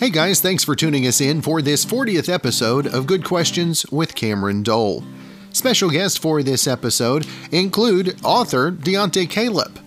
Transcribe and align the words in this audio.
Hey 0.00 0.08
guys, 0.08 0.40
thanks 0.40 0.64
for 0.64 0.74
tuning 0.74 1.06
us 1.06 1.20
in 1.20 1.42
for 1.42 1.60
this 1.60 1.84
40th 1.84 2.32
episode 2.32 2.86
of 2.86 3.06
Good 3.06 3.22
Questions 3.22 3.84
with 3.92 4.14
Cameron 4.14 4.62
Dole. 4.62 5.04
Special 5.52 5.90
guests 5.90 6.16
for 6.16 6.42
this 6.42 6.66
episode 6.66 7.26
include 7.52 8.18
author 8.24 8.72
Deantee 8.72 9.28
Calip, 9.28 9.78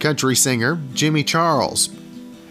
country 0.00 0.34
singer 0.34 0.80
Jimmy 0.94 1.22
Charles, 1.22 1.90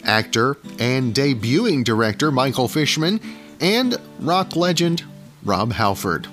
actor 0.03 0.55
and 0.77 1.15
debuting 1.15 1.84
director 1.84 2.32
Michael 2.32 2.68
Fishman, 2.68 3.20
and 3.60 3.98
rock 4.20 4.55
legend 4.55 5.04
Rob 5.44 5.71
Halford. 5.71 6.28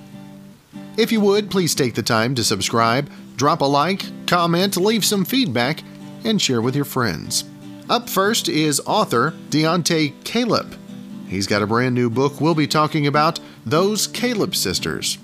If 0.98 1.10
you 1.10 1.22
would, 1.22 1.50
please 1.50 1.74
take 1.74 1.94
the 1.94 2.02
time 2.02 2.34
to 2.34 2.44
subscribe, 2.44 3.10
drop 3.34 3.62
a 3.62 3.64
like, 3.64 4.02
comment, 4.26 4.76
leave 4.76 5.06
some 5.06 5.24
feedback, 5.24 5.82
and 6.22 6.38
share 6.38 6.60
with 6.60 6.76
your 6.76 6.84
friends. 6.84 7.44
Up 7.90 8.08
first 8.08 8.48
is 8.48 8.80
author 8.86 9.34
Deantee 9.48 10.12
Calip. 10.22 10.76
He's 11.26 11.48
got 11.48 11.60
a 11.60 11.66
brand 11.66 11.92
new 11.92 12.08
book 12.08 12.40
we'll 12.40 12.54
be 12.54 12.68
talking 12.68 13.08
about 13.08 13.40
Those 13.66 14.06
Calip 14.06 14.54
Sisters. 14.54 15.18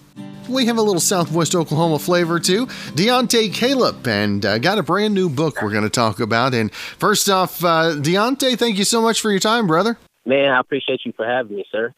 We 0.48 0.66
have 0.66 0.76
a 0.76 0.82
little 0.82 1.00
Southwest 1.00 1.54
Oklahoma 1.54 2.00
flavor 2.00 2.40
too. 2.40 2.66
Deantee 2.66 3.52
Calip, 3.52 4.08
and 4.08 4.44
uh, 4.44 4.58
got 4.58 4.78
a 4.78 4.82
brand 4.82 5.14
new 5.14 5.28
book 5.28 5.62
we're 5.62 5.70
going 5.70 5.84
to 5.84 5.88
talk 5.88 6.18
about. 6.18 6.54
And 6.54 6.74
first 6.74 7.30
off, 7.30 7.62
uh, 7.62 7.94
Deantee, 8.00 8.58
thank 8.58 8.78
you 8.78 8.84
so 8.84 9.00
much 9.00 9.20
for 9.20 9.30
your 9.30 9.38
time, 9.38 9.68
brother. 9.68 9.96
Man, 10.24 10.50
I 10.50 10.58
appreciate 10.58 11.02
you 11.04 11.12
for 11.12 11.24
having 11.24 11.58
me, 11.58 11.64
sir. 11.70 11.94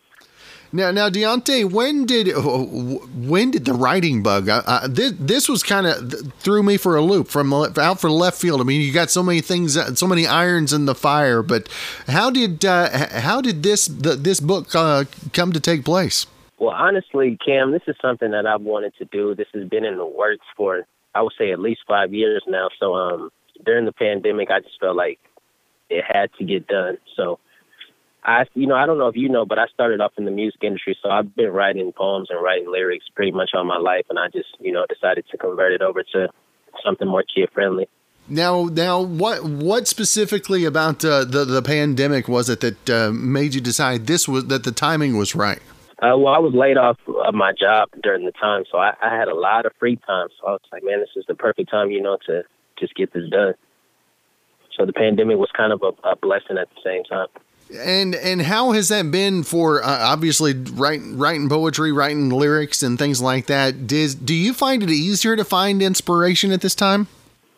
Now, 0.70 0.90
now, 0.90 1.08
Deantee, 1.08 1.70
when 1.70 2.04
did 2.04 2.28
uh, 2.28 2.42
when 2.42 3.50
did 3.50 3.64
the 3.64 3.72
writing 3.72 4.22
bug? 4.22 4.50
Uh, 4.50 4.62
uh 4.66 4.86
this 4.86 5.12
this 5.18 5.48
was 5.48 5.62
kind 5.62 5.86
of 5.86 6.30
threw 6.40 6.62
me 6.62 6.76
for 6.76 6.94
a 6.96 7.00
loop 7.00 7.28
from 7.28 7.54
out 7.54 8.00
for 8.00 8.10
left 8.10 8.38
field. 8.38 8.60
I 8.60 8.64
mean, 8.64 8.82
you 8.82 8.92
got 8.92 9.10
so 9.10 9.22
many 9.22 9.40
things, 9.40 9.78
uh, 9.78 9.94
so 9.94 10.06
many 10.06 10.26
irons 10.26 10.74
in 10.74 10.84
the 10.84 10.94
fire. 10.94 11.42
But 11.42 11.68
how 12.06 12.30
did 12.30 12.66
uh, 12.66 13.08
how 13.20 13.40
did 13.40 13.62
this 13.62 13.86
the, 13.86 14.14
this 14.14 14.40
book 14.40 14.74
uh, 14.74 15.04
come 15.32 15.52
to 15.52 15.60
take 15.60 15.86
place? 15.86 16.26
Well, 16.58 16.74
honestly, 16.74 17.38
Cam, 17.44 17.72
this 17.72 17.82
is 17.86 17.96
something 18.02 18.32
that 18.32 18.44
I've 18.44 18.60
wanted 18.60 18.92
to 18.98 19.06
do. 19.06 19.34
This 19.34 19.46
has 19.54 19.66
been 19.68 19.86
in 19.86 19.96
the 19.96 20.06
works 20.06 20.44
for 20.54 20.82
I 21.14 21.22
would 21.22 21.32
say 21.38 21.50
at 21.50 21.60
least 21.60 21.80
five 21.88 22.12
years 22.12 22.42
now. 22.46 22.68
So 22.78 22.94
um, 22.94 23.30
during 23.64 23.86
the 23.86 23.92
pandemic, 23.92 24.50
I 24.50 24.60
just 24.60 24.78
felt 24.78 24.96
like 24.96 25.18
it 25.88 26.04
had 26.06 26.30
to 26.38 26.44
get 26.44 26.66
done. 26.66 26.98
So 27.16 27.38
I, 28.28 28.44
you 28.52 28.66
know, 28.66 28.74
I 28.74 28.84
don't 28.84 28.98
know 28.98 29.08
if 29.08 29.16
you 29.16 29.30
know, 29.30 29.46
but 29.46 29.58
I 29.58 29.68
started 29.72 30.02
off 30.02 30.12
in 30.18 30.26
the 30.26 30.30
music 30.30 30.62
industry, 30.62 30.94
so 31.02 31.08
I've 31.08 31.34
been 31.34 31.50
writing 31.50 31.90
poems 31.96 32.28
and 32.28 32.42
writing 32.42 32.70
lyrics 32.70 33.06
pretty 33.14 33.32
much 33.32 33.50
all 33.54 33.64
my 33.64 33.78
life, 33.78 34.04
and 34.10 34.18
I 34.18 34.26
just, 34.28 34.48
you 34.60 34.70
know, 34.70 34.84
decided 34.86 35.24
to 35.30 35.38
convert 35.38 35.72
it 35.72 35.80
over 35.80 36.02
to 36.02 36.28
something 36.84 37.08
more 37.08 37.24
kid 37.34 37.48
friendly. 37.54 37.88
Now, 38.28 38.64
now, 38.64 39.00
what 39.00 39.42
what 39.44 39.88
specifically 39.88 40.66
about 40.66 41.02
uh, 41.02 41.24
the 41.24 41.46
the 41.46 41.62
pandemic 41.62 42.28
was 42.28 42.50
it 42.50 42.60
that 42.60 42.90
uh, 42.90 43.10
made 43.12 43.54
you 43.54 43.62
decide 43.62 44.06
this 44.06 44.28
was 44.28 44.48
that 44.48 44.64
the 44.64 44.72
timing 44.72 45.16
was 45.16 45.34
right? 45.34 45.60
Uh, 46.02 46.12
well, 46.18 46.34
I 46.34 46.38
was 46.38 46.52
laid 46.52 46.76
off 46.76 46.98
of 47.08 47.34
my 47.34 47.52
job 47.58 47.88
during 48.02 48.26
the 48.26 48.32
time, 48.32 48.64
so 48.70 48.76
I, 48.76 48.92
I 49.02 49.16
had 49.16 49.28
a 49.28 49.34
lot 49.34 49.64
of 49.64 49.72
free 49.80 49.96
time. 49.96 50.28
So 50.38 50.48
I 50.48 50.50
was 50.50 50.60
like, 50.70 50.84
man, 50.84 51.00
this 51.00 51.08
is 51.16 51.24
the 51.26 51.34
perfect 51.34 51.70
time, 51.70 51.90
you 51.90 52.02
know, 52.02 52.18
to 52.26 52.42
just 52.78 52.94
get 52.94 53.14
this 53.14 53.28
done. 53.30 53.54
So 54.76 54.84
the 54.84 54.92
pandemic 54.92 55.38
was 55.38 55.50
kind 55.56 55.72
of 55.72 55.82
a, 55.82 56.08
a 56.10 56.14
blessing 56.14 56.58
at 56.58 56.68
the 56.68 56.80
same 56.84 57.04
time. 57.04 57.28
And 57.76 58.14
and 58.14 58.40
how 58.42 58.72
has 58.72 58.88
that 58.88 59.10
been 59.10 59.42
for 59.42 59.82
uh, 59.82 59.86
obviously 59.86 60.54
writing 60.54 61.18
writing 61.18 61.48
poetry, 61.48 61.92
writing 61.92 62.30
lyrics, 62.30 62.82
and 62.82 62.98
things 62.98 63.20
like 63.20 63.46
that? 63.46 63.86
Does 63.86 64.14
do 64.14 64.34
you 64.34 64.54
find 64.54 64.82
it 64.82 64.90
easier 64.90 65.36
to 65.36 65.44
find 65.44 65.82
inspiration 65.82 66.50
at 66.50 66.62
this 66.62 66.74
time? 66.74 67.08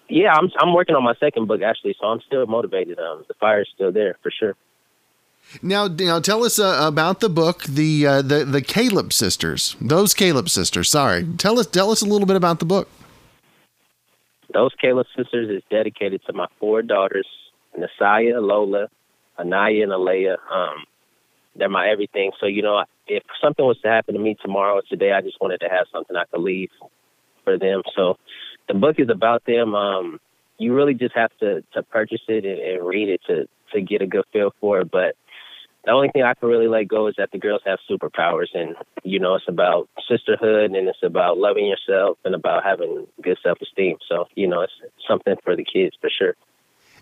Yeah, 0.08 0.32
I'm 0.32 0.50
I'm 0.58 0.74
working 0.74 0.96
on 0.96 1.04
my 1.04 1.14
second 1.20 1.46
book 1.46 1.62
actually, 1.62 1.94
so 2.00 2.08
I'm 2.08 2.20
still 2.22 2.44
motivated. 2.46 2.98
Um, 2.98 3.24
the 3.28 3.34
fire's 3.34 3.70
still 3.72 3.92
there 3.92 4.16
for 4.22 4.32
sure. 4.32 4.56
Now, 5.62 5.88
now 5.88 6.20
tell 6.20 6.44
us 6.44 6.58
uh, 6.58 6.78
about 6.80 7.20
the 7.20 7.28
book, 7.28 7.64
the 7.64 8.06
uh, 8.06 8.22
the 8.22 8.44
the 8.44 8.62
Calip 8.62 9.12
sisters. 9.12 9.76
Those 9.80 10.14
Calip 10.14 10.48
sisters. 10.48 10.90
Sorry, 10.90 11.24
tell 11.38 11.58
us 11.58 11.66
tell 11.66 11.90
us 11.90 12.02
a 12.02 12.06
little 12.06 12.26
bit 12.26 12.36
about 12.36 12.58
the 12.58 12.64
book. 12.64 12.88
Those 14.52 14.72
Calip 14.82 15.06
sisters 15.16 15.48
is 15.50 15.62
dedicated 15.70 16.22
to 16.26 16.32
my 16.32 16.46
four 16.58 16.82
daughters, 16.82 17.26
Nasaya, 17.78 18.40
Lola, 18.40 18.88
Anaya 19.40 19.82
and 19.82 19.92
Alea. 19.92 20.36
Um, 20.52 20.84
they're 21.56 21.68
my 21.68 21.88
everything. 21.88 22.30
So 22.40 22.46
you 22.46 22.62
know, 22.62 22.84
if 23.06 23.22
something 23.42 23.64
was 23.64 23.78
to 23.82 23.88
happen 23.88 24.14
to 24.14 24.20
me 24.20 24.36
tomorrow 24.40 24.76
or 24.76 24.82
today, 24.88 25.12
I 25.12 25.20
just 25.20 25.40
wanted 25.40 25.60
to 25.60 25.68
have 25.68 25.86
something 25.92 26.16
I 26.16 26.24
could 26.30 26.42
leave 26.42 26.70
for 27.44 27.58
them. 27.58 27.82
So 27.96 28.16
the 28.68 28.74
book 28.74 28.96
is 28.98 29.08
about 29.10 29.44
them. 29.46 29.74
Um, 29.74 30.20
you 30.58 30.74
really 30.74 30.94
just 30.94 31.16
have 31.16 31.30
to 31.40 31.62
to 31.74 31.82
purchase 31.82 32.22
it 32.28 32.44
and, 32.44 32.58
and 32.58 32.86
read 32.86 33.08
it 33.08 33.20
to 33.26 33.48
to 33.72 33.80
get 33.80 34.02
a 34.02 34.06
good 34.06 34.24
feel 34.32 34.52
for 34.60 34.80
it. 34.80 34.90
But 34.90 35.16
the 35.84 35.92
only 35.92 36.10
thing 36.10 36.22
I 36.22 36.34
can 36.34 36.48
really 36.48 36.68
let 36.68 36.88
go 36.88 37.06
is 37.06 37.14
that 37.16 37.30
the 37.32 37.38
girls 37.38 37.62
have 37.64 37.78
superpowers, 37.90 38.48
and 38.54 38.76
you 39.02 39.18
know, 39.18 39.34
it's 39.34 39.48
about 39.48 39.88
sisterhood 40.08 40.72
and 40.72 40.88
it's 40.88 41.02
about 41.02 41.38
loving 41.38 41.66
yourself 41.66 42.18
and 42.24 42.34
about 42.34 42.64
having 42.64 43.06
good 43.22 43.38
self 43.42 43.58
esteem. 43.62 43.96
So 44.08 44.26
you 44.34 44.46
know, 44.46 44.60
it's 44.60 44.72
something 45.08 45.36
for 45.42 45.56
the 45.56 45.64
kids 45.64 45.96
for 46.00 46.10
sure. 46.10 46.34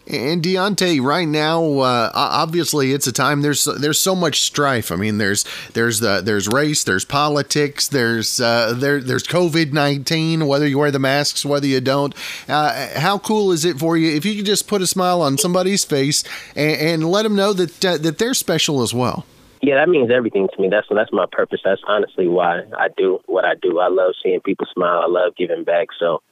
And 0.07 0.43
Deantee, 0.43 1.03
right 1.03 1.29
now, 1.29 1.81
uh, 1.81 2.11
obviously, 2.15 2.93
it's 2.93 3.07
a 3.07 3.13
time. 3.13 3.43
There's 3.43 3.65
there's 3.65 4.01
so 4.01 4.15
much 4.15 4.41
strife. 4.41 4.91
I 4.91 4.97
mean, 4.97 5.19
there's 5.19 5.45
there's 5.75 6.01
the 6.01 6.23
there's 6.23 6.49
race, 6.49 6.83
there's 6.83 7.05
politics, 7.05 7.89
there's 7.89 8.41
uh, 8.41 8.73
there 8.75 9.03
there's 9.03 9.25
COVID 9.25 9.73
nineteen. 9.73 10.47
Whether 10.47 10.67
you 10.67 10.79
wear 10.79 10.91
the 10.91 10.99
masks, 10.99 11.45
whether 11.45 11.67
you 11.67 11.83
don't, 11.83 12.15
uh, 12.49 12.99
how 12.99 13.19
cool 13.19 13.53
is 13.53 13.67
it 13.67 13.79
for 13.79 13.99
you 13.99 14.17
if 14.17 14.25
you 14.25 14.35
could 14.37 14.47
just 14.47 14.67
put 14.67 14.81
a 14.81 14.87
smile 14.87 15.21
on 15.21 15.37
somebody's 15.37 15.85
face 15.85 16.25
and, 16.57 16.81
and 16.81 17.11
let 17.11 17.25
them 17.25 17.37
know 17.37 17.53
that 17.53 17.85
uh, 17.85 17.99
that 17.99 18.17
they're 18.17 18.33
special 18.33 18.81
as 18.81 18.95
well? 18.95 19.27
Yeah, 19.61 19.75
that 19.75 19.89
means 19.89 20.11
everything 20.11 20.49
to 20.55 20.63
me. 20.63 20.69
That's 20.71 20.87
that's 20.89 21.13
my 21.13 21.27
purpose. 21.31 21.61
That's 21.65 21.83
honestly 21.87 22.29
why 22.29 22.63
I 22.79 22.89
do 22.97 23.21
what 23.27 23.45
I 23.45 23.57
do. 23.57 23.79
I 23.81 23.89
love 23.89 24.15
seeing 24.23 24.41
people 24.41 24.67
smile. 24.73 25.03
I 25.03 25.07
love 25.07 25.37
giving 25.37 25.65
back. 25.65 25.89
So 25.99 26.23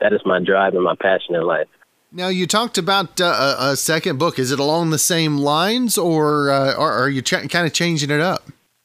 that 0.00 0.12
is 0.12 0.22
my 0.24 0.40
drive 0.40 0.74
and 0.74 0.82
my 0.82 0.96
passion 0.96 1.36
in 1.36 1.42
life. 1.42 1.68
Now 2.14 2.28
you 2.28 2.46
talked 2.46 2.76
about 2.76 3.20
uh, 3.22 3.56
a, 3.58 3.76
second 3.76 4.18
book. 4.18 4.38
Is 4.38 4.50
it 4.50 4.58
along 4.58 4.90
the 4.90 4.98
same 4.98 5.38
lines, 5.38 5.96
or, 5.96 6.50
uh, 6.50 6.74
are 6.74 7.08
you 7.08 7.22
ch- 7.22 7.48
kind 7.48 7.66
of 7.66 7.72
changing 7.72 8.10
it 8.10 8.20
up? 8.20 8.42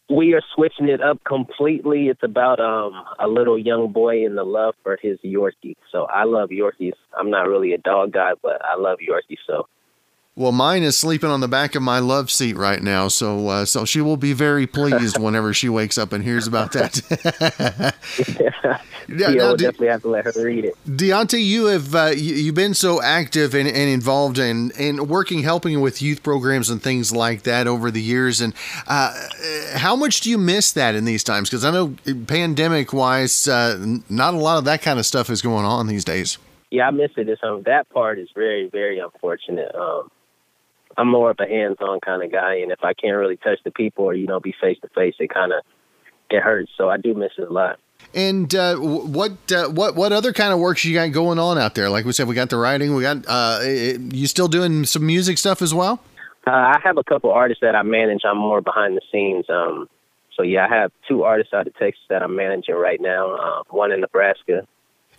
We 0.10 0.34
are 0.34 0.42
switching 0.56 0.88
it 0.88 1.02
up 1.02 1.22
completely. 1.26 2.08
It's 2.08 2.24
about 2.24 2.62
um, 2.62 2.94
a 3.20 3.28
little 3.28 3.60
young 3.60 3.92
boy 3.92 4.26
and 4.26 4.38
the 4.38 4.46
love 4.46 4.76
for 4.82 4.98
his 5.02 5.20
Yorkie. 5.26 5.76
So 5.92 6.06
I 6.06 6.24
love 6.24 6.50
Yorkies. 6.50 6.94
I'm 7.20 7.30
not 7.30 7.50
really 7.50 7.74
a 7.74 7.78
dog 7.78 8.14
guy, 8.14 8.32
but 8.42 8.64
I 8.64 8.80
love 8.80 9.00
Yorkies. 9.00 9.40
So 9.46 9.68
well, 10.38 10.52
mine 10.52 10.84
is 10.84 10.96
sleeping 10.96 11.32
on 11.32 11.40
the 11.40 11.48
back 11.48 11.74
of 11.74 11.82
my 11.82 11.98
love 11.98 12.30
seat 12.30 12.56
right 12.56 12.84
now, 12.84 13.08
so 13.08 13.48
uh, 13.48 13.66
so 13.66 13.86
she 13.86 14.02
will 14.02 14.18
be 14.18 14.34
very 14.34 14.68
pleased 14.68 15.18
whenever 15.20 15.52
she 15.52 15.68
wakes 15.68 15.98
up 15.98 16.14
and 16.14 16.24
hears 16.24 16.46
about 16.46 16.74
that. 16.74 17.96
yeah, 18.40 18.78
yeah 19.10 19.34
we'll 19.34 19.58
definitely 19.58 19.88
have 19.88 20.04
to 20.04 20.10
let 20.10 20.26
her 20.26 20.34
read 20.36 20.66
it. 20.66 20.76
Deantee, 20.86 21.44
you 21.44 21.66
have 21.66 21.96
uh, 21.96 22.12
you, 22.16 22.46
have 22.46 22.56
been 22.56 22.76
so 22.76 23.02
active 23.02 23.56
and, 23.56 23.68
and 23.68 23.90
involved 23.90 24.38
in 24.38 24.70
in 24.78 25.08
working, 25.08 25.42
helping 25.42 25.82
with 25.82 26.04
youth 26.04 26.22
programs 26.22 26.70
and 26.70 26.84
things 26.84 27.12
like 27.12 27.42
that 27.42 27.66
over 27.66 27.90
the 27.90 28.02
years. 28.02 28.40
And 28.40 28.54
uh, 28.86 29.20
how 29.74 29.96
much 29.96 30.22
do 30.22 30.30
you 30.30 30.38
miss 30.38 30.72
that 30.74 30.94
in 30.94 31.06
these 31.06 31.24
times? 31.24 31.50
Because 31.50 31.66
I 31.66 31.72
know, 31.72 31.96
pandemic 32.28 32.94
wise, 32.94 33.48
uh, 33.48 33.98
not 34.08 34.36
a 34.36 34.38
lot 34.38 34.60
of 34.60 34.66
that 34.66 34.84
kind 34.84 35.00
of 35.00 35.08
stuff 35.08 35.32
is 35.32 35.42
going 35.42 35.66
on 35.66 35.88
these 35.88 36.06
days. 36.06 36.38
Yeah, 36.70 36.90
I 36.90 36.92
miss 36.92 37.12
it. 37.18 37.28
It's, 37.28 37.42
um, 37.44 37.64
that 37.64 37.90
part 37.90 38.20
is 38.20 38.30
very, 38.36 38.70
very 38.70 39.00
unfortunate. 39.00 39.74
Um, 39.74 40.12
I'm 40.98 41.10
more 41.10 41.32
of 41.32 41.38
a 41.40 41.48
hands-on 41.48 42.00
kind 42.00 42.24
of 42.24 42.32
guy, 42.32 42.56
and 42.56 42.72
if 42.72 42.84
I 42.84 42.94
can't 42.94 43.16
really 43.16 43.38
touch 43.38 43.60
the 43.64 43.72
people 43.72 44.06
or 44.06 44.14
you 44.14 44.28
know 44.28 44.40
be 44.40 44.54
face 44.60 44.78
to 44.82 44.90
face, 44.90 45.16
it 45.20 45.30
kind 45.34 45.52
of 45.52 45.64
get 46.30 46.44
hurts. 46.44 46.72
So 46.78 46.90
I 46.90 46.98
do 46.98 47.14
miss 47.14 47.32
it 47.38 47.48
a 47.50 47.54
lot. 47.54 47.80
And 48.14 48.54
uh, 48.56 48.78
what 48.78 49.32
uh, 49.52 49.68
what 49.70 49.96
what 49.96 50.12
other 50.12 50.34
kind 50.34 50.54
of 50.54 50.60
works 50.60 50.86
you 50.86 50.94
got 50.94 51.12
going 51.12 51.40
on 51.40 51.58
out 51.58 51.76
there? 51.76 51.90
Like 51.90 52.06
we 52.06 52.14
said, 52.14 52.28
we 52.28 52.36
got 52.36 52.50
the 52.50 52.58
writing. 52.58 52.96
We 52.96 53.04
got 53.04 53.26
uh, 53.28 53.60
you 53.64 54.28
still 54.28 54.48
doing 54.48 54.86
some 54.86 55.06
music 55.06 55.38
stuff 55.38 55.62
as 55.62 55.74
well. 55.74 56.00
Uh, 56.46 56.52
I 56.52 56.80
have 56.84 56.98
a 56.98 57.04
couple 57.04 57.32
artists 57.32 57.62
that 57.62 57.76
I 57.76 57.84
manage. 57.84 58.22
I'm 58.24 58.38
more 58.38 58.62
behind 58.62 58.96
the 58.96 59.02
scenes. 59.12 59.46
Um, 59.50 59.90
so 60.36 60.44
yeah, 60.44 60.66
I 60.66 60.74
have 60.74 60.92
two 61.08 61.24
artists 61.24 61.54
out 61.54 61.68
of 61.68 61.76
Texas 61.76 62.04
that 62.10 62.24
I'm 62.24 62.36
managing 62.36 62.76
right 62.76 63.02
now. 63.02 63.36
Uh, 63.36 63.64
one 63.70 63.92
in 63.92 64.02
Nebraska 64.02 64.66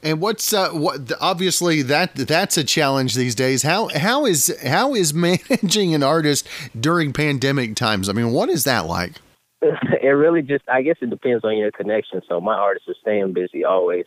and 0.03 0.21
what's 0.21 0.53
uh, 0.53 0.71
what? 0.71 1.13
Obviously, 1.21 1.83
that 1.83 2.15
that's 2.15 2.57
a 2.57 2.65
challenge 2.65 3.15
these 3.15 3.35
days. 3.35 3.63
How 3.63 3.89
how 3.89 4.27
is 4.27 4.57
how 4.65 4.95
is 4.95 5.13
managing 5.51 5.95
an 5.95 6.03
artist 6.03 6.49
during 6.79 7.13
pandemic 7.13 7.75
times? 7.77 8.09
I 8.09 8.13
mean, 8.13 8.33
what 8.33 8.49
is 8.49 8.65
that 8.65 8.87
like? 8.87 9.13
It 10.01 10.13
really 10.13 10.41
just, 10.41 10.65
I 10.69 10.81
guess, 10.81 10.97
it 11.03 11.11
depends 11.11 11.45
on 11.45 11.59
your 11.59 11.71
connection. 11.71 12.23
So 12.27 12.41
my 12.41 12.55
artists 12.55 12.89
are 12.89 12.95
staying 13.03 13.35
busy 13.35 13.63
always. 13.63 14.07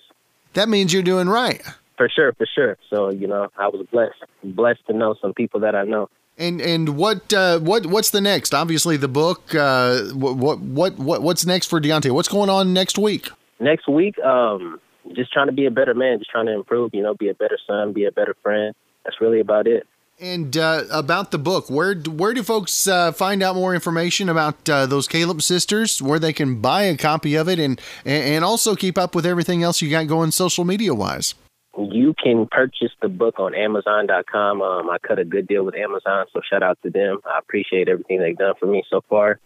That 0.53 0.67
means 0.67 0.93
you're 0.93 1.03
doing 1.03 1.29
right. 1.29 1.61
For 1.95 2.09
sure, 2.09 2.33
for 2.33 2.47
sure. 2.55 2.77
So 2.89 3.11
you 3.11 3.27
know, 3.27 3.49
I 3.55 3.67
was 3.67 3.85
blessed, 3.91 4.15
blessed 4.44 4.79
to 4.87 4.94
know 4.94 5.13
some 5.21 5.33
people 5.33 5.59
that 5.59 5.75
I 5.75 5.83
know. 5.83 6.09
And 6.37 6.59
and 6.59 6.97
what 6.97 7.31
uh, 7.33 7.59
what 7.59 7.85
what's 7.85 8.09
the 8.09 8.21
next? 8.21 8.55
Obviously, 8.55 8.97
the 8.97 9.07
book. 9.07 9.53
Uh, 9.53 10.05
what 10.13 10.59
what 10.59 10.97
what 10.97 11.21
what's 11.21 11.45
next 11.45 11.67
for 11.67 11.79
Deantee? 11.79 12.11
What's 12.11 12.29
going 12.29 12.49
on 12.49 12.73
next 12.73 12.97
week? 12.97 13.29
Next 13.59 13.87
week, 13.87 14.17
um, 14.19 14.79
just 15.15 15.31
trying 15.31 15.48
to 15.48 15.53
be 15.53 15.65
a 15.65 15.71
better 15.71 15.94
man, 15.94 16.19
just 16.19 16.31
trying 16.31 16.45
to 16.48 16.53
improve, 16.53 16.92
you 16.94 17.03
know, 17.03 17.13
be 17.13 17.30
a 17.30 17.33
better 17.33 17.57
son, 17.68 17.94
be 17.94 18.06
a 18.06 18.12
better 18.12 18.36
friend. 18.42 18.74
That's 19.03 19.19
really 19.19 19.39
about 19.39 19.68
it. 19.68 19.88
And 20.19 20.56
uh, 20.56 20.83
about 20.92 21.31
the 21.31 21.39
book, 21.39 21.68
where 21.69 21.95
where 21.95 22.33
do 22.33 22.44
folks 22.44 22.88
uh, 22.88 23.12
find 23.12 23.42
out 23.42 23.56
more 23.56 23.74
information 23.74 24.30
about 24.30 24.69
uh, 24.69 24.86
those 24.86 25.07
Calip 25.07 25.42
sisters? 25.42 26.00
Where 26.00 26.19
they 26.19 26.31
can 26.31 26.62
buy 26.62 26.83
a 26.83 26.95
copy 26.95 27.33
of 27.36 27.50
it, 27.50 27.57
and 27.57 27.81
and 28.06 28.45
also 28.45 28.75
keep 28.75 29.00
up 29.00 29.15
with 29.15 29.25
everything 29.25 29.63
else 29.63 29.81
you 29.81 29.89
got 29.89 30.06
going 30.06 30.30
social 30.30 30.63
media 30.63 30.94
wise. 30.94 31.33
You 31.75 32.13
can 32.21 32.47
purchase 32.51 32.92
the 33.01 33.09
book 33.09 33.39
on 33.39 33.56
Amazon.com. 33.56 34.62
Um, 34.62 34.89
I 34.89 34.97
cut 35.00 35.18
a 35.18 35.25
good 35.25 35.47
deal 35.47 35.63
with 35.63 35.74
Amazon, 35.74 36.25
so 36.33 36.42
shout 36.47 36.62
out 36.62 36.77
to 36.83 36.92
them. 36.92 37.19
I 37.25 37.39
appreciate 37.39 37.89
everything 37.89 38.19
they've 38.19 38.38
done 38.38 38.54
for 38.59 38.68
me 38.68 38.83
so 38.92 39.01
far. 39.09 39.39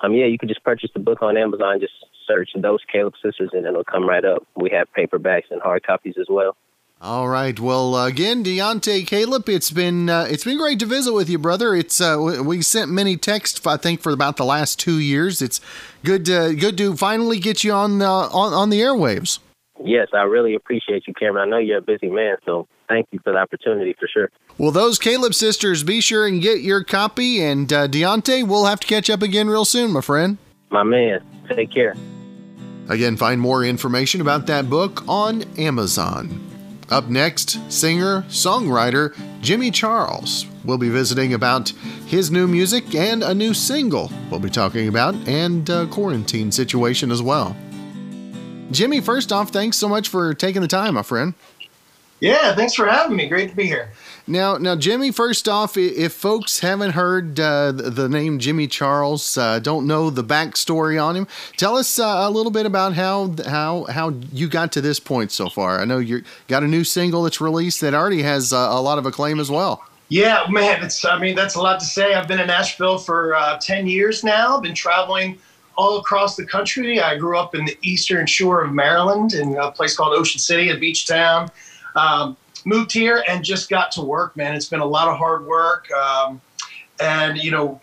Um, 0.00 0.12
yeah, 0.12 0.26
you 0.26 0.38
can 0.38 0.48
just 0.48 0.62
purchase 0.62 0.90
the 0.94 1.00
book 1.00 1.22
on 1.22 1.36
Amazon. 1.36 1.80
Just 1.80 1.94
search 2.26 2.50
those 2.56 2.80
Calip 2.92 3.14
sisters, 3.22 3.50
and 3.52 3.66
it'll 3.66 3.84
come 3.84 4.08
right 4.08 4.24
up. 4.24 4.46
We 4.56 4.70
have 4.70 4.88
paperbacks 4.96 5.50
and 5.50 5.60
hard 5.60 5.84
copies 5.86 6.14
as 6.18 6.26
well. 6.28 6.56
All 7.00 7.28
right. 7.28 7.58
Well, 7.60 7.94
uh, 7.94 8.06
again, 8.06 8.42
Deantee 8.42 9.06
Calip, 9.06 9.48
it's 9.48 9.70
been 9.70 10.08
uh, 10.08 10.26
it's 10.30 10.44
been 10.44 10.56
great 10.56 10.78
to 10.78 10.86
visit 10.86 11.12
with 11.12 11.28
you, 11.28 11.38
brother. 11.38 11.74
It's 11.74 12.00
uh, 12.00 12.42
we 12.42 12.62
sent 12.62 12.90
many 12.90 13.16
texts, 13.16 13.66
I 13.66 13.76
think, 13.76 14.00
for 14.00 14.12
about 14.12 14.38
the 14.38 14.44
last 14.44 14.78
two 14.78 14.98
years. 14.98 15.42
It's 15.42 15.60
good 16.02 16.24
to 16.26 16.54
good 16.54 16.78
to 16.78 16.96
finally 16.96 17.38
get 17.38 17.62
you 17.62 17.72
on 17.72 18.00
uh, 18.00 18.08
on 18.08 18.54
on 18.54 18.70
the 18.70 18.80
airwaves. 18.80 19.38
Yes, 19.84 20.08
I 20.14 20.22
really 20.22 20.54
appreciate 20.54 21.06
you, 21.06 21.12
Cameron. 21.12 21.48
I 21.48 21.50
know 21.50 21.58
you're 21.58 21.78
a 21.78 21.82
busy 21.82 22.08
man, 22.08 22.36
so 22.46 22.68
thank 22.88 23.08
you 23.10 23.18
for 23.22 23.32
the 23.32 23.38
opportunity 23.38 23.94
for 23.98 24.08
sure. 24.08 24.30
Well, 24.56 24.70
those 24.70 24.98
Calip 24.98 25.34
sisters, 25.34 25.82
be 25.82 26.00
sure 26.00 26.26
and 26.26 26.40
get 26.40 26.60
your 26.60 26.84
copy. 26.84 27.42
And 27.42 27.70
uh, 27.72 27.88
Deantee, 27.88 28.46
we'll 28.46 28.66
have 28.66 28.80
to 28.80 28.86
catch 28.86 29.10
up 29.10 29.20
again 29.20 29.48
real 29.48 29.64
soon, 29.64 29.90
my 29.90 30.00
friend. 30.00 30.38
My 30.70 30.84
man, 30.84 31.22
take 31.50 31.70
care. 31.70 31.94
Again, 32.88 33.16
find 33.16 33.40
more 33.40 33.64
information 33.64 34.20
about 34.20 34.46
that 34.46 34.68
book 34.68 35.02
on 35.08 35.42
Amazon. 35.58 36.50
Up 36.90 37.08
next, 37.08 37.58
singer, 37.72 38.22
songwriter 38.28 39.16
Jimmy 39.40 39.70
Charles 39.70 40.46
will 40.64 40.78
be 40.78 40.90
visiting 40.90 41.32
about 41.32 41.70
his 42.06 42.30
new 42.30 42.46
music 42.46 42.94
and 42.94 43.22
a 43.22 43.34
new 43.34 43.54
single 43.54 44.10
we'll 44.30 44.40
be 44.40 44.50
talking 44.50 44.88
about, 44.88 45.14
and 45.26 45.68
a 45.70 45.86
quarantine 45.86 46.52
situation 46.52 47.10
as 47.10 47.22
well. 47.22 47.56
Jimmy, 48.70 49.00
first 49.00 49.32
off, 49.32 49.50
thanks 49.50 49.76
so 49.76 49.88
much 49.88 50.08
for 50.08 50.34
taking 50.34 50.62
the 50.62 50.68
time, 50.68 50.94
my 50.94 51.02
friend. 51.02 51.34
Yeah, 52.20 52.54
thanks 52.54 52.74
for 52.74 52.86
having 52.86 53.16
me. 53.16 53.28
Great 53.28 53.50
to 53.50 53.56
be 53.56 53.66
here. 53.66 53.92
Now, 54.26 54.56
now, 54.56 54.74
Jimmy. 54.74 55.10
First 55.10 55.48
off, 55.48 55.76
if 55.76 56.14
folks 56.14 56.60
haven't 56.60 56.92
heard 56.92 57.38
uh, 57.38 57.72
the 57.72 58.08
name 58.08 58.38
Jimmy 58.38 58.66
Charles, 58.66 59.36
uh, 59.36 59.58
don't 59.58 59.86
know 59.86 60.08
the 60.08 60.24
backstory 60.24 61.02
on 61.02 61.14
him, 61.14 61.26
tell 61.58 61.76
us 61.76 61.98
uh, 61.98 62.04
a 62.04 62.30
little 62.30 62.50
bit 62.50 62.64
about 62.64 62.94
how 62.94 63.34
how 63.46 63.84
how 63.84 64.14
you 64.32 64.48
got 64.48 64.72
to 64.72 64.80
this 64.80 64.98
point 64.98 65.30
so 65.30 65.50
far. 65.50 65.78
I 65.78 65.84
know 65.84 65.98
you 65.98 66.22
got 66.48 66.62
a 66.62 66.66
new 66.66 66.84
single 66.84 67.22
that's 67.22 67.40
released 67.40 67.82
that 67.82 67.92
already 67.92 68.22
has 68.22 68.54
uh, 68.54 68.68
a 68.70 68.80
lot 68.80 68.96
of 68.96 69.04
acclaim 69.04 69.38
as 69.38 69.50
well. 69.50 69.84
Yeah, 70.08 70.46
man. 70.48 70.82
It's 70.82 71.04
I 71.04 71.18
mean 71.18 71.36
that's 71.36 71.56
a 71.56 71.60
lot 71.60 71.78
to 71.80 71.86
say. 71.86 72.14
I've 72.14 72.26
been 72.26 72.40
in 72.40 72.46
Nashville 72.46 72.96
for 72.96 73.34
uh, 73.34 73.58
ten 73.58 73.86
years 73.86 74.24
now. 74.24 74.56
I've 74.56 74.62
Been 74.62 74.74
traveling 74.74 75.38
all 75.76 75.98
across 75.98 76.36
the 76.36 76.46
country. 76.46 76.98
I 76.98 77.18
grew 77.18 77.36
up 77.36 77.54
in 77.54 77.66
the 77.66 77.76
eastern 77.82 78.26
shore 78.26 78.64
of 78.64 78.72
Maryland 78.72 79.34
in 79.34 79.54
a 79.56 79.70
place 79.70 79.94
called 79.94 80.14
Ocean 80.14 80.40
City, 80.40 80.70
a 80.70 80.78
beach 80.78 81.06
town. 81.06 81.50
Um, 81.94 82.38
moved 82.64 82.92
here 82.92 83.24
and 83.28 83.44
just 83.44 83.68
got 83.68 83.92
to 83.92 84.02
work, 84.02 84.36
man. 84.36 84.54
It's 84.54 84.68
been 84.68 84.80
a 84.80 84.86
lot 84.86 85.08
of 85.08 85.18
hard 85.18 85.46
work, 85.46 85.90
um, 85.92 86.40
and 87.00 87.38
you 87.38 87.50
know, 87.50 87.80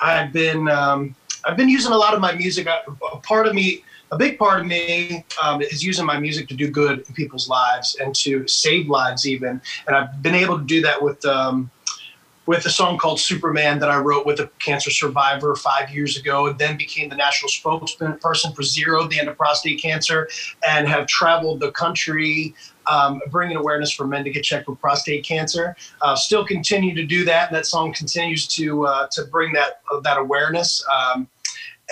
I've 0.00 0.32
been 0.32 0.68
um, 0.68 1.14
I've 1.44 1.56
been 1.56 1.68
using 1.68 1.92
a 1.92 1.96
lot 1.96 2.14
of 2.14 2.20
my 2.20 2.34
music. 2.34 2.66
A 2.66 3.16
part 3.18 3.46
of 3.46 3.54
me, 3.54 3.84
a 4.10 4.18
big 4.18 4.38
part 4.38 4.60
of 4.60 4.66
me, 4.66 5.24
um, 5.42 5.62
is 5.62 5.84
using 5.84 6.04
my 6.04 6.18
music 6.18 6.48
to 6.48 6.54
do 6.54 6.70
good 6.70 7.04
in 7.06 7.14
people's 7.14 7.48
lives 7.48 7.96
and 8.00 8.14
to 8.16 8.46
save 8.46 8.88
lives, 8.88 9.26
even. 9.26 9.60
And 9.86 9.96
I've 9.96 10.22
been 10.22 10.34
able 10.34 10.58
to 10.58 10.64
do 10.64 10.82
that 10.82 11.02
with 11.02 11.24
um, 11.24 11.70
with 12.48 12.64
a 12.64 12.70
song 12.70 12.96
called 12.96 13.20
Superman 13.20 13.78
that 13.78 13.90
I 13.90 13.98
wrote 13.98 14.24
with 14.24 14.40
a 14.40 14.46
cancer 14.58 14.90
survivor 14.90 15.54
five 15.54 15.90
years 15.90 16.16
ago, 16.16 16.46
and 16.46 16.58
then 16.58 16.78
became 16.78 17.10
the 17.10 17.14
national 17.14 17.50
spokesperson 17.50 18.56
for 18.56 18.62
Zero, 18.62 19.06
the 19.06 19.20
end 19.20 19.28
of 19.28 19.36
prostate 19.36 19.82
cancer, 19.82 20.30
and 20.66 20.88
have 20.88 21.06
traveled 21.06 21.60
the 21.60 21.70
country 21.72 22.54
um, 22.90 23.20
bringing 23.30 23.56
awareness 23.56 23.92
for 23.92 24.06
men 24.06 24.24
to 24.24 24.30
get 24.30 24.44
checked 24.44 24.66
for 24.66 24.76
prostate 24.76 25.24
cancer. 25.24 25.76
Uh, 26.02 26.16
still 26.16 26.44
continue 26.44 26.94
to 26.94 27.04
do 27.04 27.24
that, 27.24 27.48
and 27.48 27.56
that 27.56 27.66
song 27.66 27.92
continues 27.92 28.46
to 28.48 28.86
uh, 28.86 29.06
to 29.12 29.24
bring 29.24 29.52
that 29.52 29.80
uh, 29.92 30.00
that 30.00 30.18
awareness 30.18 30.84
um, 30.88 31.28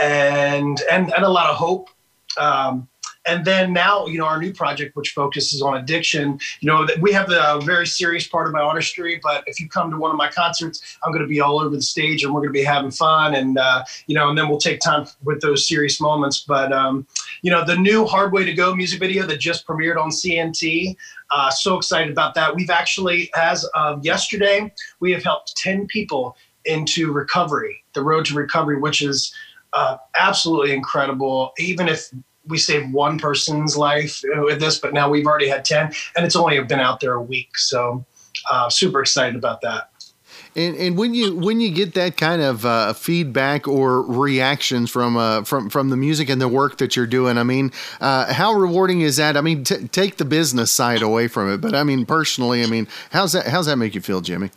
and 0.00 0.82
and 0.90 1.12
and 1.14 1.24
a 1.24 1.28
lot 1.28 1.50
of 1.50 1.56
hope. 1.56 1.90
Um, 2.38 2.88
and 3.26 3.44
then 3.44 3.72
now 3.72 4.06
you 4.06 4.18
know 4.18 4.24
our 4.24 4.40
new 4.40 4.52
project 4.52 4.96
which 4.96 5.10
focuses 5.10 5.60
on 5.60 5.76
addiction 5.76 6.38
you 6.60 6.66
know 6.66 6.86
we 7.00 7.12
have 7.12 7.28
the 7.28 7.60
very 7.64 7.86
serious 7.86 8.26
part 8.26 8.46
of 8.46 8.52
my 8.52 8.60
artistry 8.60 9.20
but 9.22 9.42
if 9.46 9.60
you 9.60 9.68
come 9.68 9.90
to 9.90 9.96
one 9.96 10.10
of 10.10 10.16
my 10.16 10.28
concerts 10.28 10.98
i'm 11.02 11.12
going 11.12 11.22
to 11.22 11.28
be 11.28 11.40
all 11.40 11.60
over 11.60 11.74
the 11.74 11.82
stage 11.82 12.24
and 12.24 12.32
we're 12.32 12.40
going 12.40 12.52
to 12.52 12.58
be 12.58 12.64
having 12.64 12.90
fun 12.90 13.34
and 13.34 13.58
uh, 13.58 13.82
you 14.06 14.14
know 14.14 14.28
and 14.28 14.38
then 14.38 14.48
we'll 14.48 14.58
take 14.58 14.80
time 14.80 15.06
with 15.24 15.40
those 15.40 15.66
serious 15.66 16.00
moments 16.00 16.44
but 16.46 16.72
um, 16.72 17.06
you 17.42 17.50
know 17.50 17.64
the 17.64 17.76
new 17.76 18.04
hard 18.06 18.32
way 18.32 18.44
to 18.44 18.52
go 18.52 18.74
music 18.74 19.00
video 19.00 19.26
that 19.26 19.38
just 19.38 19.66
premiered 19.66 20.00
on 20.00 20.10
CMT 20.10 20.96
uh, 21.30 21.50
so 21.50 21.76
excited 21.76 22.10
about 22.10 22.34
that 22.34 22.54
we've 22.54 22.70
actually 22.70 23.30
as 23.36 23.64
of 23.74 24.04
yesterday 24.04 24.72
we 25.00 25.12
have 25.12 25.22
helped 25.22 25.56
10 25.56 25.86
people 25.86 26.36
into 26.64 27.12
recovery 27.12 27.84
the 27.94 28.02
road 28.02 28.24
to 28.26 28.34
recovery 28.34 28.78
which 28.78 29.02
is 29.02 29.34
uh, 29.72 29.96
absolutely 30.18 30.72
incredible 30.72 31.52
even 31.58 31.88
if 31.88 32.10
we 32.48 32.58
saved 32.58 32.92
one 32.92 33.18
person's 33.18 33.76
life 33.76 34.22
with 34.38 34.60
this, 34.60 34.78
but 34.78 34.94
now 34.94 35.10
we've 35.10 35.26
already 35.26 35.48
had 35.48 35.64
10 35.64 35.92
and 36.16 36.24
it's 36.24 36.36
only 36.36 36.60
been 36.62 36.80
out 36.80 37.00
there 37.00 37.14
a 37.14 37.22
week. 37.22 37.58
So 37.58 38.04
uh, 38.50 38.68
super 38.68 39.00
excited 39.00 39.36
about 39.36 39.60
that. 39.62 39.90
And, 40.56 40.74
and 40.76 40.96
when 40.96 41.12
you 41.12 41.36
when 41.36 41.60
you 41.60 41.70
get 41.70 41.92
that 41.94 42.16
kind 42.16 42.40
of 42.40 42.64
uh, 42.64 42.94
feedback 42.94 43.68
or 43.68 44.00
reactions 44.02 44.90
from 44.90 45.16
uh, 45.16 45.44
from 45.44 45.68
from 45.68 45.90
the 45.90 45.98
music 45.98 46.30
and 46.30 46.40
the 46.40 46.48
work 46.48 46.78
that 46.78 46.96
you're 46.96 47.06
doing, 47.06 47.36
I 47.36 47.42
mean, 47.42 47.72
uh, 48.00 48.32
how 48.32 48.54
rewarding 48.54 49.02
is 49.02 49.18
that? 49.18 49.36
I 49.36 49.42
mean, 49.42 49.64
t- 49.64 49.86
take 49.88 50.16
the 50.16 50.24
business 50.24 50.72
side 50.72 51.02
away 51.02 51.28
from 51.28 51.52
it, 51.52 51.60
but 51.60 51.74
I 51.74 51.84
mean, 51.84 52.06
personally, 52.06 52.62
I 52.62 52.66
mean, 52.66 52.88
how's 53.10 53.34
that 53.34 53.46
how's 53.46 53.66
that 53.66 53.76
make 53.76 53.94
you 53.94 54.00
feel, 54.00 54.22
Jimmy? 54.22 54.50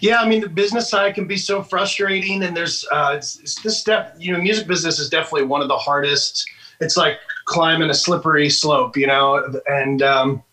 Yeah, 0.00 0.20
I 0.20 0.28
mean, 0.28 0.40
the 0.40 0.48
business 0.48 0.88
side 0.88 1.14
can 1.16 1.26
be 1.26 1.36
so 1.36 1.64
frustrating, 1.64 2.44
and 2.44 2.56
there's 2.56 2.86
uh, 2.92 3.14
it's, 3.16 3.40
it's 3.40 3.60
this 3.62 3.76
step. 3.76 4.14
You 4.18 4.32
know, 4.32 4.40
music 4.40 4.68
business 4.68 5.00
is 5.00 5.08
definitely 5.08 5.46
one 5.46 5.62
of 5.62 5.68
the 5.68 5.76
hardest. 5.76 6.48
It's 6.80 6.96
like 6.96 7.18
climbing 7.46 7.90
a 7.90 7.94
slippery 7.94 8.50
slope, 8.50 8.96
you 8.96 9.08
know, 9.08 9.60
and 9.66 10.00
um, 10.00 10.44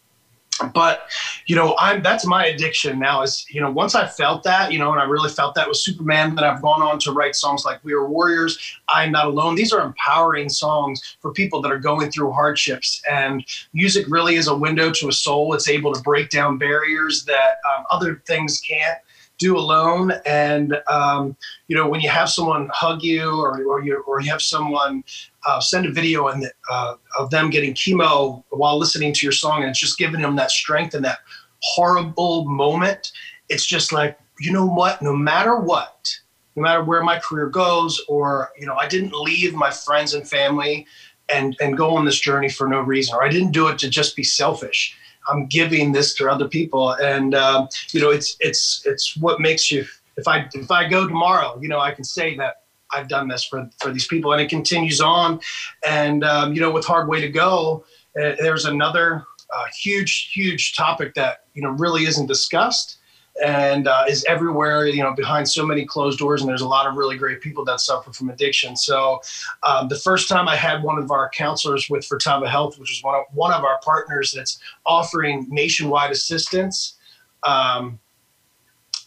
but 0.73 1.01
you 1.45 1.55
know 1.55 1.75
i'm 1.79 2.01
that's 2.01 2.25
my 2.25 2.45
addiction 2.45 2.99
now 2.99 3.21
is 3.21 3.45
you 3.49 3.61
know 3.61 3.71
once 3.71 3.95
i 3.95 4.07
felt 4.07 4.43
that 4.43 4.71
you 4.71 4.79
know 4.79 4.91
and 4.91 5.01
i 5.01 5.03
really 5.03 5.29
felt 5.29 5.55
that 5.55 5.67
with 5.67 5.77
superman 5.77 6.35
then 6.35 6.43
i've 6.43 6.61
gone 6.61 6.81
on 6.81 6.99
to 6.99 7.11
write 7.11 7.35
songs 7.35 7.63
like 7.65 7.79
we 7.83 7.93
are 7.93 8.07
warriors 8.07 8.57
i'm 8.89 9.11
not 9.11 9.27
alone. 9.27 9.55
These 9.55 9.73
are 9.73 9.85
empowering 9.85 10.49
songs 10.49 11.17
for 11.21 11.31
people 11.31 11.61
that 11.61 11.71
are 11.71 11.79
going 11.79 12.11
through 12.11 12.31
hardships. 12.31 13.01
And 13.09 13.45
music 13.73 14.05
really 14.09 14.35
is 14.35 14.47
a 14.47 14.55
window 14.55 14.91
to 14.91 15.09
a 15.09 15.11
soul. 15.13 15.53
It's 15.53 15.67
able 15.67 15.93
to 15.93 16.01
break 16.01 16.29
down 16.29 16.57
barriers 16.57 17.25
that 17.25 17.57
um, 17.69 17.85
other 17.89 18.21
things 18.25 18.61
can't 18.61 18.97
do 19.37 19.57
alone. 19.57 20.13
And 20.25 20.77
um, 20.87 21.35
you 21.67 21.75
know, 21.75 21.87
when 21.87 22.01
you 22.01 22.09
have 22.09 22.29
someone 22.29 22.69
hug 22.73 23.03
you, 23.03 23.29
or 23.29 23.63
or 23.63 23.83
you 23.83 24.03
or 24.07 24.21
you 24.21 24.31
have 24.31 24.41
someone 24.41 25.03
uh, 25.45 25.59
send 25.59 25.85
a 25.85 25.91
video 25.91 26.27
and 26.27 26.49
uh, 26.69 26.95
of 27.17 27.29
them 27.29 27.49
getting 27.49 27.73
chemo 27.73 28.43
while 28.49 28.77
listening 28.77 29.13
to 29.13 29.25
your 29.25 29.33
song, 29.33 29.61
and 29.61 29.69
it's 29.69 29.79
just 29.79 29.97
giving 29.97 30.21
them 30.21 30.35
that 30.35 30.51
strength 30.51 30.93
and 30.93 31.05
that 31.05 31.19
horrible 31.61 32.45
moment. 32.45 33.11
It's 33.49 33.65
just 33.65 33.91
like 33.91 34.17
you 34.39 34.51
know 34.51 34.65
what, 34.65 35.01
no 35.01 35.15
matter 35.15 35.55
what, 35.55 36.15
no 36.55 36.63
matter 36.63 36.83
where 36.83 37.03
my 37.03 37.19
career 37.19 37.47
goes, 37.47 38.01
or 38.07 38.51
you 38.59 38.65
know, 38.65 38.75
I 38.75 38.87
didn't 38.87 39.13
leave 39.13 39.53
my 39.53 39.71
friends 39.71 40.13
and 40.13 40.27
family 40.27 40.85
and 41.29 41.55
and 41.59 41.77
go 41.77 41.95
on 41.95 42.05
this 42.05 42.19
journey 42.19 42.49
for 42.49 42.67
no 42.67 42.81
reason, 42.81 43.15
or 43.15 43.23
I 43.23 43.29
didn't 43.29 43.51
do 43.51 43.67
it 43.67 43.77
to 43.79 43.89
just 43.89 44.15
be 44.15 44.23
selfish 44.23 44.95
I'm 45.29 45.47
giving 45.47 45.91
this 45.91 46.13
to 46.15 46.29
other 46.29 46.47
people, 46.47 46.91
and 46.91 47.35
um, 47.35 47.67
you 47.91 48.01
know, 48.01 48.09
it's 48.09 48.35
it's 48.39 48.81
it's 48.85 49.17
what 49.17 49.39
makes 49.39 49.71
you. 49.71 49.85
If 50.15 50.27
I 50.27 50.47
if 50.53 50.71
I 50.71 50.87
go 50.87 51.07
tomorrow, 51.07 51.59
you 51.61 51.67
know, 51.67 51.79
I 51.79 51.91
can 51.91 52.03
say 52.03 52.35
that 52.37 52.63
I've 52.91 53.07
done 53.07 53.27
this 53.27 53.43
for 53.43 53.69
for 53.79 53.91
these 53.91 54.07
people, 54.07 54.31
and 54.33 54.41
it 54.41 54.49
continues 54.49 55.01
on. 55.01 55.39
And 55.85 56.23
um, 56.23 56.53
you 56.53 56.61
know, 56.61 56.71
with 56.71 56.85
Hard 56.85 57.07
Way 57.07 57.21
to 57.21 57.29
Go, 57.29 57.85
uh, 58.19 58.33
there's 58.39 58.65
another 58.65 59.25
uh, 59.55 59.65
huge 59.77 60.31
huge 60.33 60.75
topic 60.75 61.13
that 61.15 61.45
you 61.53 61.61
know 61.61 61.69
really 61.69 62.05
isn't 62.05 62.27
discussed 62.27 62.97
and 63.43 63.87
uh, 63.87 64.05
is 64.07 64.23
everywhere, 64.25 64.87
you 64.87 65.03
know, 65.03 65.13
behind 65.13 65.47
so 65.47 65.65
many 65.65 65.85
closed 65.85 66.19
doors. 66.19 66.41
And 66.41 66.49
there's 66.49 66.61
a 66.61 66.67
lot 66.67 66.87
of 66.87 66.95
really 66.95 67.17
great 67.17 67.41
people 67.41 67.63
that 67.65 67.79
suffer 67.79 68.11
from 68.11 68.29
addiction. 68.29 68.75
So 68.75 69.21
um, 69.63 69.87
the 69.87 69.97
first 69.97 70.27
time 70.27 70.47
I 70.47 70.55
had 70.55 70.83
one 70.83 70.97
of 70.97 71.11
our 71.11 71.29
counselors 71.29 71.89
with 71.89 72.07
Fertava 72.07 72.47
Health, 72.47 72.79
which 72.79 72.91
is 72.91 73.03
one 73.03 73.15
of, 73.15 73.23
one 73.33 73.53
of 73.53 73.63
our 73.63 73.79
partners 73.83 74.31
that's 74.31 74.59
offering 74.85 75.45
nationwide 75.49 76.11
assistance, 76.11 76.95
um, 77.43 77.99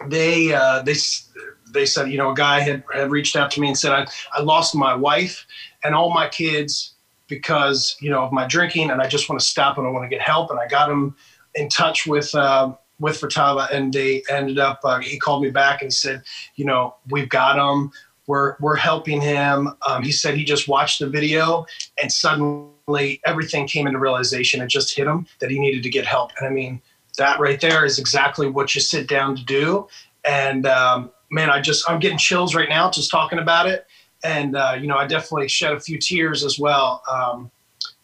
they 0.07 0.55
uh, 0.55 0.83
they 0.83 0.95
they 1.73 1.87
said, 1.87 2.11
you 2.11 2.19
know, 2.19 2.31
a 2.31 2.35
guy 2.35 2.61
had, 2.61 2.83
had 2.93 3.11
reached 3.11 3.37
out 3.37 3.51
to 3.53 3.61
me 3.61 3.69
and 3.69 3.79
said, 3.79 3.93
I, 3.93 4.07
I 4.35 4.43
lost 4.43 4.75
my 4.75 4.95
wife 4.95 5.47
and 5.85 5.95
all 5.95 6.13
my 6.13 6.29
kids 6.29 6.95
because, 7.29 7.97
you 8.01 8.11
know, 8.11 8.25
of 8.25 8.33
my 8.33 8.47
drinking 8.47 8.91
and 8.91 9.01
I 9.01 9.07
just 9.07 9.29
want 9.29 9.41
to 9.41 9.47
stop 9.47 9.79
and 9.79 9.87
I 9.87 9.91
want 9.91 10.05
to 10.05 10.09
get 10.09 10.21
help. 10.21 10.51
And 10.51 10.59
I 10.59 10.67
got 10.67 10.91
him 10.91 11.15
in 11.55 11.69
touch 11.69 12.07
with 12.07 12.35
uh, 12.35 12.75
with 13.00 13.21
Futaba, 13.21 13.69
and 13.73 13.92
they 13.92 14.23
ended 14.30 14.59
up. 14.59 14.80
Uh, 14.85 15.00
he 15.00 15.19
called 15.19 15.42
me 15.42 15.50
back 15.50 15.83
and 15.83 15.88
he 15.88 15.95
said, 15.95 16.23
you 16.54 16.64
know, 16.64 16.95
we've 17.11 17.28
got 17.28 17.59
him. 17.59 17.90
We're 18.26 18.57
we're 18.61 18.76
helping 18.76 19.21
him. 19.21 19.71
Um, 19.88 20.04
he 20.04 20.12
said 20.12 20.37
he 20.37 20.45
just 20.45 20.69
watched 20.69 21.00
the 21.00 21.09
video 21.09 21.66
and 22.00 22.12
suddenly 22.12 23.21
everything 23.26 23.66
came 23.66 23.88
into 23.88 23.99
realization. 23.99 24.61
It 24.61 24.69
just 24.69 24.95
hit 24.95 25.09
him 25.09 25.26
that 25.40 25.50
he 25.50 25.59
needed 25.59 25.83
to 25.83 25.90
get 25.90 26.07
help. 26.07 26.30
And 26.38 26.47
I 26.47 26.50
mean, 26.50 26.80
that 27.19 27.40
right 27.40 27.61
there 27.61 27.85
is 27.85 27.99
exactly 27.99 28.49
what 28.49 28.75
you 28.75 28.80
sit 28.80 29.09
down 29.09 29.35
to 29.35 29.45
do. 29.45 29.88
And 30.25 30.66
um, 30.66 31.11
man, 31.30 31.50
I 31.50 31.61
just 31.61 31.88
I'm 31.90 31.99
getting 31.99 32.19
chills 32.19 32.54
right 32.54 32.69
now 32.69 32.90
just 32.90 33.11
talking 33.11 33.40
about 33.40 33.66
it. 33.66 33.87
And 34.23 34.54
uh, 34.54 34.76
you 34.78 34.87
know, 34.87 34.97
I 34.97 35.07
definitely 35.07 35.49
shed 35.49 35.73
a 35.73 35.80
few 35.80 35.99
tears 35.99 36.45
as 36.45 36.59
well. 36.59 37.02
Um, 37.11 37.50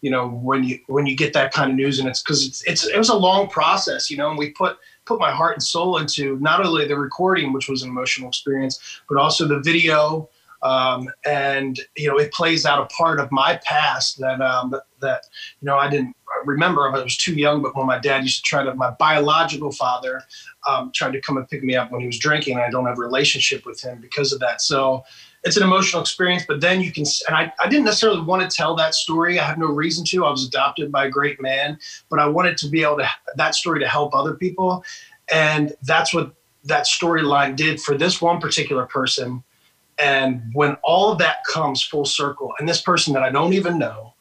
you 0.07 0.13
know, 0.13 0.29
when 0.29 0.63
you 0.63 0.79
when 0.87 1.05
you 1.05 1.17
get 1.17 1.33
that 1.33 1.53
kind 1.53 1.69
of 1.69 1.77
news, 1.77 1.99
and 1.99 2.09
it's 2.09 2.23
because 2.23 2.47
it's, 2.47 2.63
it's 2.63 2.87
it 2.87 2.97
was 2.97 3.09
a 3.09 3.17
long 3.17 3.49
process. 3.49 4.09
You 4.09 4.17
know, 4.19 4.29
and 4.31 4.39
we 4.39 4.51
put 4.51 4.79
put 5.05 5.19
my 5.19 5.33
heart 5.33 5.55
and 5.55 5.63
soul 5.65 5.99
into 5.99 6.39
not 6.39 6.65
only 6.65 6.87
the 6.87 6.97
recording, 6.97 7.53
which 7.53 7.69
was 7.69 7.83
an 7.83 7.91
emotional 7.91 8.29
experience, 8.29 9.01
but 9.09 9.19
also 9.19 9.49
the 9.49 9.59
video. 9.59 10.29
Um, 10.63 11.11
and 11.25 11.81
you 11.97 12.09
know, 12.09 12.19
it 12.19 12.33
plays 12.33 12.65
out 12.65 12.81
a 12.81 12.87
part 12.95 13.19
of 13.19 13.33
my 13.33 13.59
past 13.65 14.21
that 14.21 14.41
um, 14.41 14.77
that 15.01 15.25
you 15.61 15.67
know 15.67 15.77
I 15.77 15.91
didn't 15.91 16.15
remember. 16.45 16.89
I 16.89 17.03
was 17.03 17.17
too 17.17 17.35
young, 17.35 17.61
but 17.61 17.75
when 17.75 17.87
my 17.89 17.99
dad 17.99 18.23
used 18.23 18.45
to 18.45 18.49
try 18.49 18.63
to, 18.63 18.75
my 18.75 18.91
biological 18.93 19.73
father 19.73 20.23
um, 20.69 20.93
tried 20.95 21.15
to 21.15 21.21
come 21.21 21.37
and 21.37 21.49
pick 21.49 21.65
me 21.65 21.75
up 21.75 21.91
when 21.91 22.01
he 22.01 22.07
was 22.07 22.21
drinking. 22.21 22.59
I 22.59 22.71
don't 22.71 22.87
have 22.87 22.99
a 22.99 23.03
relationship 23.03 23.67
with 23.67 23.81
him 23.83 23.99
because 24.01 24.33
of 24.33 24.39
that. 24.39 24.63
So 24.63 25.03
it's 25.47 25.57
an 25.57 25.63
emotional 25.63 26.03
experience. 26.03 26.45
But 26.47 26.61
then 26.61 26.81
you 26.81 26.93
can, 26.93 27.05
and 27.29 27.37
I, 27.37 27.53
I 27.63 27.69
didn't 27.69 27.85
necessarily 27.85 28.21
want 28.21 28.49
to 28.49 28.55
tell 28.55 28.75
that 28.77 28.95
story. 28.95 29.39
I 29.39 29.45
have 29.45 29.59
no 29.59 29.67
reason 29.67 30.05
to. 30.07 30.25
I 30.25 30.31
was 30.31 30.47
adopted 30.47 30.91
by 30.91 31.07
a 31.07 31.11
great 31.11 31.41
man, 31.41 31.79
but 32.11 32.19
I 32.19 32.27
wanted 32.27 32.59
to 32.59 32.69
be 32.69 32.83
able 32.83 32.99
to 32.99 33.09
that 33.37 33.55
story 33.55 33.81
to 33.81 33.89
help 33.89 34.15
other 34.15 34.35
people, 34.35 34.85
and 35.33 35.73
that's 35.83 36.13
what 36.13 36.35
that 36.65 36.87
storyline 36.87 37.55
did 37.55 37.81
for 37.81 37.97
this 37.97 38.21
one 38.21 38.41
particular 38.41 38.87
person. 38.87 39.45
And 39.99 40.43
when 40.53 40.77
all 40.83 41.13
of 41.13 41.19
that 41.19 41.39
comes 41.51 41.83
full 41.83 42.05
circle, 42.05 42.53
and 42.59 42.69
this 42.69 42.83
person 42.83 43.15
that 43.15 43.23
I 43.23 43.31
don't 43.31 43.53
even 43.53 43.79
know 43.79 44.15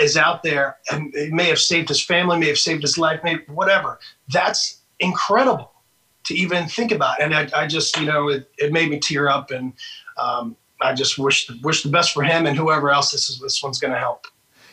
is 0.00 0.16
out 0.16 0.44
there 0.44 0.78
and 0.90 1.12
it 1.14 1.32
may 1.32 1.48
have 1.48 1.58
saved 1.58 1.88
his 1.88 2.02
family, 2.02 2.38
may 2.38 2.46
have 2.46 2.58
saved 2.58 2.82
his 2.82 2.96
life, 2.96 3.20
maybe 3.24 3.42
whatever. 3.48 3.98
That's 4.28 4.80
incredible 5.00 5.72
to 6.24 6.34
even 6.34 6.68
think 6.68 6.92
about. 6.92 7.20
And 7.20 7.34
I, 7.34 7.48
I 7.54 7.66
just, 7.66 7.98
you 7.98 8.06
know, 8.06 8.28
it, 8.28 8.48
it, 8.58 8.72
made 8.72 8.90
me 8.90 9.00
tear 9.00 9.28
up 9.28 9.50
and 9.50 9.72
um, 10.20 10.56
I 10.80 10.94
just 10.94 11.18
wish, 11.18 11.50
wish 11.62 11.82
the 11.82 11.90
best 11.90 12.12
for 12.12 12.22
him 12.22 12.46
and 12.46 12.56
whoever 12.56 12.90
else 12.90 13.12
this 13.12 13.28
is, 13.28 13.38
this 13.40 13.62
one's 13.62 13.78
going 13.78 13.92
to 13.92 13.98
help. 13.98 14.26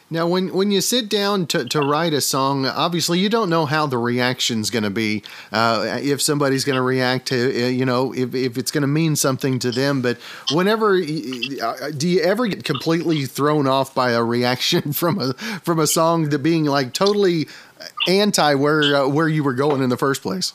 Now, 0.10 0.26
when, 0.26 0.54
when 0.54 0.72
you 0.72 0.80
sit 0.80 1.10
down 1.10 1.48
to, 1.48 1.66
to 1.66 1.82
write 1.82 2.14
a 2.14 2.22
song, 2.22 2.66
obviously 2.66 3.20
you 3.20 3.28
don't 3.28 3.50
know 3.50 3.66
how 3.66 3.88
the 3.88 3.98
reaction's 3.98 4.70
going 4.70 4.86
to 4.86 4.90
be. 4.90 5.22
Uh, 5.52 6.00
if 6.02 6.22
somebody's 6.22 6.64
going 6.64 6.78
to 6.78 6.82
react 6.82 7.28
to, 7.28 7.66
uh, 7.66 7.68
you 7.68 7.86
know, 7.86 8.14
if, 8.14 8.34
if 8.34 8.58
it's 8.58 8.72
going 8.72 8.84
to 8.84 8.88
mean 8.88 9.18
something 9.18 9.60
to 9.60 9.70
them. 9.70 10.02
But 10.02 10.18
whenever, 10.54 10.96
uh, 10.96 11.92
do 11.98 12.08
you 12.08 12.22
ever 12.22 12.48
get 12.48 12.64
completely 12.64 13.26
thrown 13.26 13.68
off 13.68 13.94
by 13.94 14.12
a 14.12 14.24
reaction 14.24 14.94
from 14.94 15.20
a 15.20 15.34
from 15.34 15.78
a 15.78 15.88
song 15.88 16.30
to 16.30 16.40
being 16.40 16.64
like 16.64 16.94
totally 16.94 17.48
anti 18.08 18.56
where 18.56 18.96
uh, 18.96 19.08
where 19.10 19.28
you 19.28 19.44
were 19.44 19.54
going 19.54 19.82
in 19.82 19.90
the 19.90 19.98
first 19.98 20.22
place? 20.22 20.54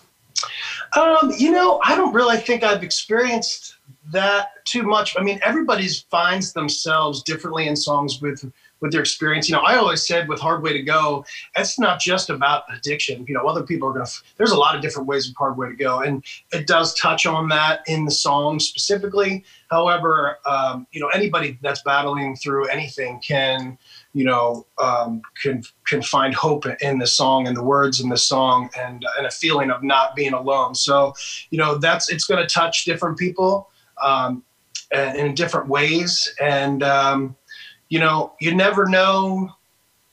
Um, 0.96 1.32
you 1.36 1.50
know, 1.50 1.78
I 1.84 1.94
don't 1.94 2.14
really 2.14 2.38
think 2.38 2.62
I've 2.62 2.82
experienced 2.82 3.76
that 4.10 4.64
too 4.64 4.82
much. 4.82 5.16
I 5.18 5.22
mean, 5.22 5.38
everybody 5.44 5.88
finds 6.10 6.52
themselves 6.52 7.22
differently 7.22 7.68
in 7.68 7.76
songs 7.76 8.20
with 8.20 8.50
with 8.82 8.90
their 8.90 9.00
experience. 9.00 9.48
You 9.48 9.54
know, 9.54 9.62
I 9.62 9.76
always 9.76 10.04
said 10.06 10.28
with 10.28 10.40
Hard 10.40 10.62
Way 10.62 10.72
to 10.72 10.82
Go, 10.82 11.24
it's 11.56 11.78
not 11.78 12.00
just 12.00 12.28
about 12.28 12.64
addiction. 12.76 13.24
You 13.28 13.34
know, 13.34 13.46
other 13.46 13.62
people 13.62 13.88
are 13.88 13.92
going 13.92 14.04
to, 14.04 14.12
there's 14.36 14.50
a 14.50 14.56
lot 14.56 14.74
of 14.74 14.82
different 14.82 15.06
ways 15.06 15.28
of 15.28 15.36
Hard 15.36 15.56
Way 15.56 15.68
to 15.68 15.74
Go. 15.74 16.00
And 16.00 16.24
it 16.52 16.66
does 16.66 16.98
touch 16.98 17.24
on 17.24 17.48
that 17.50 17.82
in 17.86 18.04
the 18.04 18.10
song 18.10 18.58
specifically. 18.58 19.44
However, 19.70 20.38
um, 20.44 20.86
you 20.90 21.00
know, 21.00 21.08
anybody 21.14 21.58
that's 21.62 21.80
battling 21.82 22.34
through 22.34 22.66
anything 22.66 23.20
can, 23.20 23.78
you 24.14 24.24
know, 24.24 24.66
um, 24.78 25.22
can 25.40 25.62
can 25.86 26.02
find 26.02 26.34
hope 26.34 26.66
in 26.80 26.98
the 26.98 27.06
song 27.06 27.46
and 27.46 27.56
the 27.56 27.62
words 27.62 28.00
in 28.00 28.08
the 28.08 28.18
song 28.18 28.68
and 28.76 29.06
and 29.16 29.26
a 29.26 29.30
feeling 29.30 29.70
of 29.70 29.84
not 29.84 30.16
being 30.16 30.34
alone. 30.34 30.74
So, 30.74 31.14
you 31.50 31.58
know, 31.58 31.78
that's 31.78 32.10
it's 32.10 32.24
going 32.24 32.44
to 32.44 32.52
touch 32.52 32.84
different 32.84 33.16
people 33.16 33.70
um, 34.00 34.44
in 34.92 35.34
different 35.34 35.68
ways, 35.68 36.32
and 36.40 36.82
um, 36.82 37.36
you 37.88 37.98
know, 37.98 38.34
you 38.40 38.54
never 38.54 38.86
know. 38.86 39.50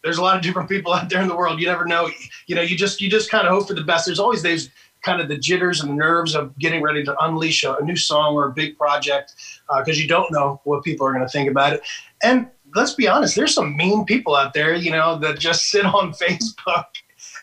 There's 0.04 0.18
a 0.18 0.22
lot 0.22 0.38
of 0.38 0.42
different 0.42 0.70
people 0.70 0.94
out 0.94 1.10
there 1.10 1.22
in 1.22 1.28
the 1.28 1.36
world. 1.36 1.60
You 1.60 1.68
never 1.68 1.86
know. 1.86 2.10
You 2.48 2.56
know, 2.56 2.62
you 2.62 2.78
just 2.78 3.02
you 3.02 3.10
just 3.10 3.30
kind 3.30 3.48
of 3.48 3.54
hope 3.54 3.68
for 3.68 3.74
the 3.74 3.84
best. 3.84 4.06
There's 4.06 4.20
always 4.20 4.42
those 4.42 4.70
kind 5.02 5.22
of 5.22 5.28
the 5.30 5.38
jitters 5.38 5.82
and 5.82 5.90
the 5.90 5.96
nerves 5.96 6.36
of 6.36 6.58
getting 6.60 6.82
ready 6.82 7.04
to 7.06 7.24
unleash 7.24 7.64
a, 7.64 7.76
a 7.76 7.84
new 7.84 7.96
song 7.96 8.36
or 8.36 8.48
a 8.48 8.52
big 8.52 8.78
project 8.78 9.34
because 9.78 9.98
uh, 9.98 10.02
you 10.02 10.08
don't 10.08 10.32
know 10.32 10.60
what 10.66 10.84
people 10.84 11.08
are 11.08 11.14
going 11.14 11.26
to 11.26 11.30
think 11.30 11.50
about 11.50 11.74
it. 11.74 11.82
And 12.22 12.48
let's 12.76 12.94
be 12.94 13.08
honest, 13.08 13.36
there's 13.36 13.54
some 13.54 13.76
mean 13.76 14.06
people 14.06 14.36
out 14.36 14.54
there, 14.54 14.76
you 14.76 14.92
know, 14.92 15.18
that 15.20 15.40
just 15.40 15.66
sit 15.72 15.86
on 15.86 16.14
Facebook 16.14 16.86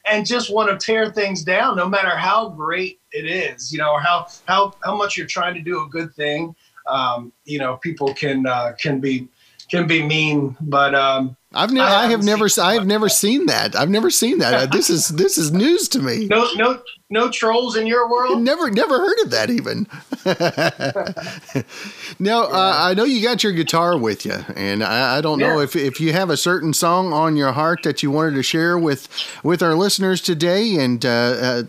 and 0.08 0.26
just 0.26 0.52
want 0.52 0.68
to 0.68 0.84
tear 0.84 1.10
things 1.10 1.42
down, 1.42 1.76
no 1.76 1.88
matter 1.88 2.16
how 2.16 2.50
great 2.50 3.00
it 3.16 3.26
is, 3.26 3.72
you 3.72 3.78
know, 3.78 3.92
or 3.92 4.00
how 4.00 4.26
how 4.46 4.74
how 4.84 4.94
much 4.94 5.16
you're 5.16 5.26
trying 5.26 5.54
to 5.54 5.60
do 5.60 5.82
a 5.82 5.88
good 5.88 6.14
thing. 6.14 6.54
Um, 6.86 7.32
you 7.44 7.58
know, 7.58 7.76
people 7.78 8.14
can 8.14 8.46
uh, 8.46 8.72
can 8.78 9.00
be 9.00 9.28
can 9.70 9.86
be 9.86 10.02
mean, 10.02 10.56
but 10.60 10.94
um, 10.94 11.36
I've 11.56 11.72
never, 11.72 11.88
I, 11.88 12.04
I 12.04 12.06
have 12.08 12.22
never, 12.22 12.48
I 12.60 12.74
have 12.74 12.86
never 12.86 13.08
seen 13.08 13.46
that. 13.46 13.74
I've 13.74 13.88
never 13.88 14.10
seen 14.10 14.38
that. 14.38 14.54
Uh, 14.54 14.66
this 14.66 14.90
is 14.90 15.08
this 15.08 15.38
is 15.38 15.52
news 15.52 15.88
to 15.88 16.00
me. 16.00 16.26
No, 16.26 16.48
no, 16.54 16.80
no 17.08 17.30
trolls 17.30 17.76
in 17.76 17.86
your 17.86 18.10
world. 18.10 18.42
Never, 18.42 18.70
never 18.70 18.98
heard 18.98 19.18
of 19.20 19.30
that 19.30 19.50
even. 19.50 19.86
now, 22.18 22.42
uh, 22.44 22.48
yeah. 22.48 22.56
uh, 22.56 22.76
I 22.78 22.94
know 22.94 23.04
you 23.04 23.22
got 23.22 23.42
your 23.42 23.52
guitar 23.52 23.96
with 23.96 24.26
you, 24.26 24.34
and 24.54 24.84
I, 24.84 25.18
I 25.18 25.20
don't 25.20 25.40
yeah. 25.40 25.54
know 25.54 25.60
if 25.60 25.74
if 25.74 26.00
you 26.00 26.12
have 26.12 26.30
a 26.30 26.36
certain 26.36 26.74
song 26.74 27.12
on 27.12 27.36
your 27.36 27.52
heart 27.52 27.82
that 27.84 28.02
you 28.02 28.10
wanted 28.10 28.34
to 28.34 28.42
share 28.42 28.78
with 28.78 29.08
with 29.42 29.62
our 29.62 29.74
listeners 29.74 30.20
today, 30.20 30.76
and 30.76 31.04
uh, 31.04 31.08
uh 31.08 31.62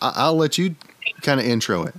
I'll 0.00 0.36
let 0.36 0.58
you 0.58 0.74
kind 1.22 1.40
of 1.40 1.46
intro 1.46 1.84
it. 1.84 1.94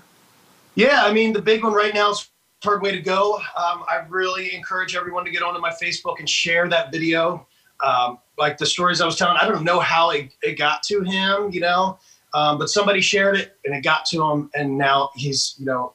Yeah, 0.75 1.03
I 1.03 1.11
mean 1.11 1.33
the 1.33 1.41
big 1.41 1.63
one 1.63 1.73
right 1.73 1.93
now 1.93 2.11
is 2.11 2.29
hard 2.63 2.81
way 2.81 2.91
to 2.91 3.01
go. 3.01 3.35
Um, 3.35 3.83
I 3.89 4.05
really 4.09 4.53
encourage 4.53 4.95
everyone 4.95 5.25
to 5.25 5.31
get 5.31 5.43
onto 5.43 5.59
my 5.59 5.71
Facebook 5.71 6.19
and 6.19 6.29
share 6.29 6.67
that 6.69 6.91
video. 6.91 7.47
Um, 7.81 8.19
like 8.37 8.57
the 8.57 8.65
stories 8.65 8.99
I 8.99 9.05
was 9.05 9.15
telling, 9.15 9.37
I 9.41 9.47
don't 9.47 9.63
know 9.63 9.79
how 9.79 10.09
it, 10.09 10.31
it 10.41 10.57
got 10.57 10.83
to 10.83 11.01
him, 11.03 11.51
you 11.51 11.61
know, 11.61 11.97
um, 12.33 12.57
but 12.57 12.69
somebody 12.69 12.99
shared 12.99 13.37
it 13.37 13.57
and 13.63 13.73
it 13.73 13.81
got 13.81 14.05
to 14.07 14.21
him, 14.21 14.49
and 14.53 14.77
now 14.77 15.09
he's, 15.15 15.55
you 15.57 15.65
know, 15.65 15.93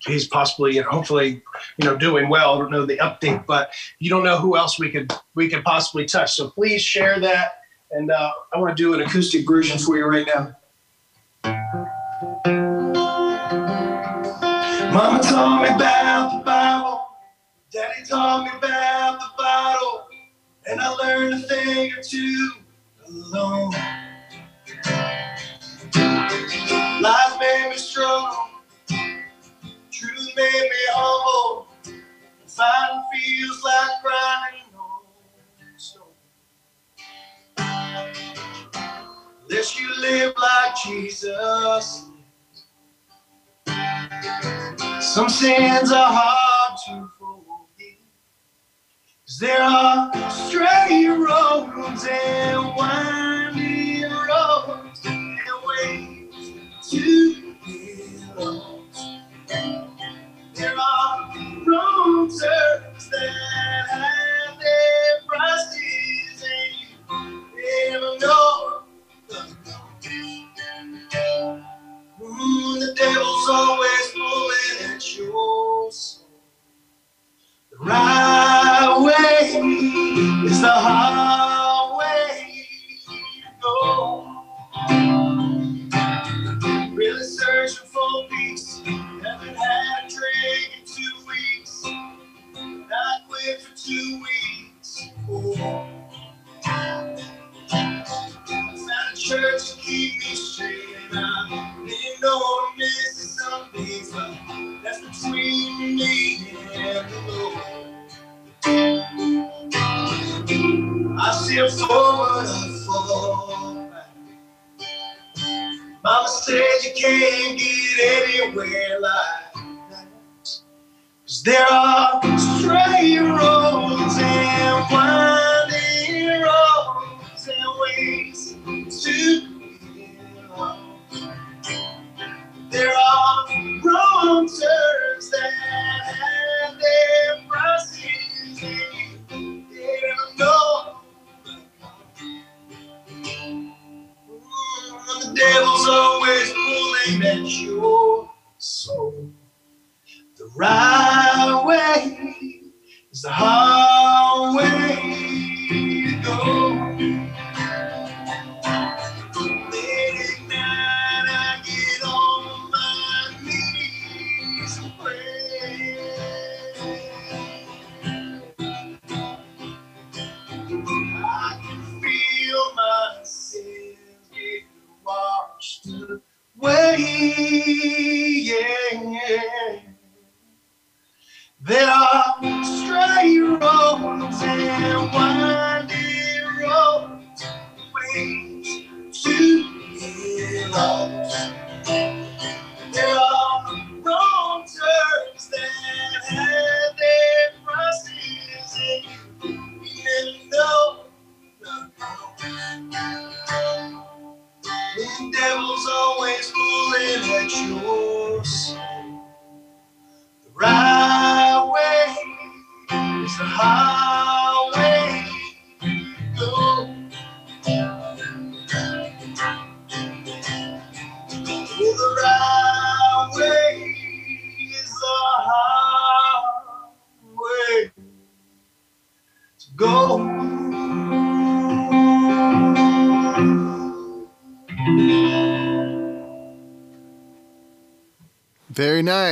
he's 0.00 0.26
possibly 0.26 0.78
and 0.78 0.86
hopefully, 0.86 1.42
you 1.76 1.84
know, 1.84 1.96
doing 1.96 2.28
well. 2.28 2.54
I 2.54 2.58
don't 2.58 2.72
know 2.72 2.84
the 2.84 2.96
update, 2.98 3.46
but 3.46 3.72
you 4.00 4.10
don't 4.10 4.24
know 4.24 4.38
who 4.38 4.56
else 4.56 4.78
we 4.78 4.90
could 4.90 5.12
we 5.34 5.48
could 5.48 5.62
possibly 5.64 6.04
touch. 6.04 6.34
So 6.34 6.50
please 6.50 6.82
share 6.82 7.20
that, 7.20 7.60
and 7.92 8.10
uh, 8.10 8.32
I 8.52 8.58
want 8.58 8.76
to 8.76 8.82
do 8.82 8.94
an 8.94 9.02
acoustic 9.02 9.46
version 9.46 9.78
for 9.78 9.96
you 9.96 10.04
right 10.04 10.26
now. 10.26 10.56
Mama 14.92 15.22
told 15.22 15.62
me 15.62 15.68
about 15.68 16.32
the 16.38 16.44
Bible. 16.44 17.00
Daddy 17.72 18.04
taught 18.08 18.44
me 18.44 18.50
about 18.58 19.20
the 19.20 19.26
bottle. 19.38 20.08
And 20.66 20.80
I 20.80 20.88
learned 20.90 21.34
a 21.34 21.38
thing 21.38 21.92
or 21.92 22.02
two 22.02 22.50
alone. 23.08 23.72
Life 27.02 27.36
made 27.40 27.68
me 27.70 27.78
strong. 27.78 28.50
Truth 29.90 30.28
made 30.36 30.62
me 30.62 30.86
humble. 30.90 31.66
Fighting 32.46 33.02
feels 33.12 33.62
like 33.64 33.90
grinding 34.02 34.61
You 39.62 39.94
live 40.00 40.34
like 40.38 40.74
Jesus. 40.84 42.10
Some 45.00 45.28
sins 45.28 45.92
are 45.92 46.12
hard 46.12 46.78
to 46.86 47.08
forgive. 47.16 47.98
Cause 49.24 49.38
there 49.38 49.62
are 49.62 50.10
straight 50.30 51.06
roads 51.10 52.04
and 52.10 52.74
winding 52.76 54.10
roads 54.10 55.00
and 55.04 55.38
ways 55.64 56.50
to 56.90 57.54
lost. 58.36 59.06
There 60.54 60.74
are 60.76 61.34
wrong 61.64 62.28
turns 62.28 62.91
always 73.52 74.12
pulling 74.12 74.94
at 74.94 75.16
your 75.16 75.92
soul. 75.92 76.26
The 77.70 77.76
right 77.78 78.96
way 79.00 80.46
is 80.46 80.60
the 80.60 80.70
hard 80.70 81.21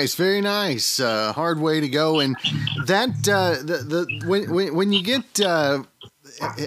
nice, 0.01 0.15
very 0.15 0.41
nice. 0.41 0.99
Uh, 0.99 1.33
hard 1.35 1.61
way 1.61 1.81
to 1.81 1.89
go, 1.89 2.21
and 2.21 2.35
that 2.87 3.11
uh, 3.29 3.63
the 3.63 3.85
the 3.85 4.27
when 4.27 4.51
when, 4.51 4.75
when 4.75 4.93
you 4.93 5.03
get. 5.03 5.41
Uh, 5.41 5.83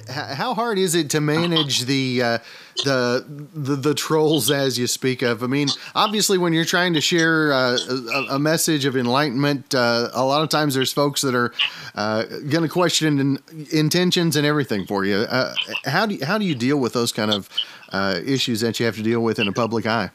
how 0.09 0.53
hard 0.53 0.77
is 0.77 0.93
it 0.93 1.09
to 1.09 1.21
manage 1.21 1.85
the, 1.85 2.21
uh, 2.21 2.37
the 2.83 3.25
the 3.55 3.75
the 3.75 3.93
trolls 3.95 4.51
as 4.51 4.77
you 4.77 4.85
speak 4.85 5.21
of? 5.23 5.41
I 5.41 5.47
mean, 5.47 5.69
obviously, 5.95 6.37
when 6.37 6.53
you're 6.53 6.65
trying 6.65 6.93
to 6.93 7.01
share 7.01 7.53
uh, 7.53 7.77
a, 7.89 8.35
a 8.35 8.39
message 8.39 8.85
of 8.85 8.95
enlightenment, 8.95 9.73
uh, 9.73 10.09
a 10.13 10.23
lot 10.23 10.43
of 10.43 10.49
times 10.49 10.75
there's 10.75 10.93
folks 10.93 11.21
that 11.21 11.33
are 11.33 11.53
uh, 11.95 12.23
going 12.49 12.63
to 12.63 12.69
question 12.69 13.19
in, 13.19 13.39
intentions 13.71 14.35
and 14.35 14.45
everything 14.45 14.85
for 14.85 15.05
you. 15.05 15.17
Uh, 15.17 15.55
how 15.85 16.05
do 16.05 16.15
you, 16.15 16.25
how 16.25 16.37
do 16.37 16.45
you 16.45 16.55
deal 16.55 16.77
with 16.77 16.93
those 16.93 17.11
kind 17.11 17.33
of 17.33 17.49
uh, 17.93 18.19
issues 18.25 18.59
that 18.61 18.79
you 18.79 18.85
have 18.85 18.97
to 18.97 19.03
deal 19.03 19.21
with 19.21 19.39
in 19.39 19.47
a 19.47 19.53
public 19.53 19.87
eye? 19.87 20.11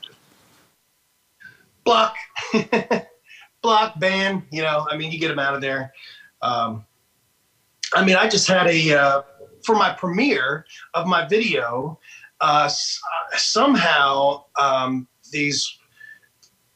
Block, 1.88 2.16
block, 3.62 3.98
ban. 3.98 4.44
You 4.50 4.62
know, 4.62 4.86
I 4.90 4.96
mean, 4.96 5.10
you 5.10 5.18
get 5.18 5.28
them 5.28 5.38
out 5.38 5.54
of 5.54 5.60
there. 5.60 5.92
Um, 6.42 6.84
I 7.94 8.04
mean, 8.04 8.16
I 8.16 8.28
just 8.28 8.46
had 8.46 8.66
a 8.66 8.92
uh, 8.92 9.22
for 9.64 9.74
my 9.74 9.92
premiere 9.94 10.66
of 10.94 11.06
my 11.06 11.26
video. 11.26 11.98
Uh, 12.40 12.64
s- 12.66 13.00
somehow, 13.36 14.44
um, 14.60 15.08
these 15.32 15.78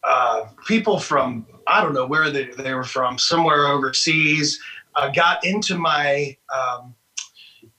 uh, 0.03 0.46
people 0.66 0.98
from 0.98 1.46
I 1.66 1.83
don't 1.83 1.92
know 1.92 2.07
where 2.07 2.31
they, 2.31 2.46
they 2.46 2.75
were 2.75 2.83
from, 2.83 3.18
somewhere 3.18 3.66
overseas, 3.68 4.61
uh, 4.96 5.11
got 5.11 5.44
into 5.44 5.77
my 5.79 6.37
um, 6.53 6.94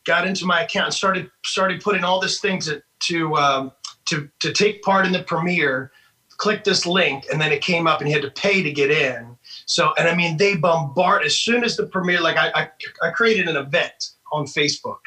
got 0.06 0.28
into 0.28 0.46
my 0.46 0.63
account 0.63 0.86
and 0.86 0.93
started 0.93 1.32
started 1.43 1.82
putting 1.82 2.04
all 2.04 2.22
these 2.22 2.39
things 2.39 2.72
to 3.08 3.36
um, 3.36 3.72
to 4.06 4.30
to 4.39 4.54
take 4.54 4.84
part 4.84 5.06
in 5.08 5.12
the 5.12 5.24
premiere 5.24 5.91
click 6.38 6.63
this 6.63 6.86
link 6.86 7.26
and 7.32 7.39
then 7.39 7.52
it 7.52 7.62
came 7.62 7.88
up 7.88 8.00
and 8.00 8.10
you 8.10 8.15
had 8.15 8.24
to 8.24 8.32
pay 8.32 8.63
to 8.63 8.72
get 8.72 8.91
in. 8.91 9.36
So 9.65 9.93
and 9.98 10.08
i 10.08 10.15
mean 10.15 10.38
they 10.38 10.56
bombard 10.56 11.24
as 11.24 11.38
soon 11.38 11.63
as 11.63 11.78
the 11.78 11.86
premiere 11.86 12.22
like 12.22 12.38
i 12.38 12.52
i, 12.56 13.08
I 13.08 13.12
created 13.12 13.48
an 13.48 13.56
event 13.56 14.12
on 14.32 14.46
facebook 14.46 15.00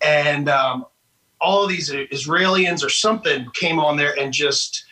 and 0.00 0.48
um, 0.48 0.86
all 1.40 1.64
of 1.64 1.68
these 1.68 1.90
israelis 1.90 2.84
or 2.84 2.90
something 2.90 3.46
came 3.54 3.80
on 3.80 3.96
there 3.96 4.18
and 4.18 4.32
just 4.32 4.84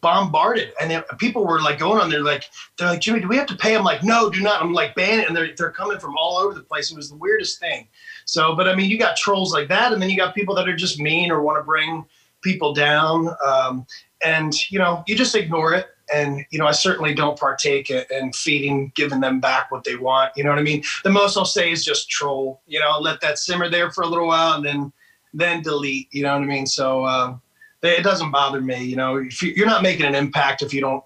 bombarded. 0.00 0.72
And 0.80 0.90
then 0.90 1.02
people 1.18 1.46
were 1.46 1.60
like 1.60 1.78
going 1.78 2.00
on 2.00 2.08
there 2.08 2.22
like 2.22 2.44
they're 2.78 2.88
like 2.88 3.00
jimmy 3.00 3.20
do 3.20 3.28
we 3.28 3.36
have 3.36 3.46
to 3.48 3.56
pay? 3.56 3.76
I'm 3.76 3.84
like 3.84 4.02
no 4.02 4.30
do 4.30 4.40
not. 4.40 4.62
I'm 4.62 4.72
like 4.72 4.94
ban 4.94 5.20
it. 5.20 5.28
And 5.28 5.36
they're, 5.36 5.54
they're 5.56 5.72
coming 5.72 5.98
from 5.98 6.16
all 6.16 6.38
over 6.38 6.54
the 6.54 6.62
place. 6.62 6.90
It 6.90 6.96
was 6.96 7.10
the 7.10 7.16
weirdest 7.16 7.60
thing. 7.60 7.88
So 8.24 8.54
but 8.54 8.68
i 8.68 8.74
mean 8.74 8.90
you 8.90 8.98
got 8.98 9.16
trolls 9.16 9.52
like 9.52 9.68
that 9.68 9.92
and 9.92 10.00
then 10.00 10.10
you 10.10 10.16
got 10.16 10.34
people 10.34 10.54
that 10.54 10.68
are 10.68 10.76
just 10.76 11.00
mean 11.00 11.30
or 11.30 11.42
want 11.42 11.58
to 11.58 11.64
bring 11.64 12.04
people 12.42 12.72
down 12.72 13.28
um, 13.46 13.86
and 14.24 14.54
you 14.70 14.78
know 14.78 15.02
you 15.06 15.16
just 15.16 15.34
ignore 15.34 15.74
it. 15.74 15.86
And 16.12 16.44
you 16.50 16.58
know 16.58 16.66
i 16.66 16.72
certainly 16.72 17.14
don't 17.14 17.38
partake 17.38 17.88
in, 17.88 18.04
in 18.10 18.32
feeding 18.32 18.90
giving 18.96 19.20
them 19.20 19.38
back 19.38 19.70
what 19.70 19.84
they 19.84 19.96
want. 19.96 20.32
You 20.36 20.42
know 20.42 20.50
what 20.50 20.58
i 20.58 20.62
mean? 20.62 20.82
The 21.04 21.10
most 21.10 21.36
i'll 21.36 21.44
say 21.44 21.70
is 21.70 21.84
just 21.84 22.10
troll. 22.10 22.62
You 22.66 22.80
know 22.80 22.98
let 22.98 23.20
that 23.20 23.38
simmer 23.38 23.68
there 23.68 23.90
for 23.90 24.02
a 24.02 24.08
little 24.08 24.26
while 24.26 24.56
and 24.56 24.64
then 24.64 24.92
then 25.32 25.62
delete. 25.62 26.12
You 26.12 26.24
know 26.24 26.32
what 26.32 26.42
i 26.42 26.46
mean? 26.46 26.66
So 26.66 27.04
uh, 27.04 27.36
it 27.82 28.02
doesn't 28.02 28.32
bother 28.32 28.60
me. 28.60 28.82
You 28.82 28.96
know 28.96 29.16
if 29.16 29.40
you, 29.40 29.52
you're 29.52 29.66
not 29.66 29.82
making 29.82 30.06
an 30.06 30.16
impact 30.16 30.62
if 30.62 30.74
you 30.74 30.80
don't 30.80 31.04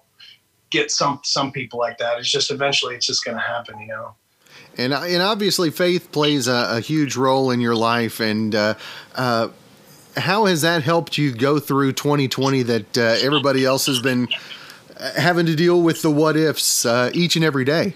get 0.71 0.89
some 0.89 1.19
some 1.23 1.51
people 1.51 1.79
like 1.79 1.99
that. 1.99 2.17
It's 2.17 2.31
just 2.31 2.49
eventually 2.49 2.95
it's 2.95 3.05
just 3.05 3.23
going 3.23 3.37
to 3.37 3.43
happen 3.43 3.79
you 3.79 3.87
know? 3.87 4.15
And 4.77 4.93
and 4.93 5.21
obviously 5.21 5.69
faith 5.69 6.11
plays 6.11 6.47
a, 6.47 6.77
a 6.77 6.79
huge 6.79 7.15
role 7.15 7.51
in 7.51 7.61
your 7.61 7.75
life. 7.75 8.19
And 8.19 8.53
uh, 8.53 8.75
uh, 9.15 9.49
how 10.15 10.45
has 10.45 10.61
that 10.61 10.83
helped 10.83 11.17
you 11.17 11.33
go 11.33 11.59
through 11.59 11.93
2020 11.93 12.63
that 12.63 12.97
uh, 12.97 13.01
everybody 13.21 13.65
else 13.65 13.85
has 13.85 13.99
been 13.99 14.27
having 15.17 15.45
to 15.45 15.55
deal 15.55 15.81
with 15.81 16.01
the 16.01 16.11
what 16.11 16.37
ifs 16.37 16.85
uh, 16.85 17.11
each 17.13 17.35
and 17.35 17.45
every 17.45 17.65
day 17.65 17.95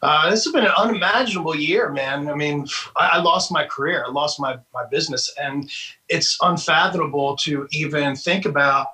Uh, 0.00 0.30
this 0.30 0.44
has 0.44 0.52
been 0.52 0.64
an 0.64 0.70
unimaginable 0.76 1.56
year, 1.56 1.90
man. 1.90 2.28
I 2.28 2.34
mean, 2.34 2.66
I, 2.96 3.08
I 3.14 3.18
lost 3.18 3.50
my 3.50 3.64
career, 3.66 4.04
I 4.06 4.10
lost 4.10 4.38
my, 4.38 4.56
my 4.72 4.84
business, 4.88 5.34
and 5.40 5.68
it's 6.08 6.38
unfathomable 6.40 7.36
to 7.38 7.66
even 7.72 8.14
think 8.14 8.44
about. 8.44 8.86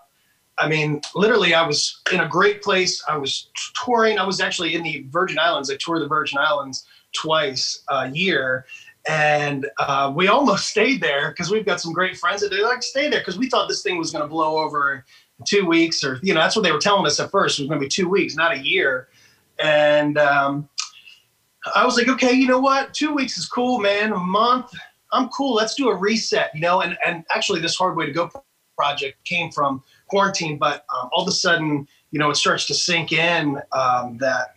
I 0.57 0.69
mean, 0.69 1.03
literally, 1.15 1.53
I 1.53 1.67
was 1.67 2.01
in 2.11 2.21
a 2.21 2.29
great 2.29 2.63
place. 2.63 3.05
I 3.09 3.19
was 3.19 3.51
touring. 3.85 4.19
I 4.19 4.25
was 4.25 4.41
actually 4.41 4.75
in 4.75 4.83
the 4.83 5.05
Virgin 5.11 5.39
Islands. 5.39 5.71
I 5.71 5.77
toured 5.77 6.01
the 6.01 6.09
Virgin 6.09 6.39
Islands 6.39 6.87
twice 7.13 7.83
a 7.89 8.09
year. 8.11 8.65
And 9.07 9.67
uh, 9.79 10.13
we 10.15 10.29
almost 10.29 10.69
stayed 10.69 11.01
there 11.01 11.31
because 11.31 11.51
we've 11.51 11.67
got 11.67 11.81
some 11.81 11.93
great 11.93 12.17
friends 12.17 12.41
that 12.41 12.51
they 12.51 12.63
like 12.63 12.83
stay 12.83 13.11
there 13.11 13.21
because 13.21 13.37
we 13.37 13.51
thought 13.51 13.69
this 13.69 13.83
thing 13.83 13.99
was 13.99 14.11
going 14.11 14.23
to 14.23 14.29
blow 14.29 14.57
over 14.57 15.05
two 15.47 15.67
weeks, 15.67 16.03
or 16.03 16.19
you 16.23 16.33
know, 16.33 16.41
that's 16.41 16.57
what 16.57 16.63
they 16.63 16.73
were 16.73 16.79
telling 16.79 17.07
us 17.07 17.21
at 17.21 17.31
first. 17.31 17.59
It 17.59 17.63
was 17.63 17.69
going 17.69 17.81
to 17.81 17.85
be 17.85 17.89
two 17.89 18.09
weeks, 18.09 18.35
not 18.35 18.53
a 18.53 18.59
year. 18.59 19.09
And 19.59 20.17
um, 20.17 20.69
I 21.75 21.85
was 21.85 21.97
like, 21.97 22.09
okay, 22.09 22.33
you 22.33 22.47
know 22.47 22.59
what? 22.59 22.95
Two 22.95 23.15
weeks 23.15 23.37
is 23.37 23.47
cool, 23.47 23.79
man. 23.79 24.13
A 24.13 24.19
month, 24.19 24.73
I'm 25.13 25.29
cool. 25.29 25.55
Let's 25.55 25.75
do 25.75 25.89
a 25.91 25.95
reset, 25.97 26.51
you 26.55 26.61
know. 26.61 26.81
And 26.81 26.97
and 27.07 27.25
actually, 27.35 27.61
this 27.61 27.77
hard 27.77 27.97
way 27.97 28.07
to 28.07 28.13
go 28.13 28.31
project 28.77 29.23
came 29.25 29.51
from 29.51 29.83
quarantine, 30.09 30.59
but 30.59 30.85
um, 30.95 31.09
all 31.13 31.23
of 31.23 31.29
a 31.29 31.33
sudden, 31.33 31.87
you 32.11 32.19
know, 32.19 32.31
it 32.31 32.37
starts 32.37 32.67
to 32.67 32.75
sink 32.75 33.13
in 33.13 33.61
um, 33.73 34.19
that 34.19 34.55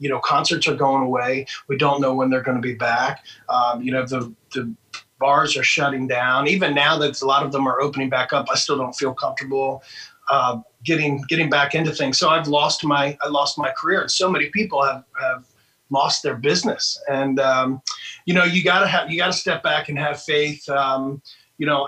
you 0.00 0.08
know 0.08 0.18
concerts 0.18 0.66
are 0.66 0.74
going 0.74 1.04
away. 1.04 1.46
We 1.68 1.78
don't 1.78 2.00
know 2.00 2.14
when 2.14 2.30
they're 2.30 2.42
going 2.42 2.60
to 2.60 2.62
be 2.62 2.74
back. 2.74 3.24
Um, 3.48 3.82
you 3.82 3.92
know, 3.92 4.04
the 4.04 4.34
the 4.52 4.74
bars 5.20 5.56
are 5.56 5.62
shutting 5.62 6.08
down. 6.08 6.48
Even 6.48 6.74
now 6.74 6.98
that 6.98 7.20
a 7.20 7.26
lot 7.26 7.44
of 7.44 7.52
them 7.52 7.68
are 7.68 7.80
opening 7.80 8.08
back 8.08 8.32
up, 8.32 8.46
I 8.50 8.56
still 8.56 8.78
don't 8.78 8.94
feel 8.94 9.14
comfortable 9.14 9.84
uh, 10.30 10.60
getting 10.84 11.22
getting 11.28 11.50
back 11.50 11.74
into 11.74 11.92
things. 11.92 12.18
So 12.18 12.30
I've 12.30 12.48
lost 12.48 12.84
my 12.84 13.16
I 13.22 13.28
lost 13.28 13.58
my 13.58 13.70
career, 13.76 14.00
and 14.00 14.10
so 14.10 14.30
many 14.30 14.48
people 14.50 14.82
have 14.82 15.04
have 15.20 15.44
lost 15.90 16.22
their 16.22 16.36
business. 16.36 16.98
And 17.10 17.38
um, 17.40 17.82
you 18.24 18.32
know, 18.32 18.44
you 18.44 18.62
gotta 18.64 18.86
have 18.86 19.10
you 19.10 19.18
gotta 19.18 19.32
step 19.32 19.62
back 19.62 19.88
and 19.88 19.98
have 19.98 20.22
faith. 20.22 20.66
Um, 20.68 21.20
you 21.58 21.66
know, 21.66 21.86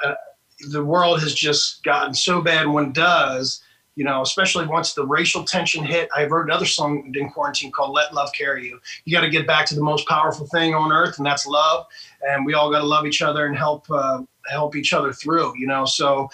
the 0.70 0.84
world 0.84 1.20
has 1.20 1.34
just 1.34 1.82
gotten 1.84 2.12
so 2.12 2.42
bad 2.42 2.66
it 2.66 2.92
does. 2.92 3.62
You 3.94 4.04
know, 4.04 4.22
especially 4.22 4.66
once 4.66 4.94
the 4.94 5.06
racial 5.06 5.44
tension 5.44 5.84
hit. 5.84 6.08
I 6.16 6.24
wrote 6.24 6.46
another 6.46 6.64
song 6.64 7.12
in 7.14 7.30
quarantine 7.30 7.70
called 7.70 7.92
"Let 7.92 8.14
Love 8.14 8.30
Carry 8.32 8.66
You." 8.66 8.80
You 9.04 9.14
got 9.14 9.22
to 9.22 9.30
get 9.30 9.46
back 9.46 9.66
to 9.66 9.74
the 9.74 9.82
most 9.82 10.08
powerful 10.08 10.46
thing 10.46 10.74
on 10.74 10.92
earth, 10.92 11.18
and 11.18 11.26
that's 11.26 11.46
love. 11.46 11.86
And 12.28 12.46
we 12.46 12.54
all 12.54 12.70
got 12.70 12.78
to 12.78 12.86
love 12.86 13.06
each 13.06 13.20
other 13.20 13.46
and 13.46 13.56
help 13.56 13.84
uh, 13.90 14.22
help 14.50 14.76
each 14.76 14.92
other 14.92 15.12
through. 15.12 15.52
You 15.58 15.66
know, 15.66 15.84
so 15.84 16.28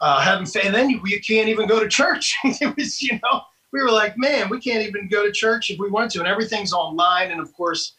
uh, 0.00 0.20
having 0.20 0.46
faith. 0.46 0.66
And 0.66 0.74
then 0.74 0.90
you, 0.90 1.00
you 1.04 1.20
can't 1.20 1.48
even 1.48 1.66
go 1.66 1.80
to 1.80 1.88
church. 1.88 2.36
it 2.44 2.76
was, 2.76 3.02
you 3.02 3.18
know, 3.22 3.42
we 3.72 3.82
were 3.82 3.90
like, 3.90 4.16
man, 4.16 4.48
we 4.48 4.60
can't 4.60 4.86
even 4.86 5.08
go 5.08 5.24
to 5.24 5.32
church 5.32 5.70
if 5.70 5.78
we 5.78 5.90
want 5.90 6.10
to, 6.12 6.18
and 6.18 6.28
everything's 6.28 6.72
online. 6.72 7.30
And 7.30 7.40
of 7.40 7.52
course, 7.52 7.94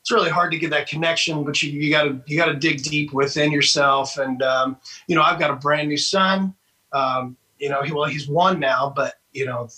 it's 0.00 0.10
really 0.10 0.30
hard 0.30 0.50
to 0.52 0.58
get 0.58 0.70
that 0.70 0.88
connection, 0.88 1.44
but 1.44 1.62
you, 1.62 1.70
you 1.70 1.90
gotta 1.90 2.22
you 2.26 2.36
gotta 2.36 2.54
dig 2.54 2.82
deep 2.82 3.12
within 3.12 3.52
yourself. 3.52 4.16
And 4.16 4.42
um, 4.42 4.78
you 5.06 5.14
know, 5.14 5.22
I've 5.22 5.38
got 5.38 5.50
a 5.50 5.56
brand 5.56 5.88
new 5.88 5.98
son. 5.98 6.54
Um, 6.92 7.36
you 7.60 7.68
know, 7.68 7.82
he, 7.82 7.92
well, 7.92 8.06
he's 8.06 8.28
one 8.28 8.58
now, 8.58 8.92
but 8.94 9.14
you 9.32 9.46
know, 9.46 9.68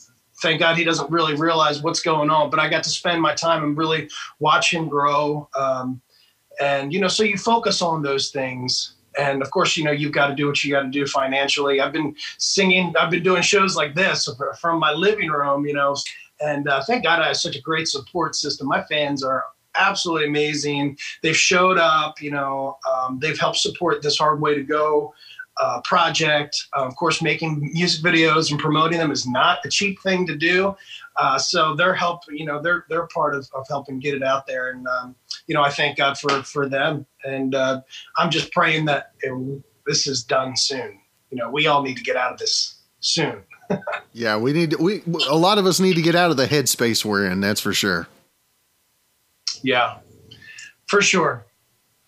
thank 0.41 0.61
God 0.61 0.77
he 0.77 0.85
doesn't 0.85 1.11
really 1.11 1.35
realize 1.35 1.83
what's 1.83 2.01
going 2.01 2.31
on. 2.31 2.49
But 2.49 2.61
I 2.61 2.69
got 2.69 2.85
to 2.85 2.91
spend 2.91 3.21
my 3.21 3.35
time 3.35 3.63
and 3.65 3.77
really 3.77 4.09
watch 4.39 4.73
him 4.73 4.89
grow. 4.89 5.49
Um, 5.59 6.01
and 6.61 6.93
you 6.93 7.01
know, 7.01 7.09
so 7.09 7.23
you 7.23 7.37
focus 7.37 7.83
on 7.83 8.03
those 8.03 8.31
things 8.31 8.95
and 9.19 9.43
of 9.43 9.51
course 9.51 9.77
you 9.77 9.85
know 9.85 9.91
you've 9.91 10.13
got 10.13 10.29
to 10.29 10.35
do 10.35 10.47
what 10.47 10.63
you 10.63 10.71
got 10.71 10.83
to 10.83 10.89
do 10.89 11.07
financially 11.07 11.81
i've 11.81 11.93
been 11.93 12.15
singing 12.39 12.95
i've 12.99 13.11
been 13.11 13.23
doing 13.23 13.43
shows 13.43 13.77
like 13.77 13.95
this 13.95 14.29
from 14.61 14.79
my 14.79 14.93
living 14.93 15.29
room 15.29 15.67
you 15.67 15.75
know 15.75 15.95
and 16.41 16.69
uh, 16.69 16.83
thank 16.85 17.05
god 17.05 17.21
i 17.21 17.29
have 17.29 17.37
such 17.37 17.57
a 17.57 17.61
great 17.61 17.89
support 17.89 18.35
system 18.35 18.67
my 18.67 18.83
fans 18.85 19.23
are 19.23 19.45
absolutely 19.75 20.27
amazing 20.27 20.97
they've 21.23 21.37
showed 21.37 21.79
up 21.79 22.21
you 22.21 22.31
know 22.31 22.77
um, 22.91 23.19
they've 23.19 23.39
helped 23.39 23.59
support 23.59 24.03
this 24.03 24.19
hard 24.19 24.41
way 24.41 24.55
to 24.55 24.63
go 24.63 25.13
uh, 25.61 25.81
project 25.83 26.57
uh, 26.77 26.85
of 26.85 26.97
course 26.97 27.21
making 27.21 27.61
music 27.73 28.03
videos 28.03 28.51
and 28.51 28.59
promoting 28.59 28.99
them 28.99 29.11
is 29.11 29.27
not 29.27 29.59
a 29.65 29.69
cheap 29.69 30.01
thing 30.01 30.27
to 30.27 30.37
do 30.37 30.75
uh, 31.17 31.39
so 31.39 31.75
they're 31.75 31.95
help, 31.95 32.23
you 32.31 32.47
know, 32.47 32.61
they're 32.61 32.87
they're 32.89 33.07
part 33.09 33.35
of, 33.35 33.49
of 33.55 33.67
helping 33.69 33.99
get 33.99 34.15
it 34.15 34.23
out 34.23 34.47
there, 34.47 34.71
and 34.71 34.87
um, 34.87 35.15
you 35.47 35.55
know, 35.55 35.63
I 35.63 35.71
thank 35.71 35.99
God 35.99 36.17
for 36.17 36.43
for 36.43 36.69
them, 36.69 37.07
and 37.25 37.55
uh, 37.55 37.83
I'm 38.17 38.31
just 38.31 38.51
praying 38.53 38.87
that 38.87 39.13
it, 39.21 39.63
this 39.87 40.07
is 40.07 40.25
done 40.25 40.57
soon. 40.57 40.99
You 41.31 41.39
know, 41.39 41.51
we 41.51 41.67
all 41.67 41.83
need 41.83 41.97
to 41.99 42.03
get 42.03 42.17
out 42.17 42.33
of 42.33 42.39
this 42.39 42.81
soon. 43.01 43.43
yeah, 44.13 44.39
we 44.39 44.53
need 44.53 44.71
to, 44.71 44.77
we 44.79 45.03
a 45.29 45.37
lot 45.37 45.59
of 45.59 45.67
us 45.67 45.81
need 45.81 45.95
to 45.95 46.03
get 46.03 46.15
out 46.15 46.31
of 46.31 46.37
the 46.37 46.47
headspace 46.47 47.05
we're 47.05 47.27
in. 47.27 47.41
That's 47.41 47.61
for 47.61 47.75
sure. 47.75 48.09
Yeah, 49.63 49.99
for 50.87 51.03
sure. 51.03 51.45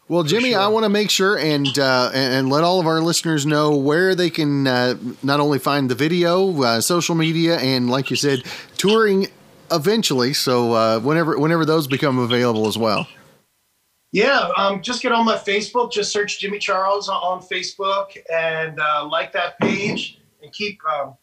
Well, 0.06 0.22
Jimmy, 0.22 0.50
sure. 0.50 0.60
I 0.60 0.66
want 0.68 0.84
to 0.84 0.90
make 0.90 1.08
sure 1.08 1.38
and 1.38 1.78
uh, 1.78 2.10
and 2.12 2.50
let 2.50 2.62
all 2.62 2.78
of 2.78 2.86
our 2.86 3.00
listeners 3.00 3.46
know 3.46 3.74
where 3.74 4.14
they 4.14 4.28
can 4.28 4.66
uh, 4.66 4.96
not 5.22 5.40
only 5.40 5.58
find 5.58 5.90
the 5.90 5.94
video, 5.94 6.62
uh, 6.62 6.80
social 6.82 7.14
media, 7.14 7.58
and 7.58 7.88
like 7.88 8.10
you 8.10 8.16
said, 8.16 8.42
touring 8.76 9.28
eventually. 9.70 10.34
So 10.34 10.72
uh, 10.72 11.00
whenever 11.00 11.38
whenever 11.38 11.64
those 11.64 11.86
become 11.86 12.18
available 12.18 12.66
as 12.66 12.76
well. 12.76 13.08
Yeah, 14.12 14.50
um, 14.56 14.82
just 14.82 15.02
get 15.02 15.10
on 15.10 15.24
my 15.24 15.36
Facebook. 15.36 15.90
Just 15.90 16.12
search 16.12 16.38
Jimmy 16.38 16.58
Charles 16.58 17.08
on 17.08 17.40
Facebook 17.40 18.16
and 18.32 18.78
uh, 18.78 19.08
like 19.10 19.32
that 19.32 19.58
page, 19.58 20.20
and 20.42 20.52
keep 20.52 20.78
um, 20.86 21.16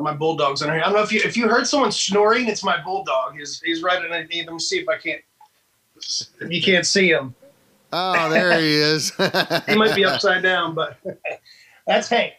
my 0.00 0.12
bulldogs 0.12 0.60
in 0.60 0.68
here. 0.68 0.80
I 0.80 0.84
don't 0.84 0.94
know 0.94 1.02
if 1.02 1.12
you 1.12 1.20
if 1.24 1.36
you 1.36 1.48
heard 1.48 1.68
someone 1.68 1.92
snoring. 1.92 2.48
It's 2.48 2.64
my 2.64 2.82
bulldog. 2.82 3.38
He's 3.38 3.60
he's 3.62 3.80
right 3.80 4.02
underneath. 4.02 4.44
Let 4.46 4.52
me 4.52 4.58
see 4.58 4.80
if 4.80 4.88
I 4.88 4.98
can't. 4.98 5.20
You 6.50 6.60
can't 6.60 6.84
see 6.84 7.08
him. 7.10 7.34
Oh, 7.92 8.28
there 8.30 8.58
he 8.58 8.74
is. 8.74 9.12
he 9.66 9.74
might 9.74 9.94
be 9.94 10.04
upside 10.04 10.42
down, 10.42 10.74
but 10.74 10.98
that's 11.86 12.08
Hank. 12.08 12.34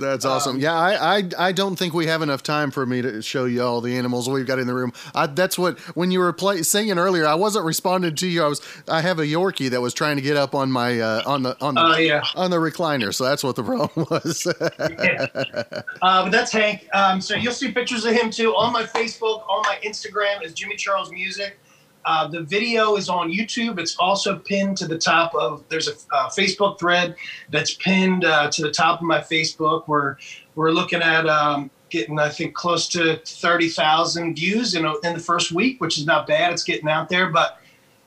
That's 0.00 0.24
awesome. 0.24 0.56
Um, 0.56 0.62
yeah, 0.62 0.74
I, 0.74 1.18
I 1.18 1.22
I 1.38 1.52
don't 1.52 1.76
think 1.76 1.94
we 1.94 2.06
have 2.06 2.22
enough 2.22 2.42
time 2.42 2.70
for 2.70 2.86
me 2.86 3.02
to 3.02 3.20
show 3.22 3.44
you 3.44 3.62
all 3.62 3.80
the 3.80 3.96
animals 3.96 4.28
we've 4.28 4.46
got 4.46 4.58
in 4.58 4.66
the 4.66 4.74
room. 4.74 4.92
I, 5.14 5.26
that's 5.26 5.58
what 5.58 5.78
when 5.94 6.10
you 6.10 6.20
were 6.20 6.32
play, 6.32 6.62
singing 6.62 6.98
earlier, 6.98 7.26
I 7.26 7.34
wasn't 7.34 7.66
responding 7.66 8.14
to 8.16 8.26
you. 8.26 8.42
I 8.42 8.48
was 8.48 8.62
I 8.88 9.02
have 9.02 9.18
a 9.18 9.24
Yorkie 9.24 9.68
that 9.70 9.80
was 9.80 9.92
trying 9.92 10.16
to 10.16 10.22
get 10.22 10.36
up 10.36 10.54
on 10.54 10.72
my 10.72 11.00
uh, 11.00 11.22
on 11.26 11.42
the 11.42 11.56
on 11.60 11.74
the 11.74 11.80
uh, 11.82 11.96
yeah. 11.98 12.22
on 12.34 12.50
the 12.50 12.56
recliner, 12.56 13.14
so 13.14 13.24
that's 13.24 13.44
what 13.44 13.56
the 13.56 13.62
problem 13.62 14.06
was. 14.10 14.46
yeah. 14.80 15.26
uh, 16.02 16.22
but 16.24 16.30
that's 16.30 16.50
Hank. 16.50 16.88
Um, 16.94 17.20
so 17.20 17.34
you'll 17.36 17.52
see 17.52 17.70
pictures 17.70 18.04
of 18.04 18.12
him 18.12 18.30
too 18.30 18.54
on 18.56 18.72
my 18.72 18.84
Facebook, 18.84 19.46
on 19.48 19.62
my 19.62 19.78
Instagram 19.84 20.42
is 20.42 20.54
Jimmy 20.54 20.76
Charles 20.76 21.12
Music. 21.12 21.58
Uh, 22.04 22.26
the 22.28 22.42
video 22.42 22.96
is 22.96 23.08
on 23.08 23.30
YouTube. 23.30 23.78
It's 23.78 23.96
also 23.96 24.38
pinned 24.38 24.76
to 24.78 24.86
the 24.86 24.98
top 24.98 25.34
of. 25.34 25.64
There's 25.68 25.88
a 25.88 25.92
uh, 26.12 26.28
Facebook 26.30 26.78
thread 26.78 27.14
that's 27.50 27.74
pinned 27.74 28.24
uh, 28.24 28.50
to 28.50 28.62
the 28.62 28.70
top 28.70 29.00
of 29.00 29.06
my 29.06 29.20
Facebook. 29.20 29.86
Where 29.86 30.18
we're 30.54 30.72
looking 30.72 31.02
at 31.02 31.28
um, 31.28 31.70
getting, 31.90 32.18
I 32.18 32.30
think, 32.30 32.54
close 32.54 32.88
to 32.88 33.16
thirty 33.24 33.68
thousand 33.68 34.36
views 34.36 34.74
in 34.74 34.86
in 35.04 35.14
the 35.14 35.20
first 35.20 35.52
week, 35.52 35.80
which 35.80 35.98
is 35.98 36.06
not 36.06 36.26
bad. 36.26 36.52
It's 36.52 36.64
getting 36.64 36.88
out 36.88 37.08
there, 37.08 37.28
but 37.28 37.60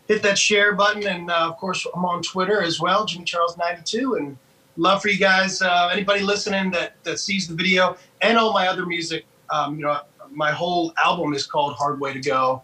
hit 0.07 0.23
that 0.23 0.37
share 0.37 0.73
button, 0.73 1.05
and 1.07 1.29
uh, 1.29 1.49
of 1.49 1.57
course, 1.57 1.85
I'm 1.95 2.03
on 2.05 2.23
Twitter 2.23 2.61
as 2.61 2.79
well, 2.79 3.05
Jimmy 3.05 3.25
Charles 3.25 3.57
ninety 3.57 3.83
two, 3.85 4.15
and 4.15 4.37
love 4.75 5.01
for 5.01 5.09
you 5.09 5.19
guys. 5.19 5.61
Uh, 5.61 5.89
anybody 5.91 6.21
listening 6.21 6.71
that 6.71 6.95
that 7.03 7.19
sees 7.19 7.47
the 7.47 7.53
video 7.53 7.95
and 8.21 8.37
all 8.37 8.53
my 8.53 8.67
other 8.67 8.85
music, 8.85 9.25
um, 9.49 9.75
you 9.77 9.83
know, 9.83 10.01
my 10.31 10.51
whole 10.51 10.93
album 11.03 11.33
is 11.33 11.45
called 11.45 11.75
Hard 11.75 11.99
Way 11.99 12.13
to 12.13 12.19
Go. 12.19 12.63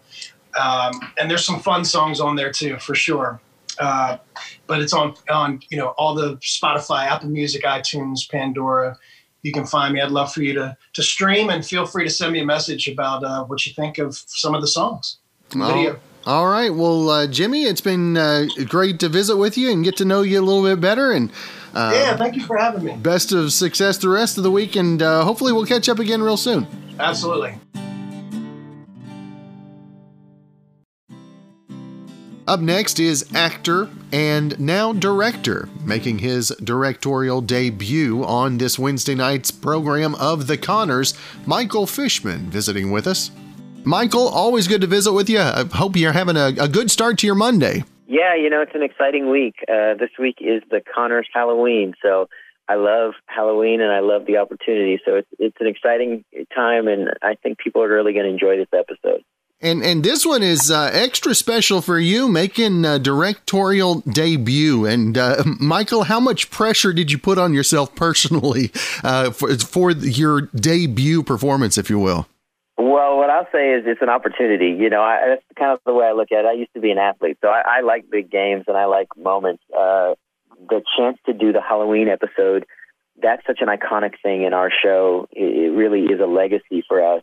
Um, 0.58 0.92
and 1.18 1.30
there's 1.30 1.44
some 1.44 1.60
fun 1.60 1.84
songs 1.84 2.20
on 2.20 2.36
there 2.36 2.50
too, 2.50 2.78
for 2.78 2.94
sure. 2.94 3.40
Uh, 3.78 4.18
but 4.66 4.80
it's 4.80 4.92
on 4.92 5.14
on 5.30 5.60
you 5.70 5.76
know 5.76 5.88
all 5.98 6.14
the 6.14 6.36
Spotify, 6.36 7.06
Apple 7.06 7.28
Music, 7.28 7.64
iTunes, 7.64 8.28
Pandora. 8.30 8.96
You 9.42 9.52
can 9.52 9.64
find 9.64 9.94
me. 9.94 10.00
I'd 10.00 10.10
love 10.10 10.32
for 10.32 10.42
you 10.42 10.52
to 10.54 10.76
to 10.92 11.02
stream 11.02 11.48
and 11.48 11.64
feel 11.64 11.86
free 11.86 12.04
to 12.04 12.10
send 12.10 12.32
me 12.32 12.40
a 12.40 12.44
message 12.44 12.88
about 12.88 13.24
uh, 13.24 13.44
what 13.44 13.64
you 13.66 13.72
think 13.72 13.98
of 13.98 14.14
some 14.26 14.54
of 14.54 14.60
the 14.60 14.68
songs. 14.68 15.18
The 15.50 15.58
video. 15.66 16.00
All 16.26 16.46
right. 16.46 16.72
Well, 16.72 17.08
uh, 17.08 17.26
Jimmy, 17.26 17.64
it's 17.64 17.80
been 17.80 18.16
uh, 18.16 18.46
great 18.68 19.00
to 19.00 19.08
visit 19.08 19.36
with 19.36 19.56
you 19.56 19.70
and 19.70 19.82
get 19.82 19.96
to 19.96 20.04
know 20.04 20.20
you 20.20 20.38
a 20.38 20.44
little 20.44 20.62
bit 20.62 20.78
better. 20.80 21.12
And 21.12 21.32
uh, 21.74 21.92
yeah, 21.94 22.16
thank 22.16 22.36
you 22.36 22.44
for 22.44 22.58
having 22.58 22.84
me. 22.84 22.96
Best 22.96 23.32
of 23.32 23.52
success 23.52 23.96
the 23.96 24.10
rest 24.10 24.36
of 24.36 24.44
the 24.44 24.50
week, 24.50 24.76
and 24.76 25.02
uh, 25.02 25.24
hopefully 25.24 25.52
we'll 25.52 25.66
catch 25.66 25.88
up 25.88 25.98
again 25.98 26.22
real 26.22 26.36
soon. 26.36 26.66
Absolutely. 26.98 27.54
Up 32.50 32.58
next 32.58 32.98
is 32.98 33.32
actor 33.32 33.88
and 34.10 34.58
now 34.58 34.92
director, 34.92 35.68
making 35.84 36.18
his 36.18 36.48
directorial 36.64 37.40
debut 37.40 38.24
on 38.24 38.58
this 38.58 38.76
Wednesday 38.76 39.14
night's 39.14 39.52
program 39.52 40.16
of 40.16 40.48
The 40.48 40.58
Conners, 40.58 41.14
Michael 41.46 41.86
Fishman 41.86 42.50
visiting 42.50 42.90
with 42.90 43.06
us. 43.06 43.30
Michael, 43.84 44.26
always 44.26 44.66
good 44.66 44.80
to 44.80 44.88
visit 44.88 45.12
with 45.12 45.30
you. 45.30 45.38
I 45.38 45.62
hope 45.72 45.94
you're 45.94 46.10
having 46.10 46.36
a, 46.36 46.48
a 46.58 46.66
good 46.66 46.90
start 46.90 47.18
to 47.18 47.26
your 47.26 47.36
Monday. 47.36 47.84
Yeah, 48.08 48.34
you 48.34 48.50
know, 48.50 48.62
it's 48.62 48.74
an 48.74 48.82
exciting 48.82 49.30
week. 49.30 49.54
Uh, 49.68 49.94
this 49.94 50.10
week 50.18 50.38
is 50.40 50.60
The 50.72 50.80
Conners 50.92 51.28
Halloween, 51.32 51.94
so 52.02 52.28
I 52.68 52.74
love 52.74 53.12
Halloween 53.26 53.80
and 53.80 53.92
I 53.92 54.00
love 54.00 54.26
the 54.26 54.38
opportunity. 54.38 55.00
So 55.04 55.14
it's, 55.14 55.28
it's 55.38 55.56
an 55.60 55.68
exciting 55.68 56.24
time, 56.52 56.88
and 56.88 57.10
I 57.22 57.36
think 57.40 57.58
people 57.58 57.84
are 57.84 57.88
really 57.88 58.12
going 58.12 58.24
to 58.24 58.32
enjoy 58.32 58.56
this 58.56 58.66
episode. 58.76 59.22
And 59.62 59.82
and 59.82 60.02
this 60.02 60.24
one 60.24 60.42
is 60.42 60.70
uh, 60.70 60.90
extra 60.92 61.34
special 61.34 61.82
for 61.82 61.98
you, 61.98 62.28
making 62.28 62.86
a 62.86 62.98
directorial 62.98 64.00
debut. 64.00 64.86
And 64.86 65.18
uh, 65.18 65.42
Michael, 65.60 66.04
how 66.04 66.18
much 66.18 66.50
pressure 66.50 66.94
did 66.94 67.12
you 67.12 67.18
put 67.18 67.36
on 67.36 67.52
yourself 67.52 67.94
personally 67.94 68.72
uh, 69.04 69.30
for 69.30 69.54
for 69.58 69.90
your 69.90 70.42
debut 70.42 71.22
performance, 71.22 71.76
if 71.76 71.90
you 71.90 71.98
will? 71.98 72.26
Well, 72.78 73.18
what 73.18 73.28
I'll 73.28 73.48
say 73.52 73.72
is 73.72 73.84
it's 73.86 74.00
an 74.00 74.08
opportunity. 74.08 74.70
You 74.70 74.88
know, 74.88 75.02
I, 75.02 75.20
that's 75.28 75.42
kind 75.58 75.72
of 75.72 75.80
the 75.84 75.92
way 75.92 76.06
I 76.06 76.12
look 76.12 76.32
at 76.32 76.46
it. 76.46 76.48
I 76.48 76.52
used 76.52 76.72
to 76.72 76.80
be 76.80 76.90
an 76.90 76.98
athlete, 76.98 77.36
so 77.42 77.48
I, 77.48 77.62
I 77.66 77.80
like 77.82 78.08
big 78.10 78.30
games 78.30 78.64
and 78.66 78.76
I 78.78 78.86
like 78.86 79.08
moments. 79.18 79.62
Uh, 79.68 80.14
the 80.70 80.82
chance 80.96 81.18
to 81.26 81.34
do 81.34 81.52
the 81.52 81.60
Halloween 81.60 82.08
episode, 82.08 82.64
that's 83.22 83.46
such 83.46 83.58
an 83.60 83.68
iconic 83.68 84.14
thing 84.22 84.44
in 84.44 84.54
our 84.54 84.70
show. 84.70 85.28
It 85.32 85.72
really 85.72 86.04
is 86.04 86.20
a 86.20 86.26
legacy 86.26 86.82
for 86.88 87.04
us 87.16 87.22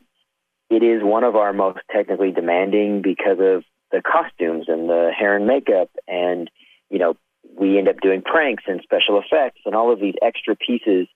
it 0.70 0.84
is 0.84 1.02
one 1.04 1.24
of 1.24 1.36
our 1.36 1.54
most 1.54 1.80
technically 1.92 2.32
demanding 2.32 3.02
because 3.02 3.40
of 3.40 3.64
the 3.92 4.02
costumes 4.02 4.66
and 4.68 4.90
the 4.90 5.12
hair 5.18 5.36
and 5.36 5.48
makeup 5.48 5.90
and 6.08 6.50
you 6.90 7.00
know 7.00 7.16
we 7.58 7.78
end 7.78 7.88
up 7.88 8.00
doing 8.02 8.22
pranks 8.22 8.64
and 8.68 8.82
special 8.84 9.20
effects 9.20 9.62
and 9.66 9.76
all 9.76 9.92
of 9.92 10.00
these 10.00 10.16
extra 10.22 10.56
pieces 10.56 11.08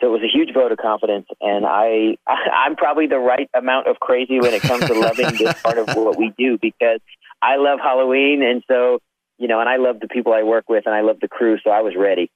So 0.00 0.08
it 0.08 0.10
was 0.10 0.22
a 0.22 0.36
huge 0.36 0.52
vote 0.52 0.72
of 0.72 0.78
confidence, 0.78 1.26
and 1.40 1.64
I 1.66 2.16
I'm 2.26 2.76
probably 2.76 3.06
the 3.06 3.18
right 3.18 3.48
amount 3.54 3.86
of 3.86 4.00
crazy 4.00 4.40
when 4.40 4.54
it 4.54 4.62
comes 4.62 4.84
to 4.86 4.94
loving 4.94 5.36
this 5.36 5.60
part 5.62 5.78
of 5.78 5.88
what 5.96 6.18
we 6.18 6.32
do 6.36 6.58
because 6.60 7.00
I 7.40 7.56
love 7.56 7.78
Halloween, 7.80 8.42
and 8.42 8.62
so 8.68 8.98
you 9.38 9.48
know, 9.48 9.60
and 9.60 9.68
I 9.68 9.76
love 9.76 10.00
the 10.00 10.08
people 10.08 10.32
I 10.32 10.42
work 10.42 10.68
with, 10.68 10.84
and 10.86 10.94
I 10.94 11.00
love 11.00 11.18
the 11.20 11.28
crew, 11.28 11.58
so 11.62 11.70
I 11.70 11.80
was 11.82 11.94
ready. 11.96 12.30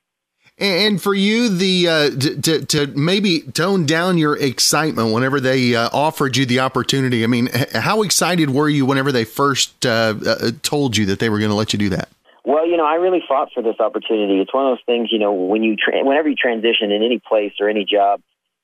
And 0.58 1.02
for 1.02 1.12
you, 1.12 1.50
the 1.50 1.88
uh, 1.88 2.10
to, 2.40 2.64
to 2.64 2.86
maybe 2.86 3.40
tone 3.40 3.84
down 3.84 4.16
your 4.16 4.38
excitement 4.38 5.12
whenever 5.12 5.38
they 5.38 5.74
uh, 5.74 5.90
offered 5.92 6.36
you 6.36 6.46
the 6.46 6.60
opportunity. 6.60 7.24
I 7.24 7.26
mean, 7.26 7.50
how 7.74 8.02
excited 8.02 8.48
were 8.48 8.68
you 8.68 8.86
whenever 8.86 9.12
they 9.12 9.24
first 9.24 9.84
uh, 9.84 10.14
uh 10.26 10.50
told 10.62 10.96
you 10.96 11.04
that 11.06 11.18
they 11.18 11.28
were 11.28 11.38
going 11.38 11.50
to 11.50 11.56
let 11.56 11.74
you 11.74 11.78
do 11.78 11.90
that? 11.90 12.08
Well, 12.46 12.66
you 12.66 12.76
know, 12.78 12.86
I 12.86 12.94
really 12.94 13.22
fought 13.28 13.50
for 13.52 13.62
this 13.62 13.80
opportunity. 13.80 14.40
It's 14.40 14.54
one 14.54 14.66
of 14.66 14.78
those 14.78 14.84
things, 14.86 15.08
you 15.10 15.18
know, 15.18 15.32
when 15.32 15.62
you 15.62 15.76
tra- 15.76 16.04
whenever 16.04 16.28
you 16.28 16.36
transition 16.36 16.90
in 16.90 17.02
any 17.02 17.18
place 17.18 17.52
or 17.60 17.68
any 17.68 17.84
job, 17.84 18.22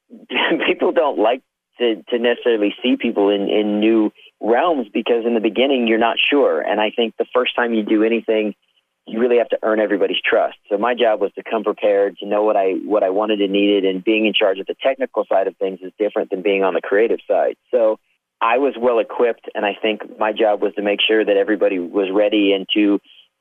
people 0.66 0.92
don't 0.92 1.18
like 1.18 1.42
to, 1.78 2.02
to 2.09 2.18
necessarily 2.18 2.74
see 2.83 2.96
people 2.96 3.28
in, 3.28 3.50
in 3.50 3.81
new 3.81 4.12
realms 4.40 4.87
because 4.88 5.26
in 5.26 5.35
the 5.35 5.40
beginning 5.40 5.88
you're 5.88 5.98
not 5.98 6.16
sure. 6.18 6.61
And 6.61 6.81
I 6.81 6.90
think 6.90 7.16
the 7.16 7.26
first 7.35 7.57
time 7.57 7.74
you 7.74 7.83
do 7.83 8.02
anything 8.05 8.55
you 9.06 9.20
really 9.20 9.38
have 9.38 9.48
to 9.48 9.58
earn 9.62 9.80
everybody's 9.80 10.20
trust. 10.24 10.58
So 10.68 10.78
my 10.78 10.94
job 10.94 11.20
was 11.20 11.32
to 11.34 11.42
come 11.42 11.64
prepared, 11.64 12.18
to 12.18 12.26
know 12.26 12.42
what 12.42 12.56
I 12.56 12.74
what 12.84 13.02
I 13.02 13.10
wanted 13.10 13.40
and 13.40 13.52
needed, 13.52 13.84
and 13.84 14.02
being 14.04 14.26
in 14.26 14.32
charge 14.32 14.58
of 14.58 14.66
the 14.66 14.76
technical 14.80 15.24
side 15.28 15.48
of 15.48 15.56
things 15.56 15.80
is 15.82 15.92
different 15.98 16.30
than 16.30 16.42
being 16.42 16.62
on 16.62 16.74
the 16.74 16.80
creative 16.80 17.18
side. 17.26 17.56
So 17.70 17.98
I 18.40 18.58
was 18.58 18.74
well 18.78 18.98
equipped, 18.98 19.48
and 19.54 19.64
I 19.64 19.76
think 19.80 20.18
my 20.18 20.32
job 20.32 20.62
was 20.62 20.74
to 20.74 20.82
make 20.82 21.00
sure 21.00 21.24
that 21.24 21.36
everybody 21.36 21.78
was 21.78 22.08
ready 22.12 22.52
and 22.52 22.66
to 22.74 23.00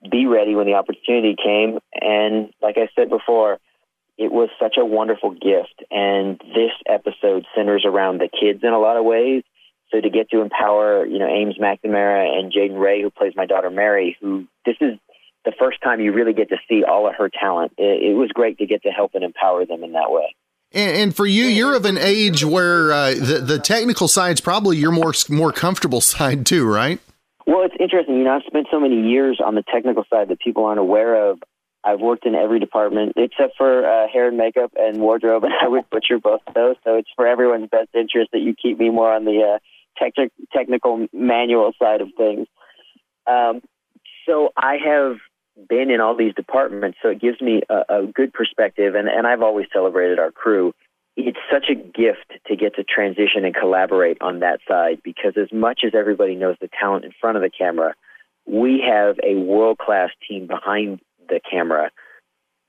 be 0.09 0.25
ready 0.25 0.55
when 0.55 0.65
the 0.65 0.73
opportunity 0.73 1.35
came. 1.35 1.79
And 1.93 2.51
like 2.61 2.77
I 2.77 2.89
said 2.95 3.09
before, 3.09 3.59
it 4.17 4.31
was 4.31 4.49
such 4.59 4.77
a 4.77 4.85
wonderful 4.85 5.31
gift. 5.31 5.83
And 5.91 6.39
this 6.39 6.71
episode 6.87 7.45
centers 7.55 7.85
around 7.85 8.19
the 8.19 8.29
kids 8.29 8.61
in 8.63 8.69
a 8.69 8.79
lot 8.79 8.97
of 8.97 9.05
ways. 9.05 9.43
So 9.91 9.99
to 9.99 10.09
get 10.09 10.29
to 10.31 10.41
empower, 10.41 11.05
you 11.05 11.19
know, 11.19 11.27
Ames 11.27 11.57
McNamara 11.59 12.27
and 12.37 12.51
Jayden 12.51 12.79
Rey, 12.79 13.01
who 13.01 13.09
plays 13.09 13.33
my 13.35 13.45
daughter 13.45 13.69
Mary, 13.69 14.17
who 14.21 14.47
this 14.65 14.77
is 14.79 14.97
the 15.45 15.53
first 15.57 15.81
time 15.81 15.99
you 15.99 16.13
really 16.13 16.33
get 16.33 16.49
to 16.49 16.57
see 16.69 16.83
all 16.83 17.07
of 17.07 17.15
her 17.15 17.29
talent. 17.29 17.73
It, 17.77 18.11
it 18.11 18.13
was 18.13 18.29
great 18.29 18.57
to 18.59 18.65
get 18.65 18.83
to 18.83 18.89
help 18.89 19.11
and 19.15 19.23
empower 19.23 19.65
them 19.65 19.83
in 19.83 19.93
that 19.93 20.11
way. 20.11 20.35
And, 20.71 20.97
and 20.97 21.15
for 21.15 21.25
you, 21.25 21.45
you're 21.45 21.75
of 21.75 21.85
an 21.85 21.97
age 21.97 22.45
where 22.45 22.91
uh, 22.91 23.11
the 23.11 23.43
the 23.45 23.59
technical 23.59 24.07
side's 24.07 24.41
probably 24.41 24.77
your 24.77 24.91
more 24.91 25.13
more 25.29 25.51
comfortable 25.51 26.01
side 26.01 26.45
too, 26.45 26.65
right? 26.65 26.99
Well, 27.47 27.63
it's 27.63 27.75
interesting. 27.79 28.17
You 28.17 28.23
know, 28.23 28.35
I've 28.35 28.43
spent 28.47 28.67
so 28.71 28.79
many 28.79 29.09
years 29.09 29.41
on 29.43 29.55
the 29.55 29.63
technical 29.63 30.05
side 30.09 30.29
that 30.29 30.39
people 30.39 30.65
aren't 30.65 30.79
aware 30.79 31.31
of. 31.31 31.39
I've 31.83 31.99
worked 31.99 32.27
in 32.27 32.35
every 32.35 32.59
department 32.59 33.13
except 33.17 33.57
for 33.57 33.85
uh, 33.85 34.07
hair 34.07 34.27
and 34.27 34.37
makeup 34.37 34.71
and 34.77 34.99
wardrobe, 34.99 35.43
and 35.45 35.53
I 35.59 35.67
would 35.67 35.89
butcher 35.89 36.19
both 36.19 36.41
of 36.47 36.53
those. 36.53 36.75
So 36.83 36.95
it's 36.95 37.09
for 37.15 37.27
everyone's 37.27 37.69
best 37.69 37.89
interest 37.93 38.29
that 38.33 38.39
you 38.39 38.55
keep 38.55 38.79
me 38.79 38.89
more 38.89 39.11
on 39.11 39.25
the 39.25 39.55
uh, 39.55 39.59
tech- 39.97 40.31
technical 40.53 41.07
manual 41.11 41.73
side 41.79 42.01
of 42.01 42.09
things. 42.15 42.47
Um, 43.27 43.61
so 44.27 44.49
I 44.55 44.77
have 44.85 45.17
been 45.67 45.89
in 45.89 46.01
all 46.01 46.15
these 46.15 46.33
departments, 46.33 46.97
so 47.01 47.09
it 47.09 47.21
gives 47.21 47.41
me 47.41 47.61
a, 47.69 47.83
a 47.89 48.07
good 48.07 48.33
perspective. 48.33 48.95
And, 48.95 49.07
and 49.07 49.27
I've 49.27 49.41
always 49.41 49.67
celebrated 49.73 50.19
our 50.19 50.31
crew. 50.31 50.73
It's 51.17 51.39
such 51.51 51.65
a 51.69 51.75
gift 51.75 52.31
to 52.47 52.55
get 52.55 52.75
to 52.75 52.83
transition 52.83 53.43
and 53.43 53.53
collaborate 53.53 54.21
on 54.21 54.39
that 54.39 54.59
side 54.67 55.01
because, 55.03 55.33
as 55.35 55.51
much 55.51 55.81
as 55.85 55.93
everybody 55.93 56.35
knows 56.35 56.55
the 56.61 56.69
talent 56.79 57.05
in 57.05 57.11
front 57.19 57.37
of 57.37 57.43
the 57.43 57.49
camera, 57.49 57.93
we 58.45 58.83
have 58.87 59.17
a 59.23 59.35
world 59.35 59.77
class 59.77 60.09
team 60.27 60.47
behind 60.47 61.01
the 61.27 61.39
camera, 61.49 61.91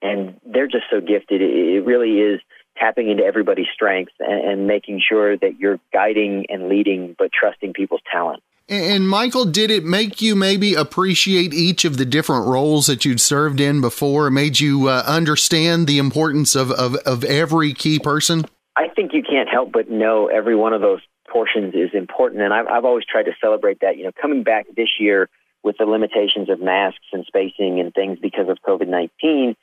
and 0.01 0.41
they're 0.45 0.67
just 0.67 0.85
so 0.91 1.01
gifted. 1.01 1.41
It, 1.41 1.85
really 1.85 2.19
is 2.19 2.41
tapping 2.77 3.11
into 3.11 3.25
everybody's 3.25 3.67
strengths 3.73 4.15
and, 4.19 4.45
and 4.51 4.67
making 4.67 5.01
sure 5.07 5.37
that 5.37 5.59
you're 5.59 5.79
guiding 5.93 6.47
and 6.49 6.69
leading, 6.69 7.15
but 7.19 7.31
trusting 7.33 7.75
people's 7.75 8.03
talent. 8.11 8.43
And 8.69 9.09
Michael, 9.09 9.45
did 9.45 9.71
it 9.71 9.85
make 9.85 10.23
you 10.23 10.35
maybe 10.37 10.75
appreciate 10.75 11.53
each 11.53 11.85
of 11.85 11.97
the 11.97 12.05
different 12.05 12.47
roles 12.47 12.87
that 12.87 13.05
you'd 13.05 13.21
served 13.21 13.61
in 13.61 13.81
before? 13.81 14.29
It 14.29 14.31
made 14.31 14.61
you 14.61 14.89
uh, 14.89 15.03
understand 15.07 15.87
the 15.87 15.99
importance 15.99 16.55
of, 16.55 16.71
of, 16.71 16.95
of 16.97 17.25
every 17.25 17.75
key 17.75 17.99
person? 17.99 18.45
I 18.77 18.89
think 18.89 19.13
you 19.13 19.23
can't 19.23 19.49
help 19.49 19.73
but 19.73 19.91
know 19.91 20.29
every 20.29 20.57
one 20.57 20.73
of 20.73 20.81
those 20.81 21.01
portions 21.29 21.75
is 21.75 21.91
important. 21.93 22.43
And 22.43 22.55
I've, 22.55 22.67
I've 22.67 22.85
always 22.85 23.05
tried 23.05 23.25
to 23.25 23.33
celebrate 23.41 23.81
that. 23.81 23.97
You 23.97 24.05
know, 24.05 24.13
coming 24.21 24.43
back 24.43 24.67
this 24.77 24.89
year 24.99 25.29
with 25.63 25.77
the 25.79 25.85
limitations 25.85 26.49
of 26.49 26.61
masks 26.61 27.07
and 27.13 27.25
spacing 27.27 27.81
and 27.81 27.93
things 27.93 28.19
because 28.21 28.49
of 28.49 28.59
COVID 28.67 28.89
19, 28.89 29.57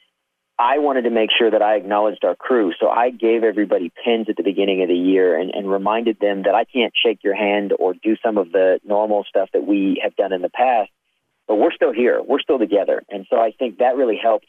I 0.60 0.80
wanted 0.80 1.04
to 1.04 1.10
make 1.10 1.30
sure 1.36 1.50
that 1.50 1.62
I 1.62 1.76
acknowledged 1.76 2.26
our 2.26 2.36
crew. 2.36 2.74
So 2.78 2.90
I 2.90 3.12
gave 3.12 3.46
everybody 3.46 3.94
pins 4.04 4.28
at 4.28 4.36
the 4.36 4.44
beginning 4.44 4.82
of 4.82 4.90
the 4.90 4.94
year 4.94 5.40
and, 5.40 5.52
and 5.52 5.72
reminded 5.72 6.20
them 6.20 6.44
that 6.44 6.54
I 6.54 6.66
can't 6.66 6.92
shake 7.02 7.24
your 7.24 7.34
hand 7.34 7.72
or 7.80 7.94
do 7.94 8.18
some 8.22 8.38
of 8.38 8.52
the 8.52 8.82
normal 8.84 9.24
stuff 9.24 9.50
that 9.54 9.66
we 9.66 10.02
have 10.04 10.18
done 10.18 10.34
in 10.34 10.42
the 10.42 10.50
past, 10.50 10.92
but 11.48 11.56
we're 11.56 11.72
still 11.72 11.94
here. 11.94 12.22
We're 12.22 12.42
still 12.42 12.60
together. 12.60 13.02
And 13.10 13.26
so 13.30 13.38
I 13.38 13.54
think 13.58 13.78
that 13.78 13.96
really 13.96 14.20
helped 14.22 14.48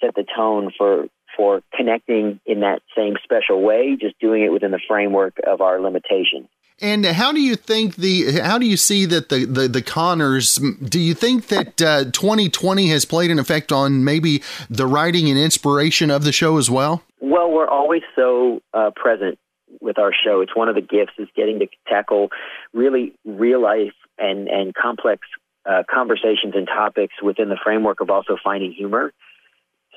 set 0.00 0.16
the 0.16 0.24
tone 0.36 0.72
for 0.76 1.06
for 1.36 1.62
connecting 1.74 2.40
in 2.44 2.60
that 2.60 2.82
same 2.94 3.14
special 3.22 3.62
way, 3.62 3.96
just 3.98 4.18
doing 4.18 4.42
it 4.42 4.52
within 4.52 4.70
the 4.70 4.80
framework 4.86 5.40
of 5.46 5.62
our 5.62 5.80
limitations. 5.80 6.48
And 6.82 7.06
how 7.06 7.30
do 7.30 7.40
you 7.40 7.54
think 7.54 7.94
the 7.94 8.40
how 8.40 8.58
do 8.58 8.66
you 8.66 8.76
see 8.76 9.06
that 9.06 9.28
the 9.28 9.44
the, 9.44 9.68
the 9.68 9.82
Conners? 9.82 10.56
Do 10.56 10.98
you 10.98 11.14
think 11.14 11.46
that 11.46 11.80
uh, 11.80 12.04
2020 12.10 12.88
has 12.88 13.04
played 13.04 13.30
an 13.30 13.38
effect 13.38 13.70
on 13.70 14.04
maybe 14.04 14.42
the 14.68 14.86
writing 14.86 15.30
and 15.30 15.38
inspiration 15.38 16.10
of 16.10 16.24
the 16.24 16.32
show 16.32 16.58
as 16.58 16.68
well? 16.68 17.04
Well, 17.20 17.52
we're 17.52 17.68
always 17.68 18.02
so 18.16 18.62
uh, 18.74 18.90
present 18.96 19.38
with 19.80 19.96
our 19.96 20.12
show. 20.12 20.40
It's 20.40 20.56
one 20.56 20.68
of 20.68 20.74
the 20.74 20.80
gifts 20.80 21.12
is 21.18 21.28
getting 21.36 21.60
to 21.60 21.68
tackle 21.86 22.30
really 22.74 23.14
real 23.24 23.62
life 23.62 23.94
and 24.18 24.48
and 24.48 24.74
complex 24.74 25.20
uh, 25.64 25.84
conversations 25.88 26.54
and 26.54 26.66
topics 26.66 27.14
within 27.22 27.48
the 27.48 27.58
framework 27.62 28.00
of 28.00 28.10
also 28.10 28.36
finding 28.42 28.72
humor. 28.72 29.12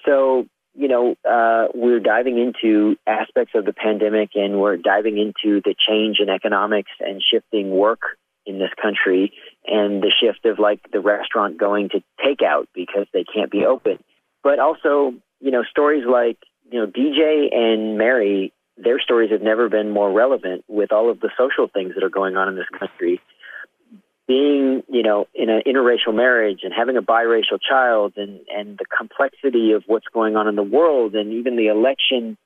So 0.05 0.45
you 0.75 0.87
know, 0.87 1.15
uh, 1.29 1.67
we're 1.73 1.99
diving 1.99 2.37
into 2.37 2.97
aspects 3.07 3.53
of 3.55 3.65
the 3.65 3.73
pandemic 3.73 4.31
and 4.35 4.59
we're 4.59 4.77
diving 4.77 5.17
into 5.17 5.61
the 5.61 5.75
change 5.87 6.17
in 6.19 6.29
economics 6.29 6.91
and 6.99 7.21
shifting 7.21 7.71
work 7.71 8.01
in 8.45 8.59
this 8.59 8.71
country 8.79 9.33
and 9.65 10.03
the 10.03 10.11
shift 10.21 10.45
of 10.45 10.59
like 10.59 10.79
the 10.91 10.99
restaurant 10.99 11.57
going 11.57 11.89
to 11.89 12.03
takeout 12.23 12.67
because 12.75 13.07
they 13.13 13.23
can't 13.23 13.51
be 13.51 13.65
open. 13.65 13.97
But 14.43 14.59
also, 14.59 15.13
you 15.39 15.51
know, 15.51 15.63
stories 15.63 16.03
like, 16.05 16.37
you 16.69 16.79
know, 16.79 16.87
DJ 16.87 17.55
and 17.55 17.97
Mary, 17.97 18.53
their 18.77 18.99
stories 18.99 19.31
have 19.31 19.41
never 19.41 19.69
been 19.69 19.89
more 19.89 20.11
relevant 20.11 20.65
with 20.67 20.91
all 20.91 21.09
of 21.09 21.19
the 21.19 21.31
social 21.37 21.67
things 21.67 21.93
that 21.95 22.03
are 22.03 22.09
going 22.09 22.35
on 22.35 22.49
in 22.49 22.55
this 22.55 22.69
country 22.77 23.21
being, 24.27 24.83
you 24.87 25.03
know, 25.03 25.27
in 25.33 25.49
an 25.49 25.61
interracial 25.67 26.13
marriage 26.13 26.59
and 26.63 26.73
having 26.75 26.97
a 26.97 27.01
biracial 27.01 27.59
child 27.61 28.13
and, 28.17 28.39
and 28.53 28.77
the 28.77 28.85
complexity 28.85 29.73
of 29.73 29.83
what's 29.85 30.07
going 30.13 30.35
on 30.35 30.47
in 30.47 30.55
the 30.55 30.63
world 30.63 31.15
and 31.15 31.33
even 31.33 31.55
the 31.55 31.67
election, 31.67 32.37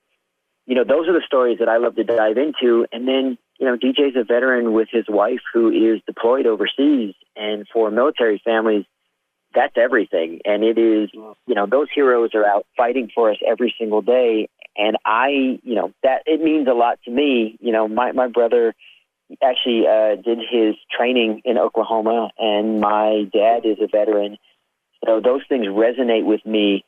you 0.66 0.76
know, 0.76 0.84
those 0.84 1.08
are 1.08 1.14
the 1.14 1.24
stories 1.26 1.60
that 1.60 1.70
I 1.70 1.78
love 1.78 1.96
to 1.96 2.04
dive 2.04 2.38
into. 2.38 2.86
And 2.92 3.08
then, 3.08 3.38
you 3.60 3.66
know, 3.66 3.78
DJ's 3.78 4.16
a 4.16 4.24
veteran 4.24 4.74
with 4.74 4.90
his 4.92 5.06
wife 5.08 5.42
who 5.54 5.70
is 5.70 6.02
deployed 6.06 6.46
overseas. 6.46 7.16
And 7.36 7.66
for 7.72 7.90
military 7.90 8.42
families, 8.44 8.86
that's 9.56 9.76
everything. 9.78 10.42
And 10.46 10.64
it 10.64 10.78
is, 10.78 11.10
you 11.14 11.56
know, 11.56 11.66
those 11.66 11.88
heroes 11.94 12.32
are 12.36 12.46
out 12.46 12.66
fighting 12.78 13.10
for 13.14 13.32
us 13.32 13.38
every 13.48 13.74
single 13.80 14.02
day. 14.02 14.50
And 14.76 14.98
I, 15.06 15.60
you 15.64 15.76
know, 15.76 15.94
that 16.04 16.24
it 16.26 16.42
means 16.42 16.68
a 16.68 16.74
lot 16.74 17.00
to 17.06 17.12
me. 17.12 17.58
You 17.60 17.72
know, 17.72 17.88
my, 17.88 18.12
my 18.12 18.28
brother, 18.28 18.76
actually 19.44 19.86
uh, 19.88 20.16
did 20.16 20.40
his 20.40 20.76
training 20.96 21.42
in 21.46 21.58
Oklahoma, 21.58 22.32
and 22.38 22.80
my 22.80 23.26
dad 23.32 23.66
is 23.66 23.78
a 23.82 23.88
veteran. 23.88 24.38
So 25.06 25.22
those 25.24 25.42
things 25.48 25.68
resonate 25.68 26.26
with 26.26 26.46
me 26.46 26.84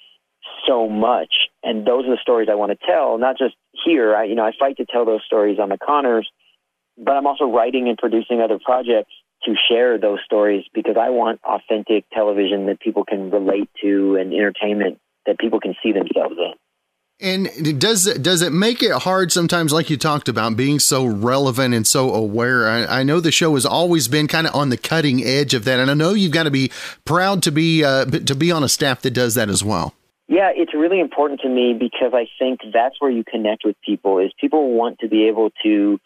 so 0.67 0.89
much, 0.89 1.33
and 1.63 1.85
those 1.85 2.05
are 2.05 2.11
the 2.11 2.21
stories 2.21 2.49
I 2.51 2.55
want 2.55 2.71
to 2.71 2.85
tell. 2.85 3.17
Not 3.17 3.37
just 3.37 3.55
here, 3.85 4.15
I, 4.15 4.25
you 4.25 4.35
know, 4.35 4.43
I 4.43 4.51
fight 4.57 4.77
to 4.77 4.85
tell 4.85 5.05
those 5.05 5.23
stories 5.25 5.59
on 5.59 5.69
the 5.69 5.77
Conners, 5.77 6.27
but 6.97 7.13
I'm 7.13 7.27
also 7.27 7.45
writing 7.45 7.87
and 7.87 7.97
producing 7.97 8.41
other 8.41 8.59
projects 8.63 9.11
to 9.43 9.55
share 9.69 9.97
those 9.97 10.19
stories 10.25 10.65
because 10.73 10.97
I 10.99 11.09
want 11.09 11.41
authentic 11.43 12.05
television 12.11 12.67
that 12.67 12.79
people 12.79 13.03
can 13.05 13.31
relate 13.31 13.69
to 13.81 14.17
and 14.19 14.33
entertainment 14.33 14.99
that 15.25 15.39
people 15.39 15.59
can 15.59 15.75
see 15.81 15.91
themselves 15.91 16.35
in. 16.37 16.53
And 17.21 17.79
does 17.79 18.07
it, 18.07 18.23
does 18.23 18.41
it 18.41 18.51
make 18.51 18.81
it 18.81 18.91
hard 18.91 19.31
sometimes, 19.31 19.71
like 19.71 19.91
you 19.91 19.97
talked 19.97 20.27
about, 20.27 20.57
being 20.57 20.79
so 20.79 21.05
relevant 21.05 21.75
and 21.75 21.85
so 21.85 22.11
aware? 22.13 22.67
I, 22.67 23.01
I 23.01 23.03
know 23.03 23.19
the 23.19 23.31
show 23.31 23.53
has 23.53 23.65
always 23.65 24.07
been 24.07 24.27
kind 24.27 24.47
of 24.47 24.55
on 24.55 24.69
the 24.69 24.77
cutting 24.77 25.23
edge 25.23 25.53
of 25.53 25.63
that, 25.65 25.79
and 25.79 25.91
I 25.91 25.93
know 25.93 26.13
you've 26.13 26.31
got 26.31 26.43
to 26.43 26.51
be 26.51 26.71
proud 27.05 27.43
to 27.43 27.51
be 27.51 27.83
uh, 27.83 28.05
to 28.05 28.33
be 28.33 28.51
on 28.51 28.63
a 28.63 28.69
staff 28.69 29.03
that 29.03 29.11
does 29.11 29.35
that 29.35 29.49
as 29.49 29.63
well. 29.63 29.93
Yeah, 30.27 30.49
it's 30.55 30.73
really 30.73 30.99
important 30.99 31.41
to 31.41 31.49
me 31.49 31.75
because 31.77 32.13
I 32.15 32.25
think 32.39 32.61
that's 32.73 32.95
where 32.99 33.11
you 33.11 33.23
connect 33.23 33.65
with 33.65 33.75
people. 33.85 34.17
Is 34.17 34.31
people 34.39 34.71
want 34.71 34.97
to 34.99 35.07
be 35.07 35.27
able 35.27 35.51
to 35.61 35.99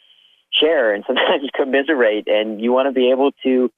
share 0.51 0.93
and 0.93 1.05
sometimes 1.07 1.49
commiserate, 1.55 2.27
and 2.27 2.59
you 2.59 2.73
want 2.73 2.89
to 2.89 2.91
be 2.91 3.11
able 3.11 3.31
to 3.43 3.71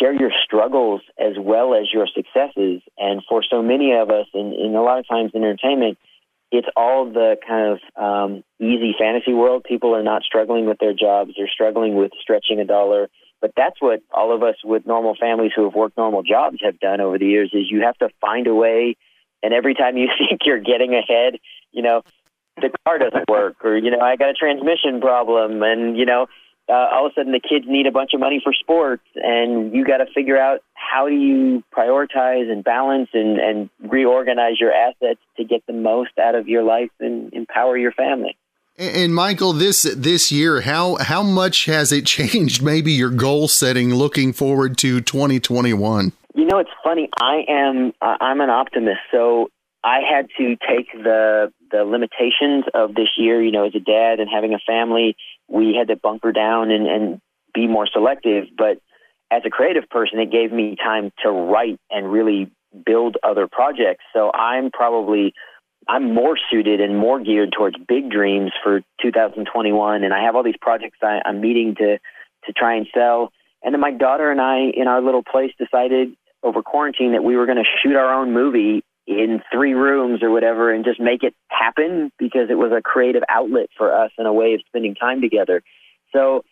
share 0.00 0.12
your 0.12 0.32
struggles 0.44 1.02
as 1.18 1.34
well 1.38 1.74
as 1.74 1.92
your 1.92 2.06
successes. 2.08 2.82
And 2.98 3.22
for 3.28 3.44
so 3.48 3.62
many 3.62 3.92
of 3.94 4.10
us, 4.10 4.26
and, 4.34 4.74
a 4.74 4.80
lot 4.80 4.98
of 4.98 5.06
times 5.08 5.30
in 5.34 5.44
entertainment 5.44 5.98
it's 6.50 6.68
all 6.76 7.04
the 7.10 7.36
kind 7.46 7.78
of 7.78 8.02
um, 8.02 8.44
easy 8.58 8.94
fantasy 8.98 9.32
world. 9.32 9.64
People 9.68 9.94
are 9.94 10.02
not 10.02 10.22
struggling 10.22 10.66
with 10.66 10.78
their 10.78 10.94
jobs; 10.94 11.32
they're 11.36 11.48
struggling 11.48 11.94
with 11.96 12.12
stretching 12.20 12.60
a 12.60 12.64
dollar. 12.64 13.08
But 13.40 13.52
that's 13.56 13.80
what 13.80 14.00
all 14.10 14.34
of 14.34 14.42
us 14.42 14.56
with 14.64 14.86
normal 14.86 15.14
families 15.14 15.52
who 15.54 15.64
have 15.64 15.74
worked 15.74 15.96
normal 15.96 16.22
jobs 16.22 16.58
have 16.62 16.80
done 16.80 17.00
over 17.00 17.18
the 17.18 17.26
years. 17.26 17.50
Is 17.52 17.70
you 17.70 17.82
have 17.82 17.96
to 17.98 18.08
find 18.20 18.46
a 18.46 18.54
way, 18.54 18.96
and 19.42 19.52
every 19.52 19.74
time 19.74 19.96
you 19.96 20.08
think 20.18 20.40
you're 20.44 20.60
getting 20.60 20.94
ahead, 20.94 21.38
you 21.70 21.82
know, 21.82 22.02
the 22.56 22.70
car 22.84 22.98
doesn't 22.98 23.28
work, 23.28 23.64
or 23.64 23.76
you 23.76 23.90
know, 23.90 24.00
I 24.00 24.16
got 24.16 24.30
a 24.30 24.34
transmission 24.34 25.00
problem, 25.00 25.62
and 25.62 25.96
you 25.96 26.06
know, 26.06 26.26
uh, 26.68 26.88
all 26.92 27.06
of 27.06 27.12
a 27.12 27.14
sudden 27.14 27.32
the 27.32 27.40
kids 27.40 27.64
need 27.66 27.86
a 27.86 27.92
bunch 27.92 28.12
of 28.14 28.20
money 28.20 28.40
for 28.42 28.52
sports, 28.52 29.04
and 29.14 29.74
you 29.74 29.84
got 29.84 29.98
to 29.98 30.06
figure 30.14 30.36
out 30.36 30.60
how 30.74 31.08
do 31.08 31.14
you 31.14 31.62
prioritize 31.76 32.50
and 32.50 32.62
balance 32.62 33.08
and, 33.12 33.38
and 33.38 33.70
reorganize 33.80 34.60
your 34.60 34.72
assets 34.72 35.20
to 35.36 35.44
get 35.44 35.66
the 35.66 35.72
most 35.72 36.18
out 36.18 36.34
of 36.34 36.48
your 36.48 36.62
life 36.62 36.90
and 37.00 37.32
empower 37.32 37.76
your 37.76 37.92
family. 37.92 38.36
And 38.78 39.12
Michael, 39.12 39.52
this 39.52 39.82
this 39.96 40.30
year, 40.30 40.60
how 40.60 40.96
how 40.96 41.22
much 41.22 41.64
has 41.64 41.90
it 41.90 42.06
changed? 42.16 42.62
Maybe 42.62 42.92
your 42.92 43.10
goal 43.10 43.48
setting, 43.48 43.94
looking 43.94 44.32
forward 44.32 44.78
to 44.78 45.00
2021. 45.00 46.12
You 46.34 46.44
know, 46.44 46.58
it's 46.58 46.70
funny. 46.84 47.08
I 47.20 47.42
am 47.48 47.92
uh, 48.00 48.16
I'm 48.20 48.40
an 48.40 48.50
optimist, 48.50 49.00
so 49.10 49.50
I 49.84 50.00
had 50.00 50.28
to 50.38 50.56
take 50.56 50.92
the 50.92 51.52
the 51.70 51.84
limitations 51.84 52.64
of 52.74 52.94
this 52.94 53.08
year. 53.16 53.42
You 53.42 53.52
know, 53.52 53.66
as 53.66 53.74
a 53.74 53.80
dad 53.80 54.20
and 54.20 54.28
having 54.32 54.54
a 54.54 54.58
family, 54.66 55.16
we 55.48 55.74
had 55.78 55.88
to 55.88 55.96
bunker 55.96 56.32
down 56.32 56.70
and, 56.70 56.86
and 56.86 57.20
be 57.54 57.66
more 57.66 57.86
selective. 57.86 58.44
But 58.56 58.80
as 59.30 59.42
a 59.44 59.50
creative 59.50 59.88
person, 59.88 60.18
it 60.18 60.32
gave 60.32 60.52
me 60.52 60.76
time 60.76 61.12
to 61.22 61.30
write 61.30 61.78
and 61.90 62.10
really 62.10 62.50
build 62.84 63.16
other 63.22 63.46
projects. 63.46 64.04
So 64.12 64.32
I'm 64.32 64.70
probably 64.70 65.32
I'm 65.88 66.12
more 66.12 66.36
suited 66.50 66.80
and 66.80 66.98
more 66.98 67.20
geared 67.20 67.52
towards 67.56 67.76
big 67.88 68.10
dreams 68.10 68.52
for 68.62 68.80
2021. 69.00 70.04
And 70.04 70.12
I 70.12 70.24
have 70.24 70.34
all 70.36 70.42
these 70.42 70.58
projects 70.60 70.98
I, 71.02 71.20
I'm 71.24 71.40
meeting 71.40 71.76
to 71.76 71.98
to 72.46 72.52
try 72.52 72.76
and 72.76 72.86
sell. 72.94 73.32
And 73.62 73.74
then 73.74 73.80
my 73.80 73.90
daughter 73.90 74.30
and 74.30 74.40
I, 74.40 74.70
in 74.74 74.86
our 74.86 75.02
little 75.02 75.22
place, 75.22 75.52
decided 75.58 76.16
over 76.42 76.62
quarantine 76.62 77.12
that 77.12 77.24
we 77.24 77.36
were 77.36 77.46
going 77.46 77.58
to 77.58 77.64
shoot 77.82 77.96
our 77.96 78.14
own 78.14 78.32
movie 78.32 78.84
in 79.08 79.42
three 79.50 79.72
rooms 79.72 80.22
or 80.22 80.30
whatever 80.30 80.70
and 80.70 80.84
just 80.84 81.00
make 81.00 81.22
it 81.22 81.34
happen 81.48 82.12
because 82.18 82.50
it 82.50 82.58
was 82.58 82.72
a 82.76 82.82
creative 82.82 83.22
outlet 83.28 83.70
for 83.76 83.90
us 83.90 84.10
and 84.18 84.26
a 84.26 84.32
way 84.32 84.52
of 84.52 84.60
spending 84.66 84.94
time 84.94 85.22
together. 85.22 85.62
So 86.14 86.44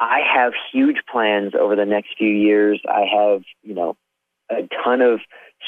I 0.00 0.20
have 0.34 0.52
huge 0.72 0.96
plans 1.10 1.52
over 1.58 1.76
the 1.76 1.86
next 1.86 2.16
few 2.18 2.28
years. 2.28 2.82
I 2.88 3.04
have, 3.14 3.42
you 3.62 3.74
know, 3.74 3.96
a 4.50 4.68
ton 4.84 5.00
of 5.02 5.20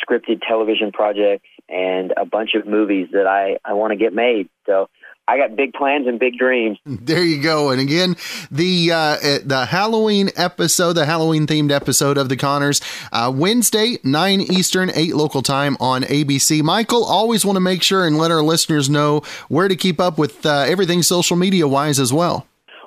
scripted 0.03 0.41
television 0.47 0.91
projects 0.91 1.49
and 1.69 2.13
a 2.17 2.25
bunch 2.25 2.55
of 2.55 2.67
movies 2.67 3.09
that 3.13 3.29
I, 3.29 3.59
I 3.65 3.75
want 3.75 3.93
to 3.93 3.97
get 3.97 4.13
made. 4.13 4.49
So 4.67 4.89
I 5.31 5.37
got 5.37 5.55
big 5.55 5.73
plans 5.75 6.09
and 6.09 6.19
big 6.19 6.37
dreams. 6.37 6.79
There 7.11 7.25
you 7.25 7.43
go. 7.43 7.71
And 7.71 7.81
again, 7.81 8.15
the 8.51 8.93
uh, 8.93 9.17
eh, 9.23 9.39
the 9.45 9.67
Halloween 9.67 10.31
episode, 10.37 10.93
the 10.93 11.07
Halloween 11.07 11.47
themed 11.47 11.73
episode 11.73 12.19
of 12.19 12.29
the 12.29 12.37
Conners, 12.37 12.81
uh, 13.13 13.33
Wednesday, 13.35 13.99
nine 14.05 14.41
Eastern, 14.41 14.91
eight 14.95 15.17
local 15.17 15.43
time 15.43 15.77
on 15.81 16.03
ABC. 16.03 16.63
Michael, 16.63 17.05
always 17.05 17.45
want 17.45 17.57
to 17.57 17.61
make 17.61 17.83
sure 17.83 18.07
and 18.07 18.19
let 18.19 18.31
our 18.31 18.43
listeners 18.43 18.91
know 18.91 19.23
where 19.49 19.67
to 19.67 19.75
keep 19.75 19.99
up 19.99 20.19
with 20.19 20.45
uh, 20.45 20.67
everything 20.69 21.03
social 21.03 21.37
media 21.37 21.67
wise 21.67 21.99
as 21.99 22.13
well. 22.13 22.47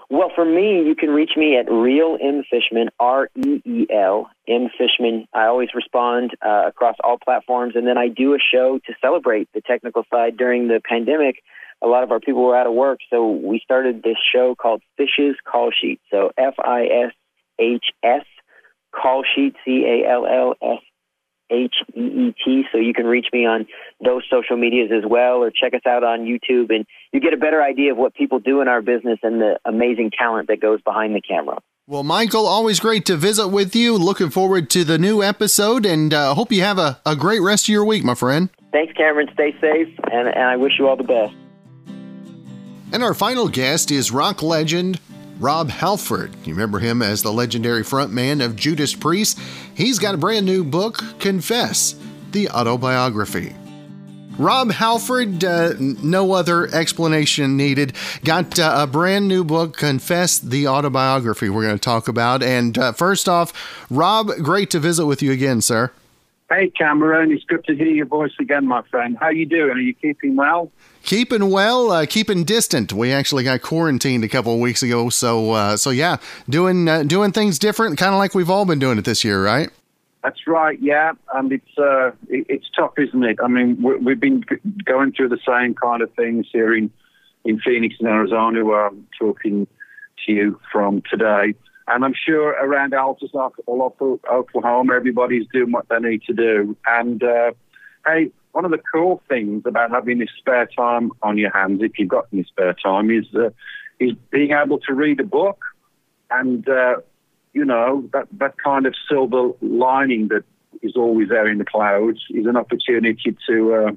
Well, 0.09 0.31
for 0.33 0.45
me, 0.45 0.83
you 0.85 0.95
can 0.95 1.09
reach 1.09 1.31
me 1.35 1.57
at 1.57 1.69
Reel 1.71 2.17
M 2.21 2.43
Fishman, 2.49 2.89
R 2.99 3.29
E 3.35 3.61
E 3.65 3.87
L 3.89 4.29
M 4.47 4.69
Fishman. 4.77 5.27
I 5.33 5.47
always 5.47 5.69
respond 5.73 6.31
uh, 6.45 6.63
across 6.67 6.95
all 7.03 7.17
platforms, 7.17 7.75
and 7.75 7.87
then 7.87 7.97
I 7.97 8.09
do 8.09 8.35
a 8.35 8.39
show 8.39 8.79
to 8.85 8.93
celebrate 9.01 9.49
the 9.53 9.61
technical 9.61 10.05
side 10.11 10.37
during 10.37 10.67
the 10.67 10.81
pandemic 10.87 11.43
a 11.81 11.87
lot 11.87 12.03
of 12.03 12.11
our 12.11 12.19
people 12.19 12.43
were 12.43 12.55
out 12.55 12.67
of 12.67 12.73
work, 12.73 12.99
so 13.09 13.31
we 13.31 13.59
started 13.63 14.03
this 14.03 14.17
show 14.33 14.55
called 14.55 14.81
Fish's 14.97 15.35
Call 15.49 15.71
Sheet. 15.71 15.99
So 16.11 16.31
F 16.37 16.55
I 16.59 16.83
S 17.07 17.13
H 17.59 17.85
S 18.03 18.25
Call 18.93 19.23
Sheet 19.35 19.55
C 19.65 19.85
A 19.85 20.09
L 20.09 20.25
L 20.25 20.55
S 20.61 20.79
H 21.51 21.75
E 21.95 22.01
E 22.01 22.35
T. 22.43 22.63
So 22.71 22.77
you 22.77 22.93
can 22.93 23.05
reach 23.05 23.27
me 23.33 23.45
on 23.45 23.67
those 24.03 24.23
social 24.29 24.57
medias 24.57 24.91
as 24.91 25.03
well, 25.09 25.43
or 25.43 25.51
check 25.51 25.73
us 25.73 25.85
out 25.85 26.03
on 26.03 26.21
YouTube, 26.21 26.73
and 26.73 26.85
you 27.11 27.19
get 27.19 27.33
a 27.33 27.37
better 27.37 27.61
idea 27.61 27.91
of 27.91 27.97
what 27.97 28.13
people 28.13 28.39
do 28.39 28.61
in 28.61 28.67
our 28.67 28.81
business 28.81 29.19
and 29.23 29.41
the 29.41 29.59
amazing 29.65 30.11
talent 30.17 30.47
that 30.47 30.61
goes 30.61 30.81
behind 30.81 31.15
the 31.15 31.21
camera. 31.21 31.59
Well, 31.85 32.03
Michael, 32.03 32.45
always 32.45 32.79
great 32.79 33.05
to 33.07 33.17
visit 33.17 33.49
with 33.49 33.75
you. 33.75 33.97
Looking 33.97 34.29
forward 34.29 34.69
to 34.69 34.85
the 34.85 34.97
new 34.97 35.21
episode, 35.21 35.85
and 35.85 36.13
uh, 36.13 36.33
hope 36.33 36.53
you 36.53 36.61
have 36.61 36.79
a, 36.79 37.01
a 37.05 37.13
great 37.13 37.41
rest 37.41 37.65
of 37.65 37.73
your 37.73 37.83
week, 37.83 38.05
my 38.05 38.15
friend. 38.15 38.49
Thanks, 38.71 38.93
Cameron. 38.93 39.27
Stay 39.33 39.51
safe, 39.59 39.89
and, 40.09 40.29
and 40.29 40.43
I 40.45 40.55
wish 40.55 40.73
you 40.79 40.87
all 40.87 40.95
the 40.95 41.03
best. 41.03 41.35
And 42.93 43.03
our 43.03 43.15
final 43.15 43.49
guest 43.49 43.89
is 43.89 44.11
rock 44.11 44.43
legend 44.43 44.99
Rob 45.39 45.71
Halford. 45.71 46.31
You 46.45 46.53
remember 46.53 46.77
him 46.77 47.01
as 47.01 47.23
the 47.23 47.33
legendary 47.33 47.81
frontman 47.81 48.45
of 48.45 48.55
Judas 48.55 48.93
Priest. 48.93 49.39
He's 49.73 49.97
got 49.97 50.13
a 50.13 50.17
brand 50.17 50.45
new 50.45 50.63
book, 50.63 51.03
Confess, 51.17 51.95
the 52.33 52.49
autobiography. 52.49 53.55
Rob 54.37 54.71
Halford, 54.71 55.43
uh, 55.43 55.73
no 55.79 56.33
other 56.33 56.67
explanation 56.73 57.57
needed, 57.57 57.93
got 58.23 58.59
uh, 58.59 58.75
a 58.77 58.85
brand 58.85 59.27
new 59.27 59.43
book, 59.43 59.75
Confess 59.75 60.37
the 60.37 60.67
Autobiography, 60.67 61.49
we're 61.49 61.63
going 61.63 61.75
to 61.75 61.81
talk 61.81 62.07
about. 62.07 62.43
And 62.43 62.77
uh, 62.77 62.91
first 62.91 63.27
off, 63.27 63.85
Rob, 63.89 64.29
great 64.43 64.69
to 64.69 64.79
visit 64.79 65.07
with 65.07 65.23
you 65.23 65.31
again, 65.31 65.61
sir. 65.61 65.91
Hey, 66.47 66.69
Cameron, 66.69 67.31
it's 67.31 67.43
good 67.43 67.63
to 67.65 67.75
hear 67.75 67.87
your 67.87 68.05
voice 68.05 68.33
again, 68.39 68.67
my 68.67 68.83
friend. 68.83 69.17
How 69.19 69.29
you 69.29 69.47
doing? 69.47 69.71
Are 69.71 69.79
you 69.79 69.95
keeping 69.95 70.35
well? 70.35 70.71
Keeping 71.03 71.49
well, 71.49 71.91
uh, 71.91 72.05
keeping 72.05 72.43
distant. 72.43 72.91
We 72.93 73.11
actually 73.11 73.43
got 73.43 73.61
quarantined 73.61 74.23
a 74.23 74.29
couple 74.29 74.53
of 74.53 74.59
weeks 74.59 74.81
ago, 74.81 75.09
so 75.09 75.51
uh, 75.51 75.77
so 75.77 75.91
yeah, 75.91 76.17
doing 76.49 76.87
uh, 76.87 77.03
doing 77.03 77.31
things 77.31 77.59
different, 77.59 77.97
kind 77.97 78.13
of 78.13 78.17
like 78.17 78.33
we've 78.33 78.49
all 78.49 78.65
been 78.65 78.79
doing 78.79 78.97
it 78.97 79.05
this 79.05 79.23
year, 79.23 79.43
right? 79.43 79.69
That's 80.23 80.47
right, 80.47 80.79
yeah, 80.81 81.11
and 81.33 81.51
it's 81.51 81.77
uh, 81.77 82.11
it's 82.29 82.69
tough, 82.75 82.93
isn't 82.97 83.23
it? 83.23 83.37
I 83.43 83.47
mean, 83.47 83.81
we've 84.03 84.19
been 84.19 84.43
going 84.85 85.11
through 85.11 85.29
the 85.29 85.39
same 85.45 85.75
kind 85.75 86.01
of 86.01 86.11
things 86.13 86.47
here 86.51 86.73
in 86.73 86.89
in 87.45 87.59
Phoenix, 87.59 87.95
in 87.99 88.07
Arizona, 88.07 88.63
where 88.63 88.87
I'm 88.87 89.05
talking 89.19 89.67
to 90.25 90.31
you 90.31 90.59
from 90.71 91.03
today. 91.09 91.53
And 91.85 92.05
I'm 92.05 92.13
sure 92.13 92.51
around 92.51 92.93
Altus, 92.93 93.35
Oklahoma, 93.35 94.93
everybody's 94.95 95.45
doing 95.51 95.73
what 95.73 95.89
they 95.89 95.99
need 95.99 96.23
to 96.23 96.33
do. 96.33 96.77
And 96.87 97.21
uh, 97.21 97.51
hey, 98.05 98.31
one 98.53 98.65
of 98.65 98.71
the 98.71 98.81
cool 98.93 99.21
things 99.27 99.63
about 99.65 99.91
having 99.91 100.19
this 100.19 100.29
spare 100.37 100.67
time 100.67 101.11
on 101.21 101.37
your 101.37 101.51
hands, 101.51 101.81
if 101.81 101.97
you've 101.97 102.07
got 102.07 102.27
any 102.31 102.43
spare 102.43 102.73
time, 102.73 103.11
is 103.11 103.25
uh, 103.35 103.49
is 103.99 104.13
being 104.31 104.51
able 104.51 104.79
to 104.79 104.93
read 104.93 105.19
a 105.19 105.23
book, 105.23 105.59
and 106.29 106.67
uh, 106.69 106.97
you 107.53 107.65
know 107.65 108.07
that 108.13 108.27
that 108.37 108.53
kind 108.63 108.85
of 108.85 108.93
silver 109.09 109.49
lining 109.61 110.27
that 110.29 110.43
is 110.81 110.95
always 110.95 111.29
there 111.29 111.47
in 111.47 111.57
the 111.57 111.65
clouds 111.65 112.19
is 112.29 112.45
an 112.45 112.55
opportunity 112.55 113.35
to 113.47 113.73
uh, 113.73 113.91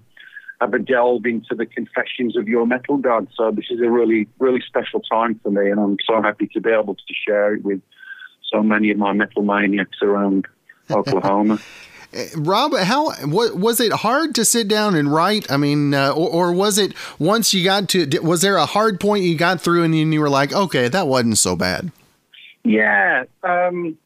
have 0.61 0.73
a 0.73 0.79
delve 0.79 1.27
into 1.27 1.55
the 1.55 1.67
confessions 1.67 2.37
of 2.37 2.49
your 2.49 2.67
metal 2.67 2.97
god. 2.97 3.29
So 3.37 3.51
this 3.51 3.67
is 3.69 3.81
a 3.81 3.91
really 3.91 4.27
really 4.39 4.63
special 4.67 5.01
time 5.01 5.39
for 5.43 5.51
me, 5.51 5.71
and 5.71 5.79
I'm 5.79 5.99
so 6.07 6.23
happy 6.23 6.47
to 6.55 6.61
be 6.63 6.71
able 6.71 6.95
to 6.95 7.15
share 7.27 7.57
it 7.57 7.63
with 7.63 7.83
so 8.51 8.63
many 8.63 8.91
of 8.91 8.97
my 8.97 9.13
metal 9.13 9.43
maniacs 9.43 9.99
around 10.01 10.47
Oklahoma. 10.91 11.59
Rob, 12.37 12.77
how 12.77 13.13
what, 13.27 13.57
was 13.57 13.81
it 13.81 13.93
hard 13.93 14.35
to 14.37 14.45
sit 14.45 14.69
down 14.69 14.95
and 14.95 15.13
write? 15.13 15.51
I 15.51 15.57
mean, 15.57 15.95
uh, 15.95 16.11
or, 16.11 16.29
or, 16.29 16.53
was 16.53 16.79
it 16.79 16.95
once 17.19 17.53
you 17.53 17.65
got 17.65 17.89
to? 17.91 18.07
Was 18.21 18.43
there 18.43 18.57
a 18.57 18.67
hard 18.67 19.01
point 19.01 19.25
you 19.25 19.37
got 19.37 19.61
through 19.61 19.85
and 19.85 19.95
you 19.95 20.21
were 20.21 20.31
like, 20.31 20.53
okay, 20.53 20.89
that 20.89 21.07
wasn't 21.07 21.39
so 21.39 21.57
bad? 21.57 21.91
Yeah, 22.65 23.25
um, 23.43 23.97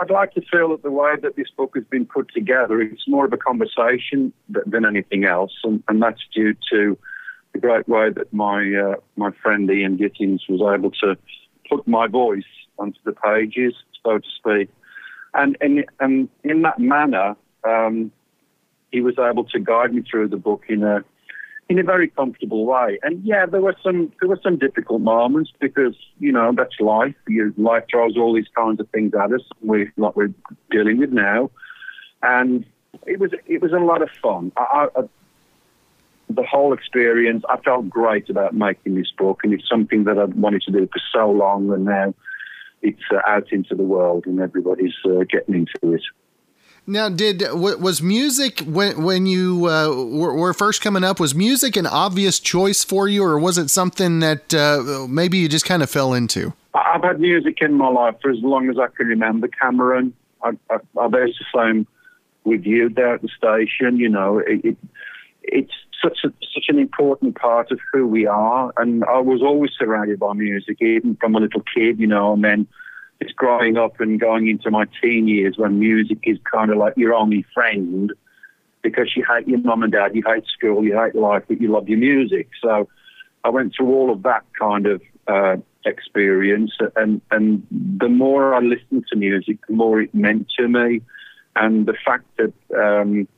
I'd 0.00 0.10
like 0.10 0.32
to 0.34 0.42
feel 0.50 0.70
that 0.70 0.82
the 0.82 0.90
way 0.90 1.14
that 1.22 1.36
this 1.36 1.48
book 1.56 1.72
has 1.74 1.84
been 1.84 2.06
put 2.06 2.32
together, 2.32 2.80
it's 2.80 3.08
more 3.08 3.24
of 3.24 3.32
a 3.32 3.36
conversation 3.36 4.32
than 4.48 4.84
anything 4.84 5.24
else, 5.24 5.52
and, 5.64 5.82
and 5.88 6.02
that's 6.02 6.20
due 6.34 6.54
to 6.72 6.98
the 7.52 7.58
great 7.58 7.88
way 7.88 8.10
that 8.10 8.32
my 8.32 8.72
uh, 8.74 8.94
my 9.16 9.30
friend 9.42 9.70
Ian 9.70 9.98
Gittins 9.98 10.40
was 10.48 10.60
able 10.60 10.90
to 11.02 11.16
put 11.68 11.86
my 11.86 12.06
voice 12.06 12.44
onto 12.78 12.98
the 13.04 13.12
pages, 13.12 13.74
so 14.04 14.18
to 14.18 14.28
speak 14.38 14.70
and 15.34 15.56
in, 15.60 15.84
and 16.00 16.28
in 16.44 16.62
that 16.62 16.78
manner, 16.78 17.36
um, 17.64 18.12
he 18.90 19.00
was 19.00 19.18
able 19.18 19.44
to 19.44 19.58
guide 19.58 19.94
me 19.94 20.02
through 20.02 20.28
the 20.28 20.36
book 20.36 20.64
in 20.68 20.82
a 20.82 21.04
in 21.68 21.78
a 21.78 21.82
very 21.82 22.08
comfortable 22.08 22.66
way. 22.66 22.98
And 23.02 23.24
yeah, 23.24 23.46
there 23.46 23.60
were 23.60 23.76
some 23.82 24.12
there 24.20 24.28
were 24.28 24.40
some 24.42 24.58
difficult 24.58 25.00
moments 25.00 25.52
because 25.58 25.94
you 26.18 26.32
know 26.32 26.52
that's 26.54 26.78
life. 26.80 27.14
You, 27.26 27.54
life 27.56 27.84
throws 27.90 28.16
all 28.16 28.34
these 28.34 28.48
kinds 28.54 28.80
of 28.80 28.88
things 28.90 29.12
at 29.14 29.32
us, 29.32 29.42
we 29.62 29.90
like 29.96 30.14
we're 30.16 30.34
dealing 30.70 30.98
with 30.98 31.10
now. 31.10 31.50
And 32.22 32.64
it 33.06 33.18
was 33.18 33.32
it 33.46 33.62
was 33.62 33.72
a 33.72 33.78
lot 33.78 34.02
of 34.02 34.10
fun. 34.22 34.52
I, 34.56 34.88
I, 34.96 35.02
the 36.28 36.42
whole 36.44 36.72
experience, 36.72 37.44
I 37.48 37.58
felt 37.58 37.88
great 37.88 38.30
about 38.30 38.54
making 38.54 38.94
this 38.94 39.10
book, 39.16 39.40
and 39.42 39.52
it's 39.52 39.68
something 39.68 40.04
that 40.04 40.18
I've 40.18 40.34
wanted 40.34 40.62
to 40.62 40.72
do 40.72 40.86
for 40.86 41.00
so 41.12 41.30
long, 41.30 41.70
and 41.72 41.84
now 41.84 42.14
it's 42.82 43.02
uh, 43.12 43.20
out 43.26 43.52
into 43.52 43.74
the 43.74 43.82
world 43.82 44.26
and 44.26 44.40
everybody's 44.40 44.94
uh, 45.04 45.24
getting 45.30 45.54
into 45.54 45.94
it. 45.94 46.02
Now, 46.84 47.08
did 47.08 47.44
was 47.52 48.02
music 48.02 48.58
when 48.60 49.04
when 49.04 49.24
you 49.26 49.66
uh, 49.66 49.88
were, 50.04 50.34
were, 50.34 50.52
first 50.52 50.82
coming 50.82 51.04
up? 51.04 51.20
Was 51.20 51.32
music 51.32 51.76
an 51.76 51.86
obvious 51.86 52.40
choice 52.40 52.82
for 52.82 53.06
you, 53.06 53.22
or 53.22 53.38
was 53.38 53.56
it 53.56 53.70
something 53.70 54.18
that 54.18 54.52
uh, 54.52 55.06
maybe 55.08 55.38
you 55.38 55.48
just 55.48 55.64
kind 55.64 55.84
of 55.84 55.90
fell 55.90 56.12
into? 56.12 56.52
I've 56.74 57.04
had 57.04 57.20
music 57.20 57.58
in 57.60 57.74
my 57.74 57.88
life 57.88 58.16
for 58.20 58.30
as 58.30 58.38
long 58.40 58.68
as 58.68 58.78
I 58.80 58.88
can 58.88 59.06
remember, 59.06 59.46
Cameron. 59.46 60.12
I, 60.42 60.50
I, 60.70 60.78
I 61.00 61.08
the 61.08 61.32
same 61.54 61.86
with 62.42 62.64
you 62.64 62.88
there 62.88 63.14
at 63.14 63.22
the 63.22 63.28
station. 63.28 63.96
You 63.96 64.08
know, 64.08 64.38
it, 64.38 64.64
it, 64.64 64.76
it's 65.44 65.74
such 66.02 66.18
a, 66.24 66.28
such 66.54 66.64
an 66.68 66.78
important 66.78 67.38
part 67.38 67.70
of 67.70 67.78
who 67.92 68.06
we 68.06 68.26
are, 68.26 68.72
and 68.76 69.04
I 69.04 69.18
was 69.18 69.42
always 69.42 69.70
surrounded 69.78 70.18
by 70.18 70.32
music, 70.32 70.78
even 70.80 71.16
from 71.16 71.34
a 71.34 71.40
little 71.40 71.62
kid. 71.74 72.00
You 72.00 72.06
know, 72.06 72.32
and 72.32 72.44
then 72.44 72.66
it's 73.20 73.32
growing 73.32 73.76
up 73.76 74.00
and 74.00 74.18
going 74.18 74.48
into 74.48 74.70
my 74.70 74.86
teen 75.00 75.28
years 75.28 75.56
when 75.56 75.78
music 75.78 76.18
is 76.24 76.38
kind 76.50 76.70
of 76.70 76.76
like 76.76 76.94
your 76.96 77.14
only 77.14 77.46
friend 77.54 78.12
because 78.82 79.16
you 79.16 79.24
hate 79.24 79.46
your 79.46 79.60
mum 79.60 79.84
and 79.84 79.92
dad, 79.92 80.14
you 80.14 80.22
hate 80.26 80.44
school, 80.46 80.82
you 80.84 80.98
hate 80.98 81.14
life, 81.14 81.44
but 81.46 81.60
you 81.60 81.70
love 81.70 81.88
your 81.88 81.98
music. 81.98 82.48
So 82.60 82.88
I 83.44 83.50
went 83.50 83.74
through 83.76 83.88
all 83.88 84.10
of 84.10 84.24
that 84.24 84.42
kind 84.58 84.86
of 84.86 85.00
uh, 85.28 85.56
experience, 85.84 86.72
and 86.96 87.20
and 87.30 87.64
the 87.70 88.08
more 88.08 88.54
I 88.54 88.58
listened 88.58 89.04
to 89.10 89.16
music, 89.16 89.58
the 89.68 89.74
more 89.74 90.00
it 90.00 90.14
meant 90.14 90.48
to 90.58 90.68
me, 90.68 91.02
and 91.54 91.86
the 91.86 91.94
fact 92.04 92.24
that 92.38 92.52
um, 92.76 93.28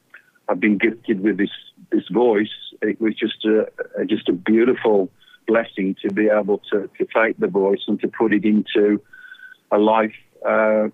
I've 0.49 0.61
been 0.61 0.79
gifted 0.79 1.21
with 1.21 1.37
this 1.37 1.51
this 1.91 2.09
voice, 2.09 2.51
it 2.83 3.01
was 3.01 3.15
just 3.15 3.45
a, 3.45 3.71
just 4.07 4.29
a 4.29 4.33
beautiful 4.33 5.11
blessing 5.47 5.97
to 6.03 6.13
be 6.13 6.29
able 6.29 6.59
to, 6.71 6.89
to 6.99 7.07
take 7.15 7.39
the 7.39 7.49
voice 7.49 7.83
and 7.87 8.01
to 8.01 8.09
put 8.09 8.33
it 8.33 8.45
into 8.45 9.01
a 9.71 9.79
life 9.79 10.15
uh, 10.47 10.89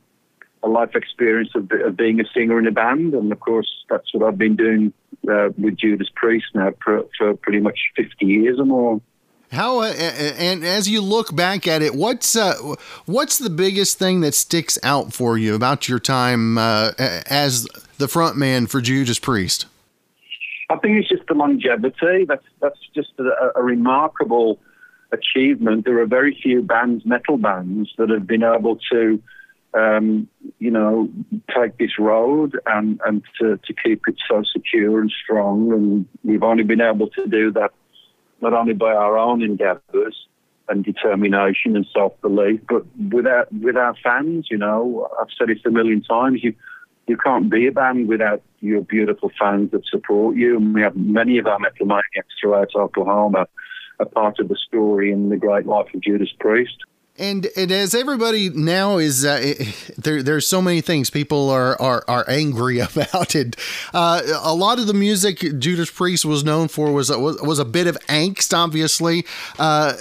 a 0.62 0.68
life 0.68 0.94
experience 0.94 1.50
of, 1.54 1.70
of, 1.72 1.96
being 1.96 2.20
a 2.20 2.24
singer 2.34 2.58
in 2.58 2.66
a 2.66 2.70
band, 2.70 3.14
and 3.14 3.32
of 3.32 3.40
course 3.40 3.68
that's 3.88 4.12
what 4.12 4.26
I've 4.26 4.38
been 4.38 4.56
doing 4.56 4.92
uh, 5.28 5.48
with 5.56 5.76
Judas 5.76 6.08
Priest 6.14 6.46
now 6.54 6.72
for, 6.84 7.04
for, 7.16 7.34
pretty 7.34 7.60
much 7.60 7.78
fifty 7.96 8.26
years 8.26 8.58
or 8.58 8.66
more. 8.66 9.00
How 9.52 9.80
uh, 9.80 9.86
and 9.86 10.64
as 10.64 10.88
you 10.88 11.00
look 11.00 11.34
back 11.34 11.66
at 11.66 11.82
it, 11.82 11.94
what's 11.94 12.36
uh, 12.36 12.76
what's 13.06 13.38
the 13.38 13.50
biggest 13.50 13.98
thing 13.98 14.20
that 14.20 14.34
sticks 14.34 14.78
out 14.82 15.12
for 15.12 15.38
you 15.38 15.54
about 15.54 15.88
your 15.88 15.98
time 15.98 16.58
uh, 16.58 16.92
as 16.98 17.66
the 17.98 18.06
front 18.06 18.36
man 18.36 18.66
for 18.66 18.80
Judas 18.80 19.18
Priest? 19.18 19.66
I 20.70 20.76
think 20.76 20.98
it's 20.98 21.08
just 21.08 21.26
the 21.26 21.34
longevity. 21.34 22.24
That's 22.26 22.44
that's 22.62 22.78
just 22.94 23.12
a, 23.18 23.58
a 23.60 23.62
remarkable 23.62 24.60
achievement. 25.12 25.84
There 25.84 25.98
are 26.00 26.06
very 26.06 26.38
few 26.40 26.62
bands, 26.62 27.04
metal 27.04 27.36
bands, 27.36 27.90
that 27.98 28.08
have 28.10 28.26
been 28.26 28.44
able 28.44 28.78
to, 28.92 29.20
um, 29.74 30.28
you 30.60 30.70
know, 30.70 31.10
take 31.54 31.78
this 31.78 31.98
road 31.98 32.58
and, 32.66 33.00
and 33.04 33.22
to, 33.40 33.58
to 33.66 33.74
keep 33.74 34.02
it 34.06 34.16
so 34.28 34.44
secure 34.52 35.00
and 35.00 35.12
strong. 35.24 35.72
And 35.72 36.06
we've 36.22 36.44
only 36.44 36.62
been 36.62 36.80
able 36.80 37.08
to 37.10 37.26
do 37.26 37.50
that 37.52 37.72
not 38.40 38.54
only 38.54 38.74
by 38.74 38.92
our 38.92 39.18
own 39.18 39.42
endeavours 39.42 40.16
and 40.68 40.84
determination 40.84 41.74
and 41.74 41.86
self-belief, 41.92 42.60
but 42.68 42.84
with 43.12 43.26
our, 43.26 43.48
with 43.60 43.76
our 43.76 43.96
fans, 44.04 44.46
you 44.48 44.56
know, 44.56 45.08
I've 45.20 45.26
said 45.36 45.50
it 45.50 45.58
a 45.66 45.70
million 45.70 46.02
times, 46.02 46.44
you, 46.44 46.54
you 47.10 47.16
can't 47.16 47.50
be 47.50 47.66
a 47.66 47.72
band 47.72 48.06
without 48.06 48.40
your 48.60 48.82
beautiful 48.82 49.32
fans 49.36 49.72
that 49.72 49.84
support 49.84 50.36
you. 50.36 50.56
And 50.56 50.72
we 50.72 50.80
have 50.82 50.94
many 50.94 51.38
of 51.38 51.46
our 51.48 51.58
metal 51.58 51.86
maniacs 51.86 52.34
throughout 52.40 52.70
Oklahoma 52.76 53.48
a 53.98 54.06
part 54.06 54.38
of 54.38 54.48
the 54.48 54.56
story 54.56 55.10
in 55.10 55.28
the 55.28 55.36
great 55.36 55.66
life 55.66 55.92
of 55.92 56.00
Judas 56.00 56.32
Priest. 56.38 56.76
And, 57.20 57.48
and 57.54 57.70
as 57.70 57.94
everybody 57.94 58.48
now 58.48 58.96
is, 58.96 59.26
uh, 59.26 59.54
there, 59.98 60.22
there's 60.22 60.46
so 60.46 60.62
many 60.62 60.80
things 60.80 61.10
people 61.10 61.50
are, 61.50 61.80
are, 61.80 62.02
are 62.08 62.24
angry 62.26 62.78
about. 62.80 63.34
it. 63.34 63.56
uh, 63.92 64.22
a 64.42 64.54
lot 64.54 64.78
of 64.78 64.86
the 64.86 64.94
music 64.94 65.38
Judas 65.58 65.90
Priest 65.90 66.24
was 66.24 66.42
known 66.42 66.68
for 66.68 66.90
was, 66.90 67.10
was, 67.10 67.40
was 67.42 67.58
a 67.58 67.66
bit 67.66 67.86
of 67.86 67.98
angst, 68.08 68.56
obviously. 68.56 69.26
Uh, 69.58 69.92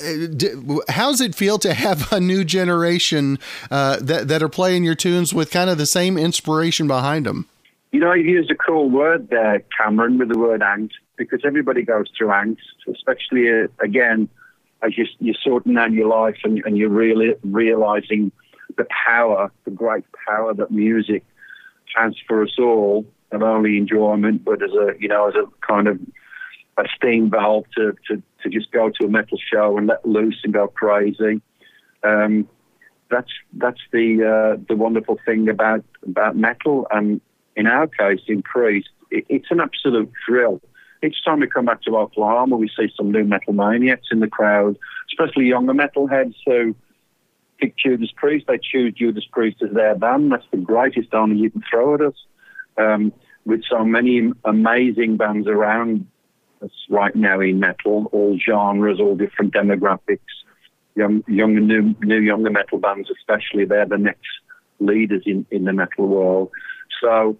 how's 0.88 1.20
it 1.20 1.36
feel 1.36 1.60
to 1.60 1.74
have 1.74 2.10
a 2.14 2.22
new 2.22 2.46
generation 2.46 3.38
uh, 3.70 3.98
that, 4.00 4.30
that 4.30 4.42
are 4.42 4.50
playing 4.50 4.86
your 4.86 4.96
tunes 4.96 5.34
with 5.34 5.52
kind 5.52 5.70
of 5.70 5.78
the 5.78 5.86
same 5.86 6.18
inspiration 6.18 6.88
behind 6.88 7.26
them? 7.26 7.50
You 7.92 8.00
know, 8.00 8.14
you 8.14 8.32
used 8.32 8.50
a 8.50 8.56
cool 8.56 8.90
word 8.90 9.30
there, 9.30 9.62
Cameron, 9.78 10.20
with 10.20 10.30
the 10.30 10.40
word 10.40 10.62
angst 10.62 10.92
because 11.18 11.42
everybody 11.44 11.82
goes 11.82 12.06
through 12.18 12.30
angst, 12.30 12.60
especially 12.88 13.52
uh, 13.52 13.68
again 13.82 14.30
as 14.82 14.98
you, 14.98 15.06
you're 15.20 15.36
sorting 15.44 15.78
out 15.78 15.92
your 15.92 16.08
life 16.08 16.38
and, 16.44 16.64
and 16.66 16.78
you're 16.78 16.90
really 16.90 17.36
realizing 17.44 18.32
the 18.78 18.86
power, 19.06 19.52
the 19.66 19.72
great 19.72 20.06
power 20.28 20.54
that 20.54 20.72
music 20.72 21.24
has 21.96 22.14
for 22.28 22.44
us 22.44 22.56
all, 22.58 23.06
not 23.32 23.42
only 23.42 23.78
enjoyment, 23.78 24.44
but 24.46 24.64
as 24.64 24.72
a, 24.72 24.94
you 25.00 25.08
know, 25.08 25.28
as 25.28 25.36
a 25.36 25.46
kind 25.66 25.88
of 25.88 26.00
a 26.78 26.84
steam 26.96 27.30
valve 27.30 27.66
to, 27.76 27.94
to, 28.08 28.22
to 28.42 28.50
just 28.50 28.72
go 28.72 28.90
to 28.90 29.06
a 29.06 29.10
metal 29.10 29.38
show 29.52 29.78
and 29.78 29.88
let 29.88 30.06
loose 30.06 30.40
and 30.44 30.54
go 30.54 30.68
crazy. 30.68 31.42
Um, 32.04 32.48
that's 33.10 33.32
that's 33.54 33.80
the 33.92 34.24
uh, 34.24 34.64
the 34.68 34.76
wonderful 34.76 35.20
thing 35.26 35.50
about 35.50 35.84
about 36.04 36.38
metal, 36.38 36.88
and 36.92 37.20
in 37.56 37.66
our 37.66 37.88
case, 37.88 38.20
in 38.28 38.44
Priest, 38.44 38.90
it, 39.10 39.26
it's 39.30 39.48
an 39.50 39.60
absolute 39.60 40.12
thrill 40.26 40.62
each 41.04 41.24
time 41.24 41.40
we 41.40 41.48
come 41.48 41.66
back 41.66 41.82
to 41.84 41.98
Oklahoma, 41.98 42.58
we 42.58 42.70
see 42.70 42.92
some 42.96 43.12
new 43.12 43.24
metal 43.24 43.54
maniacs 43.54 44.08
in 44.12 44.20
the 44.20 44.28
crowd, 44.28 44.78
especially 45.12 45.46
younger 45.46 45.74
metalheads 45.74 46.36
who 46.46 46.76
pick 47.60 47.78
Judas 47.78 48.12
Priest. 48.16 48.46
They 48.48 48.58
choose 48.58 48.94
Judas 48.94 49.26
Priest 49.32 49.62
as 49.62 49.74
their 49.74 49.96
band. 49.96 50.32
That's 50.32 50.46
the 50.52 50.58
greatest 50.58 51.14
honor 51.14 51.36
you 51.36 51.50
can 51.50 51.64
throw 51.70 51.96
at 51.96 52.02
us. 52.02 52.16
Um, 52.78 53.14
with 53.46 53.64
so 53.70 53.84
many 53.84 54.32
amazing 54.46 55.18
bands 55.18 55.48
around 55.48 56.06
us 56.62 56.72
right 56.90 57.16
now 57.16 57.40
in 57.40 57.60
metal, 57.60 58.10
all 58.12 58.38
genres, 58.38 59.00
all 59.00 59.16
different 59.16 59.54
demographics, 59.54 60.20
young, 60.96 61.24
young 61.28 61.58
and 61.58 61.68
new, 61.68 61.96
new 62.02 62.20
younger 62.20 62.50
metal 62.50 62.78
bands 62.78 63.10
especially. 63.10 63.66
They're 63.66 63.86
the 63.86 63.98
next 63.98 64.28
leaders 64.80 65.24
in, 65.26 65.46
in 65.52 65.64
the 65.66 65.74
metal 65.74 66.08
world. 66.08 66.52
So 67.02 67.38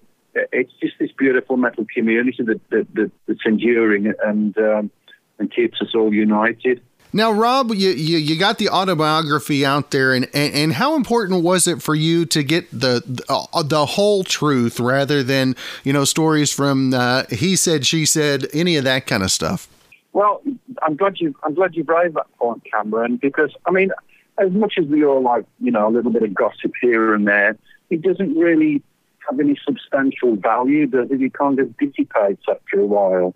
it's 0.52 0.74
just 0.82 0.94
this 1.00 1.12
beautiful 1.18 1.58
metal 1.58 1.86
community 1.94 2.44
that, 2.44 2.62
that, 2.70 2.88
that 2.96 3.12
that's 3.28 3.40
enduring 3.46 4.14
and 4.24 4.58
um, 4.58 4.92
and 5.38 5.54
keeps 5.54 5.82
us 5.82 5.96
all 5.96 6.14
united. 6.14 6.82
Now, 7.12 7.32
Rob, 7.32 7.72
you, 7.74 7.90
you, 7.90 8.20
you, 8.20 8.38
got 8.38 8.60
the 8.60 8.70
autobiography 8.70 9.66
out 9.66 9.90
there, 9.90 10.14
and, 10.14 10.28
and, 10.32 10.54
and, 10.54 10.74
how 10.74 10.96
important 10.96 11.44
was 11.44 11.68
it 11.68 11.82
for 11.82 11.96
you 11.96 12.24
to 12.28 12.44
get 12.44 12.70
the 12.70 13.02
the, 13.04 13.24
uh, 13.28 13.64
the 13.64 13.88
whole 13.88 14.24
truth 14.24 14.80
rather 14.80 15.24
than 15.24 15.56
you 15.84 15.92
know 15.92 16.06
stories 16.06 16.54
from 16.54 16.94
uh, 16.94 17.24
he 17.32 17.56
said, 17.56 17.88
she 17.88 18.06
said, 18.06 18.46
any 18.54 18.76
of 18.76 18.84
that 18.84 19.08
kind 19.08 19.24
of 19.24 19.32
stuff? 19.32 19.68
Well, 20.14 20.44
I'm 20.84 20.96
glad 20.96 21.20
you 21.20 21.34
I'm 21.44 21.56
glad 21.56 21.76
you 21.76 21.84
raised 21.84 22.16
that 22.16 22.28
point, 22.38 22.64
Cameron, 22.72 23.18
because 23.18 23.56
I 23.66 23.72
mean, 23.72 23.92
as 24.38 24.52
much 24.52 24.76
as 24.78 24.86
we 24.86 25.04
all 25.04 25.24
like 25.24 25.46
you 25.60 25.72
know 25.72 25.88
a 25.88 25.92
little 25.92 26.12
bit 26.12 26.22
of 26.22 26.34
gossip 26.36 26.74
here 26.80 27.16
and 27.16 27.28
there, 27.28 27.58
it 27.90 28.04
doesn't 28.04 28.38
really 28.38 28.84
have 29.30 29.40
any 29.40 29.58
substantial 29.66 30.36
value 30.36 30.88
that 30.88 31.10
it 31.12 31.34
kind 31.34 31.60
of 31.60 31.76
dissipates 31.78 32.44
after 32.50 32.80
a 32.80 32.86
while. 32.86 33.34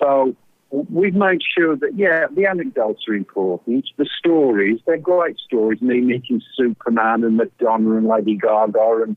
So 0.00 0.34
we've 0.70 1.14
made 1.14 1.40
sure 1.56 1.76
that, 1.76 1.92
yeah, 1.96 2.26
the 2.34 2.46
anecdotes 2.46 3.02
are 3.08 3.14
important. 3.14 3.88
The 3.96 4.08
stories, 4.18 4.80
they're 4.86 4.98
great 4.98 5.38
stories. 5.38 5.80
Me 5.80 6.00
meeting 6.00 6.42
Superman 6.56 7.24
and 7.24 7.36
Madonna 7.36 7.96
and 7.96 8.06
Lady 8.06 8.36
Gaga 8.36 9.02
and 9.04 9.16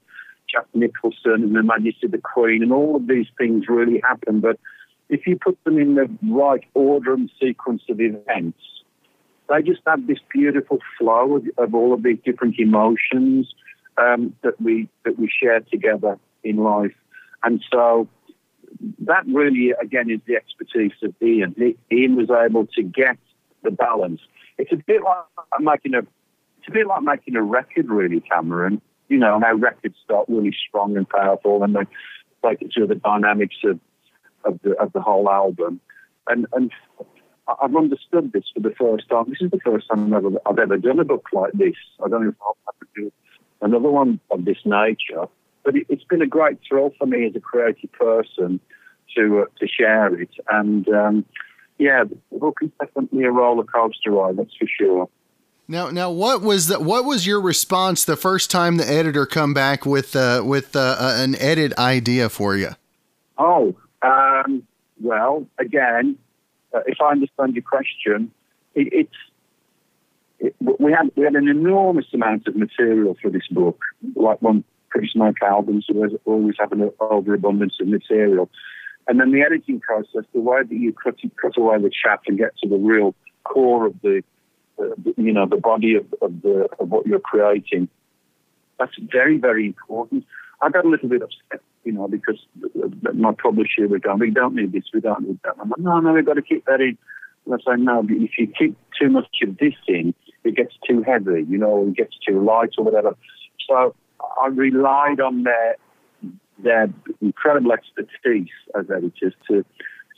Jack 0.49 0.65
Nicholson 0.73 1.43
and 1.43 1.55
the 1.55 1.63
Majesty 1.63 2.05
of 2.05 2.11
the 2.11 2.19
Queen 2.19 2.63
and 2.63 2.71
all 2.71 2.95
of 2.95 3.07
these 3.07 3.27
things 3.37 3.65
really 3.67 4.01
happen. 4.07 4.39
But 4.39 4.59
if 5.09 5.25
you 5.25 5.37
put 5.37 5.61
them 5.63 5.77
in 5.77 5.95
the 5.95 6.09
right 6.29 6.63
order 6.73 7.13
and 7.13 7.29
sequence 7.41 7.81
of 7.89 7.99
events, 7.99 8.59
they 9.49 9.61
just 9.61 9.81
have 9.87 10.07
this 10.07 10.19
beautiful 10.31 10.79
flow 10.97 11.37
of, 11.37 11.47
of 11.57 11.73
all 11.73 11.93
of 11.93 12.03
these 12.03 12.19
different 12.23 12.59
emotions 12.59 13.53
um, 13.97 14.33
that 14.43 14.59
we 14.61 14.89
that 15.05 15.17
we 15.17 15.29
share 15.29 15.59
together 15.61 16.19
in 16.43 16.57
life, 16.57 16.95
and 17.43 17.63
so 17.71 18.07
that 18.99 19.25
really 19.27 19.73
again 19.81 20.09
is 20.09 20.19
the 20.27 20.35
expertise 20.35 20.91
of 21.03 21.13
Ian. 21.21 21.55
Ian 21.91 22.15
was 22.15 22.29
able 22.29 22.67
to 22.67 22.83
get 22.83 23.17
the 23.63 23.71
balance. 23.71 24.21
It's 24.57 24.71
a 24.71 24.77
bit 24.77 25.01
like 25.03 25.25
making 25.59 25.93
a 25.95 25.99
it's 25.99 26.67
a 26.67 26.71
bit 26.71 26.87
like 26.87 27.01
making 27.01 27.35
a 27.35 27.43
record, 27.43 27.89
really, 27.89 28.21
Cameron. 28.21 28.81
You 29.09 29.17
know 29.17 29.39
how 29.41 29.53
records 29.53 29.95
start 30.03 30.25
really 30.27 30.55
strong 30.67 30.97
and 30.97 31.07
powerful, 31.07 31.63
and 31.63 31.75
they 31.75 31.85
it 32.43 32.71
through 32.73 32.87
the 32.87 32.95
dynamics 32.95 33.57
of 33.63 33.79
of 34.43 34.59
the 34.63 34.71
of 34.79 34.93
the 34.93 35.01
whole 35.01 35.29
album. 35.29 35.79
And 36.27 36.47
and 36.53 36.71
I've 37.47 37.75
understood 37.75 38.33
this 38.33 38.43
for 38.53 38.59
the 38.59 38.75
first 38.77 39.09
time. 39.09 39.25
This 39.29 39.41
is 39.41 39.51
the 39.51 39.59
first 39.63 39.87
time 39.87 40.13
I've 40.13 40.25
ever, 40.25 40.37
I've 40.45 40.59
ever 40.59 40.77
done 40.77 40.99
a 40.99 41.05
book 41.05 41.27
like 41.31 41.53
this. 41.53 41.75
I 42.03 42.09
don't 42.09 42.23
know 42.23 42.29
if 42.29 42.35
I'll 42.41 42.57
to 42.81 42.87
do 42.95 43.11
another 43.61 43.89
one 43.89 44.19
of 44.31 44.45
this 44.45 44.57
nature. 44.65 45.25
But 45.63 45.75
it, 45.75 45.87
has 45.89 46.03
been 46.09 46.21
a 46.21 46.27
great 46.27 46.59
thrill 46.67 46.93
for 46.97 47.05
me 47.05 47.25
as 47.25 47.35
a 47.35 47.39
creative 47.39 47.91
person 47.91 48.59
to 49.15 49.41
uh, 49.41 49.45
to 49.59 49.67
share 49.67 50.19
it. 50.19 50.29
And 50.49 50.87
um, 50.89 51.25
yeah, 51.77 52.03
the 52.03 52.39
book 52.39 52.57
is 52.61 52.69
definitely 52.79 53.23
a 53.23 53.31
roller 53.31 53.63
coaster 53.63 54.11
ride, 54.11 54.37
that's 54.37 54.55
for 54.55 54.67
sure. 54.67 55.09
Now, 55.69 55.89
now, 55.89 56.09
what 56.09 56.41
was 56.41 56.67
the, 56.67 56.79
what 56.79 57.03
was 57.03 57.27
your 57.27 57.41
response 57.41 58.05
the 58.05 58.15
first 58.15 58.49
time 58.49 58.77
the 58.77 58.89
editor 58.89 59.25
come 59.25 59.53
back 59.53 59.85
with 59.85 60.15
uh, 60.15 60.41
with 60.45 60.75
uh, 60.75 60.95
uh, 60.97 61.15
an 61.17 61.35
edit 61.35 61.77
idea 61.77 62.29
for 62.29 62.55
you? 62.55 62.69
Oh, 63.37 63.75
um, 64.01 64.65
well, 65.01 65.45
again, 65.59 66.17
uh, 66.73 66.79
if 66.85 67.01
I 67.01 67.11
understand 67.11 67.53
your 67.55 67.63
question, 67.63 68.31
it, 68.75 68.87
it's 68.93 69.15
it, 70.39 70.55
we 70.59 70.91
had 70.91 71.11
we 71.15 71.23
had 71.23 71.35
an 71.35 71.47
enormous 71.47 72.05
amount 72.13 72.47
of 72.47 72.55
material 72.55 73.15
for 73.21 73.29
this 73.29 73.47
book. 73.49 73.81
Like 74.15 74.41
one 74.41 74.63
Pretty 74.89 75.09
Smoke 75.11 75.35
albums, 75.41 75.85
so 75.87 76.19
always 76.25 76.55
have 76.59 76.71
an 76.71 76.91
overabundance 76.99 77.77
of 77.81 77.87
material. 77.87 78.49
And 79.07 79.19
then 79.19 79.31
the 79.31 79.41
editing 79.41 79.79
process, 79.79 80.23
the 80.33 80.41
way 80.41 80.63
that 80.63 80.75
you 80.75 80.93
cut, 80.93 81.15
cut 81.41 81.57
away 81.57 81.77
the 81.81 81.89
chaff 81.89 82.21
and 82.27 82.37
get 82.37 82.57
to 82.57 82.69
the 82.69 82.77
real 82.77 83.15
core 83.43 83.87
of 83.87 83.95
the 84.01 84.23
uh, 84.79 84.89
you 85.15 85.33
know, 85.33 85.47
the 85.47 85.57
body 85.57 85.95
of, 85.95 86.05
of, 86.21 86.41
the, 86.43 86.67
of 86.79 86.89
what 86.89 87.07
you're 87.07 87.19
creating. 87.19 87.89
That's 88.79 88.91
very, 89.11 89.37
very 89.37 89.65
important. 89.65 90.23
I 90.61 90.69
got 90.69 90.85
a 90.85 90.89
little 90.89 91.09
bit 91.09 91.23
upset, 91.23 91.61
you 91.83 91.93
know, 91.93 92.07
because 92.07 92.39
my 93.13 93.33
publisher 93.33 93.87
was 93.87 94.01
going, 94.01 94.19
we 94.19 94.31
don't 94.31 94.55
need 94.55 94.71
this, 94.71 94.83
we 94.93 95.01
don't 95.01 95.27
need 95.27 95.39
that. 95.43 95.55
I'm 95.59 95.69
like, 95.69 95.79
no, 95.79 95.99
no, 95.99 96.13
we've 96.13 96.25
got 96.25 96.35
to 96.35 96.41
keep 96.41 96.65
that 96.65 96.81
in. 96.81 96.97
And 97.45 97.55
I 97.55 97.57
say, 97.57 97.81
no, 97.81 98.03
but 98.03 98.17
if 98.17 98.31
you 98.37 98.47
keep 98.47 98.77
too 98.99 99.09
much 99.09 99.27
of 99.41 99.57
this 99.57 99.73
in, 99.87 100.13
it 100.47 100.55
gets 100.55 100.73
too 100.87 101.03
heavy, 101.03 101.45
you 101.47 101.57
know, 101.57 101.87
it 101.87 101.95
gets 101.95 102.15
too 102.27 102.43
light 102.43 102.71
or 102.77 102.83
whatever. 102.83 103.15
So 103.67 103.95
I 104.41 104.47
relied 104.47 105.19
on 105.19 105.43
their 105.43 105.75
their 106.63 106.89
incredible 107.21 107.71
expertise 107.71 108.49
as 108.77 108.85
editors 108.89 109.33
to 109.47 109.63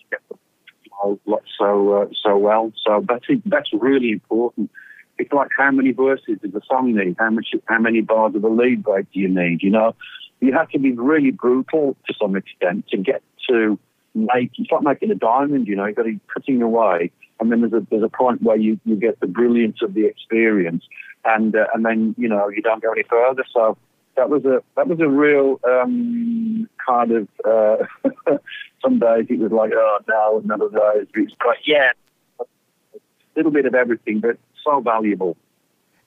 get 0.09 0.21
the 0.29 0.37
flow 0.89 1.19
so 1.59 1.93
uh, 1.93 2.05
so 2.23 2.37
well. 2.37 2.71
So 2.85 3.05
that's 3.07 3.25
that's 3.45 3.69
really 3.73 4.11
important. 4.11 4.69
It's 5.17 5.31
like 5.33 5.49
how 5.57 5.71
many 5.71 5.91
verses 5.91 6.37
does 6.41 6.55
a 6.55 6.61
song 6.65 6.95
need? 6.95 7.15
How 7.19 7.29
much? 7.29 7.47
How 7.65 7.79
many 7.79 8.01
bars 8.01 8.35
of 8.35 8.43
a 8.43 8.49
lead 8.49 8.83
break 8.83 9.11
do 9.11 9.19
you 9.19 9.27
need? 9.27 9.61
You 9.61 9.71
know, 9.71 9.95
you 10.39 10.53
have 10.53 10.69
to 10.69 10.79
be 10.79 10.91
really 10.93 11.31
brutal 11.31 11.97
to 12.07 12.13
some 12.19 12.35
extent 12.35 12.87
to 12.89 12.97
get 12.97 13.21
to 13.49 13.77
make. 14.15 14.51
It's 14.57 14.71
like 14.71 14.83
making 14.83 15.11
a 15.11 15.15
diamond. 15.15 15.67
You 15.67 15.75
know, 15.75 15.85
you've 15.85 15.97
got 15.97 16.03
to 16.03 16.13
be 16.13 16.19
cutting 16.33 16.61
away, 16.61 17.11
and 17.39 17.51
then 17.51 17.61
there's 17.61 17.73
a 17.73 17.85
there's 17.89 18.03
a 18.03 18.09
point 18.09 18.41
where 18.41 18.57
you, 18.57 18.79
you 18.85 18.95
get 18.95 19.19
the 19.19 19.27
brilliance 19.27 19.81
of 19.81 19.93
the 19.93 20.05
experience, 20.05 20.83
and 21.25 21.55
uh, 21.55 21.65
and 21.73 21.85
then 21.85 22.15
you 22.17 22.27
know 22.27 22.49
you 22.49 22.61
don't 22.61 22.81
go 22.81 22.91
any 22.91 23.03
further. 23.03 23.43
So 23.53 23.77
that 24.15 24.29
was 24.29 24.45
a 24.45 24.61
that 24.75 24.87
was 24.87 24.99
a 24.99 25.07
real 25.07 25.59
um, 25.63 26.69
kind 26.85 27.11
of. 27.11 27.27
Uh, 27.45 27.77
some 28.81 28.99
days 28.99 29.25
it 29.29 29.39
was 29.39 29.51
like, 29.51 29.71
oh 29.73 29.99
no, 30.07 30.65
of 30.65 30.71
those. 30.71 31.05
It's 31.13 31.33
like, 31.45 31.59
yeah, 31.65 31.89
a 32.39 32.45
little 33.35 33.51
bit 33.51 33.65
of 33.65 33.75
everything, 33.75 34.19
but 34.19 34.37
so 34.63 34.81
valuable. 34.81 35.37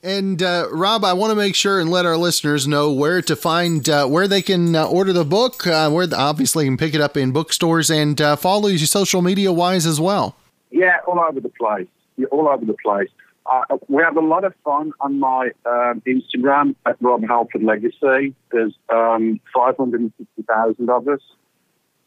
And 0.05 0.43
uh, 0.43 0.69
Rob, 0.73 1.05
I 1.05 1.13
want 1.13 1.31
to 1.31 1.37
make 1.37 1.55
sure 1.55 1.79
and 1.79 1.89
let 1.89 2.07
our 2.07 2.17
listeners 2.17 2.67
know 2.67 2.93
where 2.93 3.23
to 3.23 3.37
find 3.37 3.89
uh, 3.89 4.07
where 4.07 4.27
they 4.27 4.43
can 4.43 4.75
uh, 4.75 4.87
order 4.87 5.13
the 5.13 5.25
book. 5.25 5.65
Uh, 5.65 5.91
where 5.91 6.09
the, 6.09 6.19
obviously 6.19 6.65
you 6.65 6.71
can 6.71 6.77
pick 6.77 6.95
it 6.95 7.01
up 7.01 7.17
in 7.17 7.31
bookstores 7.31 7.89
and 7.89 8.21
uh, 8.21 8.35
follow 8.35 8.69
you 8.69 8.79
social 8.79 9.23
media 9.23 9.53
wise 9.53 9.87
as 9.87 10.01
well. 10.01 10.37
Yeah, 10.73 10.99
all 11.07 11.21
over 11.21 11.41
the 11.41 11.51
place. 11.51 11.89
Yeah, 12.17 12.27
all 12.27 12.49
over 12.49 12.65
the 12.65 12.77
place. 12.85 13.09
Uh, 13.51 13.77
we 13.89 14.03
have 14.03 14.17
a 14.17 14.21
lot 14.21 14.45
of 14.45 14.55
fun 14.65 14.93
on 15.01 15.19
my 15.19 15.51
um, 15.67 16.03
Instagram 16.07 16.75
at 16.87 16.97
Rob 17.01 17.23
Halford 17.27 17.63
Legacy. 17.63 18.35
There's 18.51 18.75
um, 18.89 19.41
550,000 19.55 20.91
of 20.91 21.09
us 21.09 21.21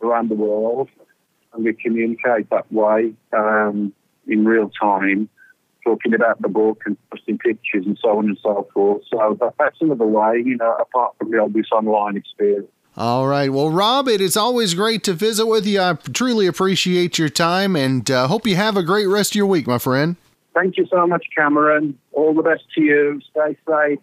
around 0.01 0.30
the 0.30 0.36
world, 0.36 0.89
and 1.53 1.66
we 1.66 1.74
communicate 1.74 2.49
that 2.49 2.72
way 2.72 3.13
um, 3.34 3.93
in 4.28 4.45
real 4.45 4.70
time, 4.70 5.30
talking 5.84 6.13
about 6.13 6.41
the 6.41 6.47
book 6.47 6.82
and 6.86 6.97
posting 7.11 7.38
pictures 7.38 7.86
and 7.86 7.99
so 8.01 8.18
on 8.18 8.26
and 8.26 8.39
so 8.41 8.68
forth. 8.74 9.03
So 9.11 9.38
that's 9.59 9.78
another 9.82 10.05
way, 10.05 10.41
you 10.43 10.57
know, 10.57 10.76
apart 10.80 11.16
from 11.20 11.32
the 11.32 11.39
obvious 11.39 11.68
online 11.72 12.16
experience. 12.16 12.68
All 12.97 13.27
right. 13.27 13.51
Well, 13.51 13.69
Rob, 13.69 14.07
it 14.07 14.21
is 14.21 14.37
always 14.37 14.73
great 14.73 15.03
to 15.03 15.13
visit 15.13 15.45
with 15.45 15.65
you. 15.65 15.81
I 15.81 15.93
truly 15.93 16.47
appreciate 16.47 17.17
your 17.17 17.27
time 17.27 17.75
and 17.75 18.09
uh, 18.09 18.27
hope 18.27 18.47
you 18.47 18.55
have 18.55 18.77
a 18.77 18.83
great 18.83 19.07
rest 19.07 19.33
of 19.33 19.35
your 19.35 19.47
week, 19.47 19.67
my 19.67 19.77
friend. 19.77 20.15
Thank 20.53 20.77
you 20.77 20.87
so 20.89 21.05
much, 21.05 21.25
Cameron. 21.37 21.99
All 22.13 22.33
the 22.33 22.41
best 22.41 22.63
to 22.75 22.81
you. 22.81 23.19
Stay 23.31 23.57
safe 23.67 23.99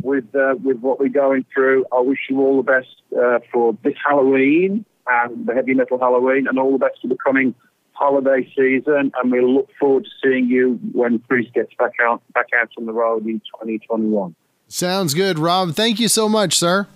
with 0.00 0.32
uh, 0.36 0.54
with 0.62 0.78
what 0.78 1.00
we're 1.00 1.08
going 1.08 1.44
through. 1.52 1.84
I 1.92 1.98
wish 2.00 2.20
you 2.30 2.40
all 2.40 2.62
the 2.62 2.62
best 2.62 2.94
uh, 3.20 3.40
for 3.52 3.76
this 3.82 3.94
Halloween 4.08 4.84
and 5.08 5.46
the 5.46 5.54
Heavy 5.54 5.74
Metal 5.74 5.98
Halloween, 5.98 6.46
and 6.46 6.56
all 6.60 6.70
the 6.70 6.78
best 6.78 7.00
for 7.02 7.08
the 7.08 7.16
coming 7.16 7.56
holiday 7.90 8.48
season. 8.56 9.10
And 9.20 9.32
we 9.32 9.40
look 9.40 9.68
forward 9.80 10.04
to 10.04 10.10
seeing 10.22 10.46
you 10.46 10.78
when 10.92 11.18
Priest 11.18 11.52
gets 11.54 11.74
back 11.74 11.94
out 12.00 12.22
back 12.32 12.46
out 12.60 12.70
on 12.78 12.86
the 12.86 12.92
road 12.92 13.26
in 13.26 13.40
2021. 13.40 14.36
Sounds 14.68 15.14
good, 15.14 15.40
Rob. 15.40 15.74
Thank 15.74 15.98
you 15.98 16.06
so 16.06 16.28
much, 16.28 16.56
sir. 16.56 16.86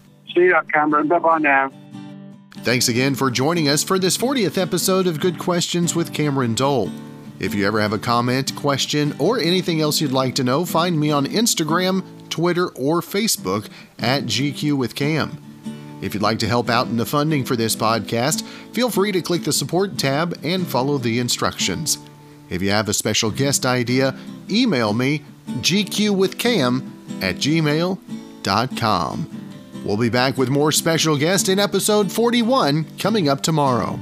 Now. 1.39 1.73
Thanks 2.59 2.89
again 2.89 3.15
for 3.15 3.31
joining 3.31 3.69
us 3.69 3.85
for 3.85 3.99
this 3.99 4.17
40th 4.19 4.59
episode 4.59 5.07
of 5.07 5.21
Good 5.21 5.39
Questions 5.39 5.95
with 5.95 6.13
Cameron 6.13 6.55
Dole. 6.55 6.91
If 7.39 7.55
you 7.55 7.67
ever 7.67 7.81
have 7.81 7.93
a 7.93 7.99
comment, 7.99 8.57
question, 8.57 9.15
or 9.19 9.39
anything 9.39 9.81
else 9.81 10.01
you'd 10.01 10.13
like 10.13 10.35
to 10.37 10.45
know, 10.45 10.65
find 10.65 10.99
me 10.99 11.11
on 11.11 11.27
Instagram, 11.27 12.03
Twitter, 12.29 12.69
or 12.71 13.03
Facebook 13.03 13.69
at 13.99 14.25
GQ 14.25 14.73
with 14.73 14.95
Cam. 14.95 15.43
If 16.03 16.13
you'd 16.13 16.23
like 16.23 16.39
to 16.41 16.49
help 16.49 16.69
out 16.69 16.89
in 16.89 16.97
the 16.97 17.07
funding 17.07 17.45
for 17.45 17.57
this 17.57 17.77
podcast, 17.77 18.43
feel 18.73 18.91
free 18.91 19.13
to 19.13 19.23
click 19.23 19.45
the 19.45 19.53
support 19.53 19.97
tab 19.99 20.39
and 20.43 20.67
follow 20.67 20.99
the 20.99 21.19
instructions. 21.19 21.99
If 22.51 22.63
you 22.63 22.71
have 22.71 22.89
a 22.89 22.95
special 22.95 23.31
guest 23.31 23.65
idea, 23.67 24.17
email 24.51 24.93
me 24.93 25.23
gqwithcam 25.47 26.91
at 27.23 27.37
gmail.com. 27.37 27.97
We'll 29.87 29.97
be 29.97 30.09
back 30.09 30.37
with 30.37 30.49
more 30.49 30.73
special 30.73 31.17
guests 31.17 31.49
in 31.49 31.61
episode 31.61 32.11
41 32.11 32.99
coming 32.99 33.29
up 33.29 33.41
tomorrow. 33.41 34.01